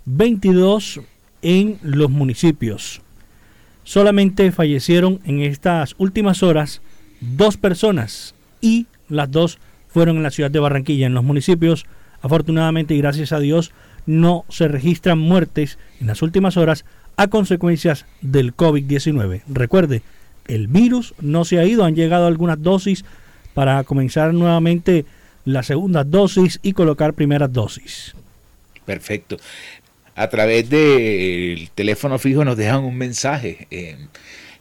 22 0.05 1.01
en 1.41 1.77
los 1.81 2.09
municipios. 2.09 3.01
Solamente 3.83 4.51
fallecieron 4.51 5.19
en 5.25 5.41
estas 5.41 5.95
últimas 5.97 6.43
horas 6.43 6.81
dos 7.19 7.57
personas 7.57 8.35
y 8.61 8.87
las 9.09 9.31
dos 9.31 9.57
fueron 9.87 10.17
en 10.17 10.23
la 10.23 10.31
ciudad 10.31 10.51
de 10.51 10.59
Barranquilla. 10.59 11.07
En 11.07 11.13
los 11.13 11.23
municipios 11.23 11.85
Afortunadamente 12.21 12.93
y 12.93 12.99
gracias 12.99 13.31
a 13.31 13.39
Dios 13.39 13.71
no 14.05 14.45
se 14.49 14.67
registran 14.67 15.19
muertes 15.19 15.77
en 15.99 16.07
las 16.07 16.21
últimas 16.21 16.57
horas 16.57 16.85
a 17.17 17.27
consecuencias 17.27 18.05
del 18.21 18.55
COVID-19. 18.55 19.43
Recuerde, 19.47 20.01
el 20.47 20.67
virus 20.67 21.13
no 21.19 21.45
se 21.45 21.59
ha 21.59 21.65
ido, 21.65 21.83
han 21.83 21.95
llegado 21.95 22.27
algunas 22.27 22.61
dosis 22.61 23.05
para 23.53 23.83
comenzar 23.83 24.33
nuevamente 24.33 25.05
la 25.45 25.63
segunda 25.63 26.03
dosis 26.03 26.59
y 26.61 26.73
colocar 26.73 27.13
primeras 27.13 27.51
dosis. 27.51 28.15
Perfecto. 28.85 29.37
A 30.15 30.27
través 30.29 30.69
del 30.69 31.69
teléfono 31.73 32.19
fijo 32.19 32.45
nos 32.45 32.57
dejan 32.57 32.83
un 32.83 32.97
mensaje. 32.97 33.67
Eh, 33.71 33.97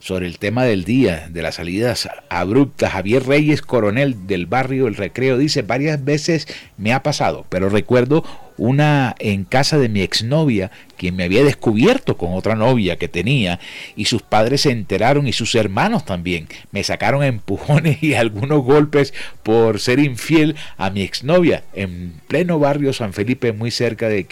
sobre 0.01 0.25
el 0.25 0.39
tema 0.39 0.65
del 0.65 0.83
día, 0.83 1.29
de 1.31 1.43
las 1.43 1.55
salidas 1.55 2.09
abruptas. 2.29 2.91
Javier 2.91 3.25
Reyes, 3.25 3.61
coronel 3.61 4.25
del 4.25 4.47
barrio 4.47 4.87
El 4.87 4.95
Recreo, 4.95 5.37
dice, 5.37 5.61
varias 5.61 6.03
veces 6.03 6.47
me 6.77 6.91
ha 6.91 7.03
pasado, 7.03 7.45
pero 7.49 7.69
recuerdo 7.69 8.23
una 8.61 9.15
en 9.17 9.43
casa 9.43 9.79
de 9.79 9.89
mi 9.89 10.01
exnovia, 10.01 10.69
quien 10.95 11.15
me 11.15 11.23
había 11.23 11.43
descubierto 11.43 12.15
con 12.15 12.33
otra 12.33 12.53
novia 12.53 12.95
que 12.95 13.07
tenía, 13.07 13.59
y 13.95 14.05
sus 14.05 14.21
padres 14.21 14.61
se 14.61 14.69
enteraron 14.69 15.27
y 15.27 15.33
sus 15.33 15.55
hermanos 15.55 16.05
también. 16.05 16.47
Me 16.71 16.83
sacaron 16.83 17.23
empujones 17.23 18.03
y 18.03 18.13
algunos 18.13 18.63
golpes 18.63 19.15
por 19.41 19.79
ser 19.79 19.97
infiel 19.97 20.55
a 20.77 20.91
mi 20.91 21.01
exnovia 21.01 21.63
en 21.73 22.13
pleno 22.27 22.59
barrio 22.59 22.93
San 22.93 23.13
Felipe, 23.13 23.51
muy 23.51 23.71
cerca 23.71 24.07
de, 24.07 24.27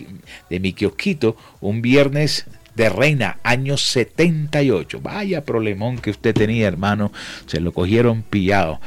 de 0.47 0.59
mi 0.59 0.73
kiosquito, 0.73 1.35
un 1.59 1.81
viernes 1.81 2.45
de 2.75 2.87
Reina, 2.89 3.39
año 3.41 3.77
78. 3.77 5.01
Vaya 5.01 5.43
problemón 5.43 5.97
que 5.97 6.11
usted 6.11 6.35
tenía, 6.35 6.67
hermano. 6.67 7.11
Se 7.47 7.59
lo 7.59 7.73
cogieron 7.73 8.21
pillado. 8.21 8.79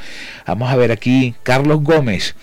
Vamos 0.47 0.71
a 0.71 0.77
ver 0.77 0.93
aquí, 0.93 1.35
Carlos 1.43 1.83
Gómez. 1.83 2.33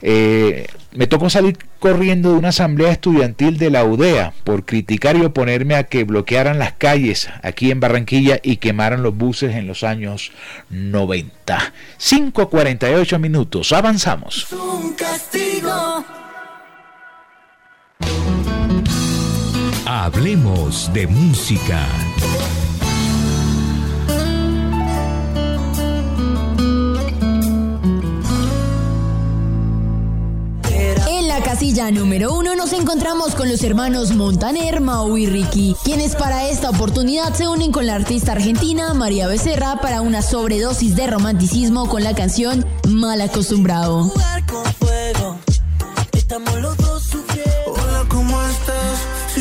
Eh, 0.00 0.66
me 0.92 1.06
tocó 1.06 1.28
salir 1.28 1.58
corriendo 1.80 2.30
de 2.32 2.38
una 2.38 2.48
asamblea 2.48 2.92
estudiantil 2.92 3.58
de 3.58 3.70
la 3.70 3.84
UDEA 3.84 4.32
por 4.44 4.64
criticar 4.64 5.16
y 5.16 5.24
oponerme 5.24 5.74
a 5.74 5.84
que 5.84 6.04
bloquearan 6.04 6.58
las 6.58 6.72
calles 6.72 7.28
aquí 7.42 7.70
en 7.70 7.80
Barranquilla 7.80 8.38
y 8.42 8.58
quemaran 8.58 9.02
los 9.02 9.16
buses 9.16 9.56
en 9.56 9.66
los 9.66 9.82
años 9.82 10.32
90. 10.70 11.72
5.48 11.98 13.18
minutos, 13.18 13.72
avanzamos. 13.72 14.52
Un 14.52 14.92
castigo. 14.94 16.04
Hablemos 19.84 20.92
de 20.92 21.06
música. 21.06 21.86
Casilla 31.58 31.90
número 31.90 32.34
uno 32.34 32.54
nos 32.54 32.72
encontramos 32.72 33.34
con 33.34 33.48
los 33.48 33.64
hermanos 33.64 34.12
Montaner, 34.12 34.80
Mau 34.80 35.16
y 35.16 35.26
Ricky, 35.26 35.74
quienes 35.82 36.14
para 36.14 36.48
esta 36.48 36.70
oportunidad 36.70 37.34
se 37.34 37.48
unen 37.48 37.72
con 37.72 37.84
la 37.84 37.96
artista 37.96 38.30
argentina 38.30 38.94
María 38.94 39.26
Becerra 39.26 39.80
para 39.82 40.00
una 40.00 40.22
sobredosis 40.22 40.94
de 40.94 41.08
romanticismo 41.08 41.88
con 41.88 42.04
la 42.04 42.14
canción 42.14 42.64
Mal 42.86 43.20
acostumbrado. 43.20 44.12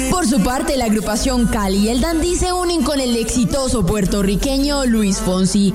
Por 0.09 0.27
su 0.27 0.41
parte, 0.41 0.77
la 0.77 0.85
agrupación 0.85 1.47
Cali 1.47 1.77
y 1.77 1.89
el 1.89 2.01
Dandy 2.01 2.35
se 2.35 2.53
unen 2.53 2.83
con 2.83 2.99
el 2.99 3.15
exitoso 3.15 3.85
puertorriqueño 3.85 4.85
Luis 4.85 5.17
Fonsi 5.17 5.73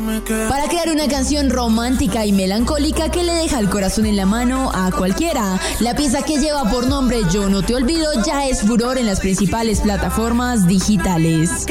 para 0.49 0.69
crear 0.69 0.91
una 0.91 1.09
canción 1.09 1.51
romántica 1.51 2.27
y 2.27 2.33
melancólica 2.33 3.11
que 3.11 3.23
le 3.23 3.33
deja 3.33 3.59
el 3.59 3.69
corazón 3.69 4.07
en 4.07 4.17
la 4.17 4.27
mano 4.27 4.71
a 4.75 4.91
cualquiera. 4.91 5.61
La 5.81 5.95
pieza 5.95 6.23
que 6.23 6.39
lleva 6.39 6.71
por 6.71 6.87
nombre 6.87 7.23
Yo 7.33 7.49
no 7.49 7.63
te 7.63 7.75
olvido 7.75 8.11
ya 8.25 8.47
es 8.47 8.63
furor 8.63 8.99
en 8.99 9.07
las 9.07 9.21
principales 9.21 9.81
plataformas 9.81 10.67
digitales. 10.67 11.67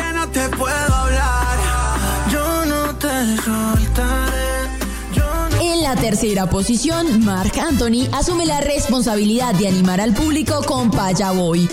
la 5.81 5.95
tercera 5.97 6.47
posición, 6.47 7.25
Mark 7.25 7.51
Anthony 7.59 8.07
asume 8.13 8.45
la 8.45 8.61
responsabilidad 8.61 9.53
de 9.55 9.67
animar 9.67 9.99
al 9.99 10.13
público 10.13 10.61
con 10.65 10.89
Paya 10.89 11.31
Boy. 11.31 11.67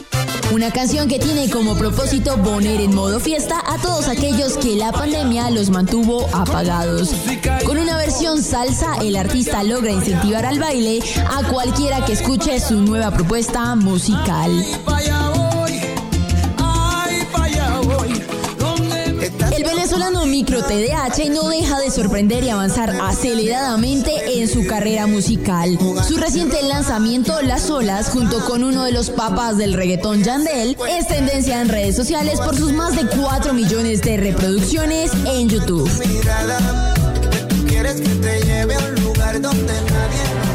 Una 0.51 0.71
canción 0.71 1.09
que 1.09 1.19
tiene 1.19 1.51
como 1.51 1.77
propósito 1.77 2.43
poner 2.43 2.81
en 2.81 2.95
modo 2.95 3.21
fiesta 3.21 3.63
a 3.67 3.77
todos 3.79 4.09
aquellos 4.09 4.57
que 4.57 4.77
la 4.77 4.93
pandemia 4.93 5.51
los 5.51 5.69
mantuvo 5.69 6.27
apagados. 6.33 7.11
Con 7.67 7.77
una 7.77 7.99
versión 7.99 8.43
salsa, 8.43 8.97
el 9.03 9.17
artista 9.17 9.63
logra 9.63 9.91
incentivar 9.91 10.47
al 10.47 10.59
baile 10.59 11.01
a 11.31 11.47
cualquiera 11.49 12.05
que 12.07 12.15
escuche 12.15 12.61
su 12.61 12.81
nueva 12.81 13.11
propuesta 13.11 13.75
musical. 13.75 14.65
Micro 20.29 20.63
TDH 20.63 21.31
no 21.31 21.49
deja 21.49 21.79
de 21.81 21.91
sorprender 21.91 22.45
y 22.45 22.51
avanzar 22.51 22.91
aceleradamente 23.01 24.41
en 24.41 24.49
su 24.49 24.67
carrera 24.67 25.07
musical. 25.07 25.79
Su 26.07 26.17
reciente 26.17 26.63
lanzamiento, 26.63 27.41
Las 27.43 27.71
Olas, 27.71 28.11
junto 28.11 28.45
con 28.45 28.63
uno 28.63 28.85
de 28.85 28.93
los 28.93 29.11
papas 29.11 29.57
del 29.57 29.73
reggaetón 29.73 30.23
Yandel, 30.23 30.77
es 30.89 31.09
tendencia 31.09 31.61
en 31.61 31.69
redes 31.69 31.97
sociales 31.97 32.41
por 32.41 32.57
sus 32.57 32.73
más 32.73 32.95
de 32.95 33.07
4 33.07 33.55
millones 33.55 34.03
de 34.03 34.19
reproducciones 34.19 35.13
en 35.27 35.49
YouTube. 35.49 35.91
¿Quieres 37.67 38.01
que 38.01 38.09
te 38.09 38.41
lleve 38.43 38.75
a 38.75 38.79
un 38.79 39.05
lugar 39.05 39.41
donde 39.41 39.73
nadie 39.73 40.48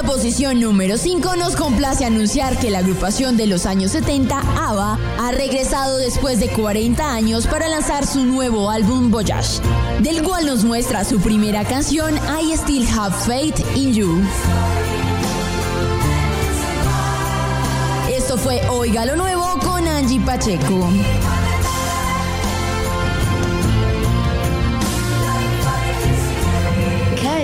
la 0.00 0.06
posición 0.06 0.60
número 0.60 0.96
5 0.96 1.36
nos 1.36 1.56
complace 1.56 2.06
anunciar 2.06 2.58
que 2.58 2.70
la 2.70 2.78
agrupación 2.78 3.36
de 3.36 3.46
los 3.46 3.66
años 3.66 3.90
70, 3.92 4.38
ABBA, 4.38 4.98
ha 5.18 5.32
regresado 5.32 5.98
después 5.98 6.40
de 6.40 6.48
40 6.48 7.12
años 7.12 7.46
para 7.46 7.68
lanzar 7.68 8.06
su 8.06 8.24
nuevo 8.24 8.70
álbum 8.70 9.10
Voyage, 9.10 9.60
del 10.00 10.22
cual 10.22 10.46
nos 10.46 10.64
muestra 10.64 11.04
su 11.04 11.20
primera 11.20 11.64
canción 11.64 12.14
I 12.16 12.56
Still 12.56 12.86
Have 12.98 13.14
Faith 13.26 13.60
in 13.76 13.92
You. 13.92 14.22
Esto 18.16 18.38
fue 18.38 18.60
Oiga 18.70 19.04
lo 19.04 19.16
Nuevo 19.16 19.58
con 19.62 19.86
Angie 19.86 20.20
Pacheco. 20.20 20.88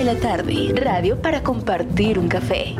La 0.07 0.15
tarde, 0.15 0.73
radio 0.73 1.21
para 1.21 1.43
compartir 1.43 2.17
un 2.17 2.29
café. 2.29 2.75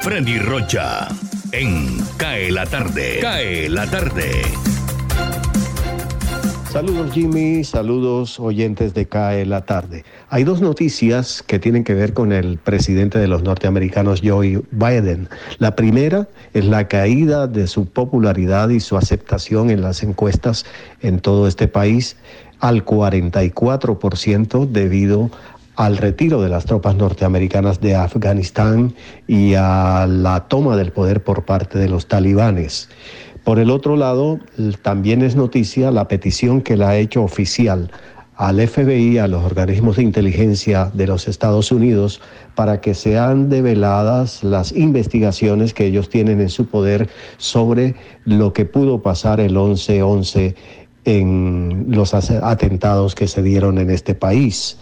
Freddy 0.00 0.40
Rocha 0.40 1.06
en 1.52 1.96
Cae 2.16 2.50
la 2.50 2.66
tarde. 2.66 3.20
Cae 3.20 3.68
la 3.68 3.86
tarde. 3.88 4.42
Saludos 6.76 7.10
Jimmy, 7.12 7.64
saludos 7.64 8.38
oyentes 8.38 8.92
de 8.92 9.06
CAE 9.06 9.46
la 9.46 9.64
tarde. 9.64 10.04
Hay 10.28 10.44
dos 10.44 10.60
noticias 10.60 11.42
que 11.42 11.58
tienen 11.58 11.84
que 11.84 11.94
ver 11.94 12.12
con 12.12 12.32
el 12.32 12.58
presidente 12.58 13.18
de 13.18 13.28
los 13.28 13.42
norteamericanos, 13.42 14.20
Joe 14.22 14.60
Biden. 14.72 15.30
La 15.56 15.74
primera 15.74 16.28
es 16.52 16.66
la 16.66 16.86
caída 16.86 17.46
de 17.46 17.66
su 17.66 17.86
popularidad 17.86 18.68
y 18.68 18.80
su 18.80 18.98
aceptación 18.98 19.70
en 19.70 19.80
las 19.80 20.02
encuestas 20.02 20.66
en 21.00 21.20
todo 21.20 21.48
este 21.48 21.66
país 21.66 22.18
al 22.60 22.84
44% 22.84 24.66
debido 24.66 25.30
al 25.76 25.98
retiro 25.98 26.40
de 26.40 26.48
las 26.48 26.64
tropas 26.64 26.96
norteamericanas 26.96 27.80
de 27.80 27.94
Afganistán 27.94 28.94
y 29.26 29.54
a 29.54 30.06
la 30.08 30.48
toma 30.48 30.76
del 30.76 30.92
poder 30.92 31.22
por 31.22 31.44
parte 31.44 31.78
de 31.78 31.88
los 31.88 32.08
talibanes. 32.08 32.88
Por 33.44 33.58
el 33.58 33.70
otro 33.70 33.96
lado, 33.96 34.40
también 34.82 35.22
es 35.22 35.36
noticia 35.36 35.90
la 35.90 36.08
petición 36.08 36.62
que 36.62 36.76
la 36.76 36.90
ha 36.90 36.96
hecho 36.96 37.22
oficial 37.22 37.90
al 38.36 38.66
FBI, 38.66 39.18
a 39.18 39.28
los 39.28 39.44
organismos 39.44 39.96
de 39.96 40.02
inteligencia 40.02 40.90
de 40.92 41.06
los 41.06 41.26
Estados 41.26 41.72
Unidos, 41.72 42.20
para 42.54 42.80
que 42.80 42.94
sean 42.94 43.48
develadas 43.48 44.44
las 44.44 44.72
investigaciones 44.72 45.72
que 45.72 45.86
ellos 45.86 46.10
tienen 46.10 46.40
en 46.40 46.50
su 46.50 46.66
poder 46.66 47.08
sobre 47.38 47.94
lo 48.24 48.52
que 48.52 48.66
pudo 48.66 49.00
pasar 49.00 49.40
el 49.40 49.56
11-11 49.56 50.54
en 51.06 51.86
los 51.88 52.12
atentados 52.12 53.14
que 53.14 53.28
se 53.28 53.42
dieron 53.42 53.78
en 53.78 53.90
este 53.90 54.14
país. 54.14 54.76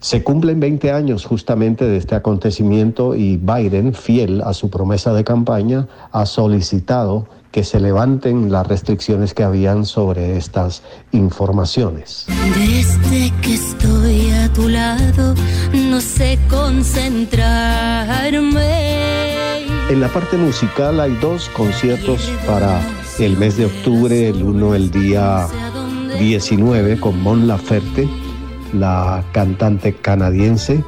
Se 0.00 0.22
cumplen 0.22 0.60
20 0.60 0.92
años 0.92 1.24
justamente 1.24 1.86
de 1.86 1.96
este 1.96 2.14
acontecimiento 2.14 3.14
y 3.14 3.36
Biden, 3.36 3.94
fiel 3.94 4.42
a 4.42 4.52
su 4.52 4.68
promesa 4.68 5.12
de 5.12 5.24
campaña, 5.24 5.86
ha 6.10 6.26
solicitado 6.26 7.26
que 7.52 7.64
se 7.64 7.80
levanten 7.80 8.50
las 8.50 8.66
restricciones 8.66 9.34
que 9.34 9.44
habían 9.44 9.84
sobre 9.84 10.36
estas 10.36 10.82
informaciones. 11.12 12.26
Desde 12.56 13.32
que 13.42 13.54
estoy 13.54 14.30
a 14.30 14.52
tu 14.52 14.68
lado, 14.68 15.34
no 15.72 16.00
sé 16.00 16.38
concentrarme. 16.48 19.30
En 19.90 20.00
la 20.00 20.08
parte 20.08 20.36
musical 20.36 21.00
hay 21.00 21.16
dos 21.20 21.48
conciertos 21.50 22.30
para 22.46 22.80
el 23.20 23.36
mes 23.36 23.58
de 23.58 23.66
octubre, 23.66 24.30
el 24.30 24.42
uno 24.42 24.74
el 24.74 24.90
día 24.90 25.46
19 26.18 26.98
con 26.98 27.20
Mon 27.20 27.46
Laferte, 27.46 28.08
la 28.72 29.22
cantante 29.32 29.94
canadiense, 29.94 30.82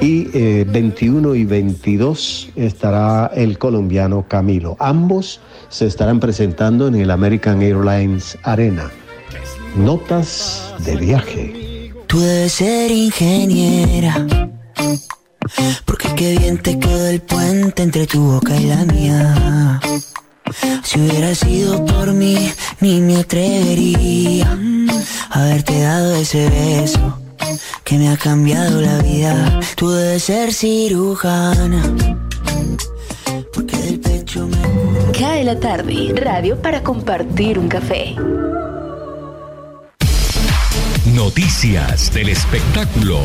y 0.00 0.24
21 0.64 1.34
eh, 1.34 1.38
y 1.38 1.44
22 1.44 2.50
estará 2.56 3.30
el 3.32 3.58
colombiano 3.58 4.26
Camilo. 4.26 4.76
Ambos 4.80 5.40
se 5.68 5.86
estarán 5.86 6.18
presentando 6.18 6.88
en 6.88 6.96
el 6.96 7.12
American 7.12 7.62
Airlines 7.62 8.36
Arena. 8.42 8.90
Notas 9.76 10.74
de 10.84 10.96
viaje. 10.96 11.92
Tú 12.08 12.18
debes 12.18 12.52
ser 12.54 12.90
ingeniera, 12.90 14.26
porque 15.84 16.08
qué 16.16 16.38
bien 16.38 16.58
te 16.60 16.76
quedó 16.76 17.06
el 17.06 17.20
puente 17.20 17.84
entre 17.84 18.06
tu 18.06 18.20
boca 18.20 18.56
y 18.56 18.64
la 18.64 18.84
mía. 18.84 19.80
Si 20.82 21.00
hubiera 21.00 21.34
sido 21.34 21.84
por 21.84 22.12
mí, 22.12 22.52
ni 22.80 23.00
me 23.00 23.18
atrevería 23.18 24.58
a 25.30 25.42
haberte 25.42 25.80
dado 25.80 26.14
ese 26.16 26.48
beso 26.48 27.18
que 27.84 27.98
me 27.98 28.08
ha 28.10 28.16
cambiado 28.16 28.80
la 28.80 28.98
vida. 28.98 29.60
Tú 29.76 29.90
debes 29.90 30.24
ser 30.24 30.52
cirujana. 30.52 31.82
Porque 33.52 33.76
del 33.76 34.00
pecho 34.00 34.46
me. 34.46 34.58
Cae 35.18 35.44
la 35.44 35.58
tarde, 35.58 36.12
radio 36.14 36.60
para 36.60 36.82
compartir 36.82 37.58
un 37.58 37.68
café. 37.68 38.14
Noticias 41.14 42.12
del 42.12 42.28
espectáculo. 42.28 43.22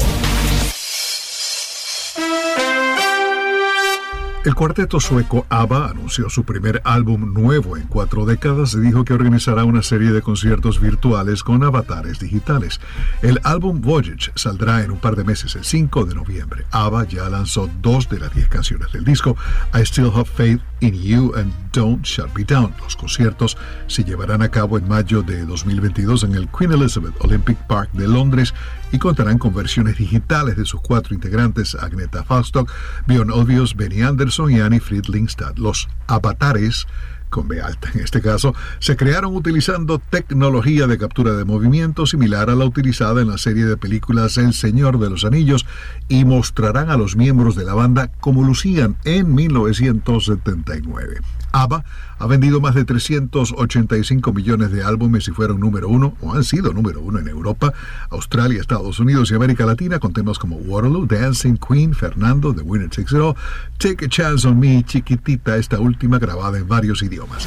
El 4.44 4.56
cuarteto 4.56 5.00
sueco 5.00 5.46
ABBA 5.48 5.92
anunció 5.92 6.30
su 6.30 6.44
primer 6.44 6.82
álbum 6.84 7.34
nuevo 7.34 7.78
en 7.78 7.88
cuatro 7.88 8.26
décadas 8.26 8.74
y 8.74 8.82
dijo 8.82 9.06
que 9.06 9.14
organizará 9.14 9.64
una 9.64 9.82
serie 9.82 10.12
de 10.12 10.22
conciertos 10.22 10.82
virtuales 10.82 11.44
con 11.44 11.64
avatares 11.64 12.20
digitales. 12.20 12.82
El 13.22 13.40
álbum 13.46 13.80
Voyage 13.80 14.34
saldrá 14.36 14.84
en 14.84 14.92
un 14.92 14.98
par 14.98 15.16
de 15.16 15.24
meses, 15.24 15.56
el 15.56 15.64
5 15.64 16.04
de 16.04 16.16
noviembre. 16.16 16.66
ABBA 16.72 17.08
ya 17.08 17.30
lanzó 17.30 17.70
dos 17.82 18.10
de 18.10 18.20
las 18.20 18.34
diez 18.34 18.50
canciones 18.50 18.92
del 18.92 19.06
disco, 19.06 19.38
I 19.74 19.86
Still 19.86 20.12
Have 20.14 20.26
Faith 20.26 20.62
in 20.84 20.94
You 21.02 21.34
and 21.36 21.52
Don't 21.72 22.06
Shut 22.06 22.36
Me 22.36 22.44
Down. 22.44 22.74
Los 22.82 22.96
conciertos 22.96 23.58
se 23.88 24.04
llevarán 24.04 24.42
a 24.42 24.50
cabo 24.50 24.78
en 24.78 24.88
mayo 24.88 25.24
de 25.24 25.46
2022 25.46 26.26
en 26.26 26.36
el 26.36 26.50
Queen 26.50 26.74
Elizabeth 26.74 27.16
Olympic 27.22 27.58
Park 27.68 27.90
de 27.94 28.08
Londres 28.08 28.54
y 28.92 29.00
contarán 29.00 29.38
con 29.38 29.56
versiones 29.56 29.98
digitales 29.98 30.58
de 30.58 30.66
sus 30.66 30.82
cuatro 30.82 31.16
integrantes, 31.16 31.76
Agneta 31.76 32.24
Falstock, 32.24 32.70
Bjorn 33.08 33.32
Olvios, 33.32 33.76
Benny 33.76 34.02
Anderson 34.02 34.52
y 34.52 34.60
Annie 34.60 34.82
Friedlingstad. 34.82 35.56
Los 35.56 35.88
avatares 36.08 36.86
con 37.34 37.48
B 37.48 37.60
alta 37.60 37.90
en 37.94 38.02
este 38.02 38.22
caso, 38.22 38.54
se 38.80 38.96
crearon 38.96 39.36
utilizando 39.36 39.98
tecnología 39.98 40.86
de 40.86 41.00
captura 41.00 41.34
de 41.34 41.46
movimiento 41.46 42.06
similar 42.06 42.52
a 42.52 42.56
la 42.56 42.64
utilizada 42.64 43.22
en 43.22 43.30
la 43.30 43.40
serie 43.40 43.66
de 43.66 43.76
películas 43.76 44.38
El 44.38 44.54
Señor 44.54 45.00
de 45.00 45.10
los 45.10 45.26
Anillos 45.26 45.66
y 46.08 46.26
mostrarán 46.26 46.92
a 46.92 46.96
los 46.96 47.16
miembros 47.16 47.56
de 47.56 47.66
la 47.66 47.74
banda 47.74 48.12
como 48.20 48.44
lucían 48.44 48.98
en 49.04 49.34
1979. 49.34 51.22
ABBA 51.52 51.84
ha 52.24 52.26
vendido 52.26 52.62
más 52.62 52.74
de 52.74 52.86
385 52.86 54.32
millones 54.32 54.72
de 54.72 54.82
álbumes 54.82 55.28
y 55.28 55.32
fueron 55.32 55.60
número 55.60 55.90
uno 55.90 56.16
o 56.22 56.34
han 56.34 56.46
sido 56.46 56.72
número 56.72 57.02
uno 57.02 57.20
en 57.20 57.28
Europa, 57.28 57.74
Australia, 58.12 58.62
Estados 58.62 58.98
Unidos 59.02 59.30
y 59.30 59.36
América 59.36 59.66
Latina 59.66 60.00
con 60.00 60.14
temas 60.14 60.40
como 60.40 60.56
Waterloo, 60.56 61.06
Dancing 61.06 61.58
Queen, 61.58 61.94
Fernando, 61.94 62.56
The 62.56 62.62
Winner 62.62 62.90
Takes 62.90 63.14
It 63.14 63.22
All, 63.22 63.36
Take 63.78 64.06
a 64.06 64.08
Chance 64.08 64.48
on 64.48 64.58
Me, 64.58 64.86
Chiquitita, 64.86 65.58
esta 65.58 65.82
última 65.82 66.18
grabada 66.18 66.58
en 66.58 66.66
varios 66.66 67.04
idiomas. 67.04 67.46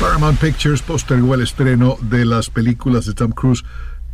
Paramount 0.00 0.40
Pictures 0.40 0.82
postergó 0.82 1.36
el 1.36 1.42
estreno 1.42 1.96
de 2.00 2.24
las 2.24 2.50
películas 2.50 3.06
de 3.06 3.14
Tom 3.14 3.30
Cruise 3.30 3.64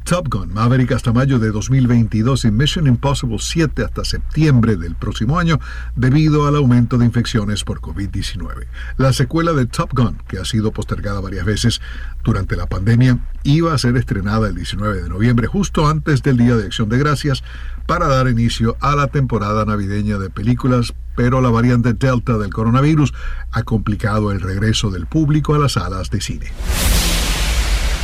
Top 0.05 0.29
Gun 0.29 0.53
Maverick 0.53 0.93
hasta 0.93 1.15
mayo 1.15 1.39
de 1.39 1.51
2022 1.51 2.45
y 2.45 2.51
Mission 2.51 2.87
Impossible 2.87 3.39
7 3.41 3.85
hasta 3.85 4.05
septiembre 4.05 4.77
del 4.77 4.97
próximo 4.97 5.39
año 5.39 5.59
debido 5.97 6.47
al 6.47 6.57
aumento 6.57 6.99
de 6.99 7.07
infecciones 7.07 7.65
por 7.65 7.81
COVID-19. 7.81 8.67
La 8.99 9.15
secuela 9.15 9.55
de 9.55 9.65
Top 9.65 9.95
Gun, 9.95 10.19
que 10.29 10.37
ha 10.37 10.45
sido 10.45 10.73
postergada 10.73 11.21
varias 11.21 11.47
veces 11.47 11.81
durante 12.23 12.55
la 12.55 12.67
pandemia, 12.67 13.19
iba 13.45 13.73
a 13.73 13.79
ser 13.79 13.97
estrenada 13.97 14.49
el 14.49 14.55
19 14.55 15.05
de 15.05 15.09
noviembre, 15.09 15.47
justo 15.47 15.89
antes 15.89 16.23
del 16.23 16.37
Día 16.37 16.57
de 16.57 16.67
Acción 16.67 16.91
de 16.91 16.99
Gracias, 16.99 17.43
para 17.87 18.07
dar 18.07 18.29
inicio 18.29 18.77
a 18.81 18.95
la 18.97 19.07
temporada 19.07 19.65
navideña 19.65 20.19
de 20.19 20.29
películas, 20.29 20.93
pero 21.17 21.41
la 21.41 21.49
variante 21.49 21.95
Delta 21.95 22.37
del 22.37 22.53
coronavirus 22.53 23.15
ha 23.53 23.63
complicado 23.63 24.33
el 24.33 24.43
regreso 24.43 24.91
del 24.91 25.07
público 25.07 25.55
a 25.55 25.59
las 25.59 25.73
salas 25.73 26.11
de 26.11 26.21
cine. 26.21 26.53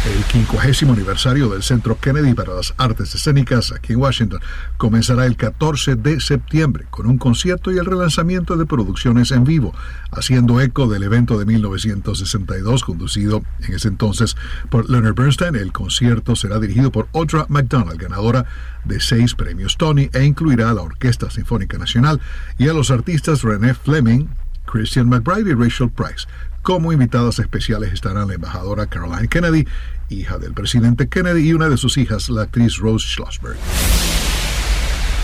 El 0.07 0.24
50 0.24 0.90
aniversario 0.90 1.51
del 1.51 1.62
Centro 1.62 2.01
Kennedy 2.01 2.32
para 2.32 2.55
las 2.55 2.72
Artes 2.78 3.14
Escénicas 3.14 3.70
aquí 3.70 3.92
en 3.92 3.98
Washington 3.98 4.40
comenzará 4.78 5.26
el 5.26 5.36
14 5.36 5.96
de 5.96 6.20
septiembre 6.20 6.86
con 6.88 7.07
un 7.07 7.18
concierto 7.18 7.70
y 7.70 7.76
el 7.76 7.84
relanzamiento 7.84 8.57
de 8.57 8.64
producciones 8.64 9.30
en 9.30 9.44
vivo, 9.44 9.74
haciendo 10.11 10.59
eco 10.62 10.88
del 10.88 11.03
evento 11.03 11.38
de 11.38 11.44
1962 11.44 12.82
conducido 12.82 13.42
en 13.61 13.74
ese 13.74 13.88
entonces 13.88 14.38
por 14.70 14.88
Leonard 14.88 15.14
Bernstein. 15.14 15.55
El 15.55 15.70
concierto 15.70 16.34
será 16.34 16.59
dirigido 16.59 16.90
por 16.90 17.09
Audra 17.12 17.44
McDonald, 17.51 18.01
ganadora 18.01 18.46
de 18.86 19.01
seis 19.01 19.34
premios 19.34 19.76
Tony, 19.76 20.09
e 20.14 20.24
incluirá 20.24 20.70
a 20.70 20.74
la 20.74 20.80
Orquesta 20.80 21.28
Sinfónica 21.28 21.76
Nacional 21.76 22.22
y 22.57 22.68
a 22.68 22.72
los 22.72 22.90
artistas 22.90 23.42
René 23.42 23.74
Fleming, 23.74 24.28
Christian 24.70 25.08
McBride 25.08 25.50
y 25.50 25.54
Rachel 25.54 25.90
Price. 25.90 26.26
Como 26.62 26.92
invitadas 26.92 27.38
especiales 27.38 27.92
estarán 27.92 28.28
la 28.28 28.34
embajadora 28.34 28.86
Caroline 28.86 29.28
Kennedy, 29.28 29.66
hija 30.10 30.38
del 30.38 30.52
presidente 30.52 31.08
Kennedy, 31.08 31.48
y 31.48 31.54
una 31.54 31.68
de 31.68 31.76
sus 31.76 31.98
hijas, 31.98 32.28
la 32.28 32.42
actriz 32.42 32.78
Rose 32.78 33.08
Schlossberg. 33.08 33.56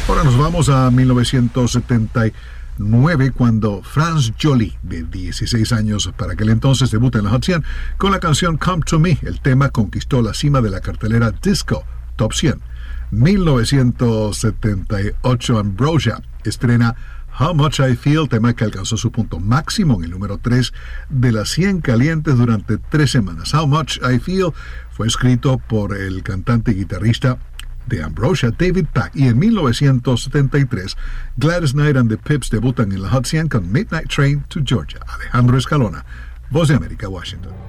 Ahora 0.09 0.25
nos 0.25 0.37
vamos 0.39 0.69
a 0.69 0.91
1979 0.91 3.33
cuando 3.33 3.83
Franz 3.83 4.33
Jolie, 4.41 4.79
de 4.83 5.05
16 5.05 5.73
años 5.73 6.11
para 6.17 6.33
aquel 6.33 6.49
entonces, 6.49 6.91
debuta 6.91 7.19
en 7.19 7.25
la 7.25 7.31
Hot 7.31 7.45
100 7.45 7.65
con 7.99 8.13
la 8.13 8.21
canción 8.21 8.57
Come 8.57 8.83
to 8.87 8.99
Me. 8.99 9.19
El 9.23 9.41
tema 9.41 9.69
conquistó 9.71 10.23
la 10.23 10.33
cima 10.33 10.61
de 10.61 10.71
la 10.71 10.81
cartelera 10.81 11.31
Disco 11.31 11.85
Top 12.17 12.33
100. 12.33 12.63
1978 13.11 15.59
Ambrosia 15.59 16.23
estrena 16.45 16.97
How 17.39 17.53
Much 17.53 17.81
I 17.81 17.97
Feel, 17.97 18.31
tema 18.31 18.55
que 18.55 18.65
alcanzó 18.65 18.97
su 18.97 19.13
punto 19.13 19.39
máximo 19.39 19.97
en 19.97 20.05
el 20.05 20.11
número 20.11 20.39
3 20.39 20.73
de 21.11 21.33
las 21.33 21.51
100 21.51 21.83
calientes 21.83 22.35
durante 22.39 22.79
tres 22.79 23.11
semanas. 23.11 23.53
How 23.53 23.67
Much 23.67 23.99
I 23.99 24.19
Feel 24.19 24.55
fue 24.91 25.07
escrito 25.07 25.59
por 25.59 25.95
el 25.95 26.23
cantante 26.23 26.71
y 26.71 26.77
guitarrista 26.77 27.39
de 27.87 28.03
Ambrosia, 28.03 28.53
David 28.57 28.87
Pack, 28.91 29.15
y 29.15 29.29
en 29.29 29.39
1973 29.39 30.97
Gladys 31.37 31.73
Knight 31.73 31.99
and 31.99 32.09
the 32.09 32.17
Pips 32.17 32.49
debutan 32.49 32.91
en 32.93 33.03
la 33.03 33.11
Hot 33.11 33.27
100 33.27 33.49
con 33.49 33.71
Midnight 33.71 34.09
Train 34.09 34.43
to 34.49 34.61
Georgia. 34.65 35.01
Alejandro 35.07 35.59
Escalona, 35.59 36.07
Voz 36.49 36.69
de 36.69 36.75
América, 36.77 37.07
Washington. 37.07 37.66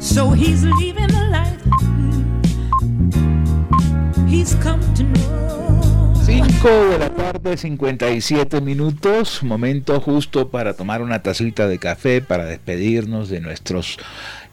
So 0.00 0.30
he's 0.30 0.62
the 0.62 1.28
life. 1.30 1.60
He's 4.28 4.54
come 4.62 4.80
to 4.94 5.02
know. 5.02 6.14
5 6.24 6.68
de 6.90 6.98
la 6.98 7.10
tarde, 7.10 7.56
57 7.56 8.60
minutos, 8.60 9.42
momento 9.42 10.00
justo 10.00 10.48
para 10.48 10.74
tomar 10.74 11.02
una 11.02 11.22
tacita 11.22 11.66
de 11.66 11.78
café, 11.78 12.20
para 12.20 12.44
despedirnos 12.44 13.30
de 13.30 13.40
nuestros 13.40 13.98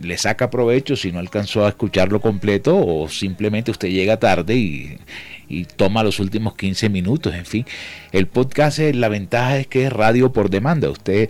le 0.00 0.16
saca 0.16 0.48
provecho 0.48 0.96
si 0.96 1.12
no 1.12 1.18
alcanzó 1.18 1.66
a 1.66 1.68
escucharlo 1.68 2.22
completo 2.22 2.74
o 2.74 3.06
simplemente 3.10 3.70
usted 3.70 3.88
llega 3.88 4.18
tarde 4.18 4.54
y, 4.54 4.98
y, 5.46 5.64
toma 5.64 6.02
los 6.02 6.20
últimos 6.20 6.54
15 6.54 6.88
minutos. 6.88 7.34
En 7.34 7.44
fin, 7.44 7.66
el 8.12 8.28
podcast, 8.28 8.78
la 8.78 9.10
ventaja 9.10 9.58
es 9.58 9.66
que 9.66 9.84
es 9.84 9.92
radio 9.92 10.32
por 10.32 10.48
demanda. 10.48 10.88
Usted 10.88 11.28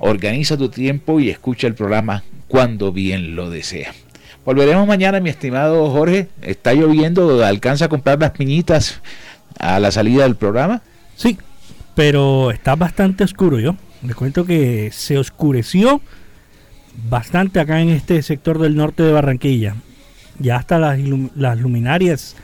Organiza 0.00 0.56
tu 0.56 0.68
tiempo 0.68 1.20
y 1.20 1.30
escucha 1.30 1.66
el 1.66 1.74
programa 1.74 2.24
cuando 2.48 2.90
bien 2.92 3.36
lo 3.36 3.50
desea. 3.50 3.92
Volveremos 4.44 4.88
mañana, 4.88 5.20
mi 5.20 5.30
estimado 5.30 5.90
Jorge. 5.90 6.28
¿Está 6.42 6.72
lloviendo? 6.72 7.44
¿Alcanza 7.44 7.84
a 7.84 7.88
comprar 7.88 8.18
las 8.18 8.30
piñitas 8.30 9.00
a 9.58 9.78
la 9.78 9.90
salida 9.90 10.22
del 10.22 10.36
programa? 10.36 10.82
Sí, 11.14 11.36
pero 11.94 12.50
está 12.50 12.74
bastante 12.76 13.24
oscuro 13.24 13.60
yo. 13.60 13.76
Le 14.02 14.14
cuento 14.14 14.46
que 14.46 14.90
se 14.92 15.18
oscureció 15.18 16.00
bastante 17.08 17.60
acá 17.60 17.80
en 17.82 17.90
este 17.90 18.22
sector 18.22 18.58
del 18.58 18.76
norte 18.76 19.02
de 19.02 19.12
Barranquilla. 19.12 19.76
Ya 20.38 20.56
hasta 20.56 20.78
las, 20.78 20.98
las 21.36 21.58
luminarias 21.60 22.36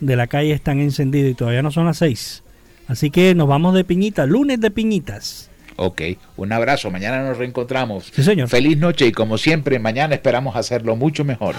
de 0.00 0.16
la 0.16 0.26
calle 0.26 0.52
están 0.52 0.80
encendidas 0.80 1.30
y 1.30 1.34
todavía 1.34 1.62
no 1.62 1.70
son 1.70 1.86
las 1.86 1.98
seis. 1.98 2.42
Así 2.88 3.10
que 3.10 3.34
nos 3.36 3.46
vamos 3.46 3.74
de 3.74 3.84
piñitas, 3.84 4.28
lunes 4.28 4.60
de 4.60 4.72
piñitas. 4.72 5.50
Ok, 5.76 6.02
un 6.36 6.52
abrazo, 6.52 6.90
mañana 6.90 7.22
nos 7.22 7.38
reencontramos. 7.38 8.10
Sí, 8.14 8.22
señor. 8.22 8.48
Feliz 8.48 8.78
noche 8.78 9.06
y 9.06 9.12
como 9.12 9.38
siempre, 9.38 9.78
mañana 9.78 10.14
esperamos 10.14 10.56
hacerlo 10.56 10.96
mucho 10.96 11.24
mejor. 11.24 11.54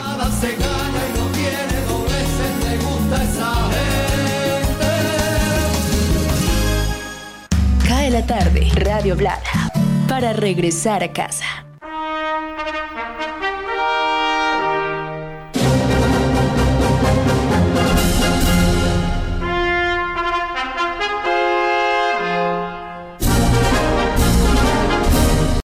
Cae 7.88 8.10
la 8.10 8.26
tarde, 8.26 8.68
Radio 8.76 9.16
Blada, 9.16 9.72
para 10.08 10.34
regresar 10.34 11.04
a 11.04 11.12
casa. 11.12 11.66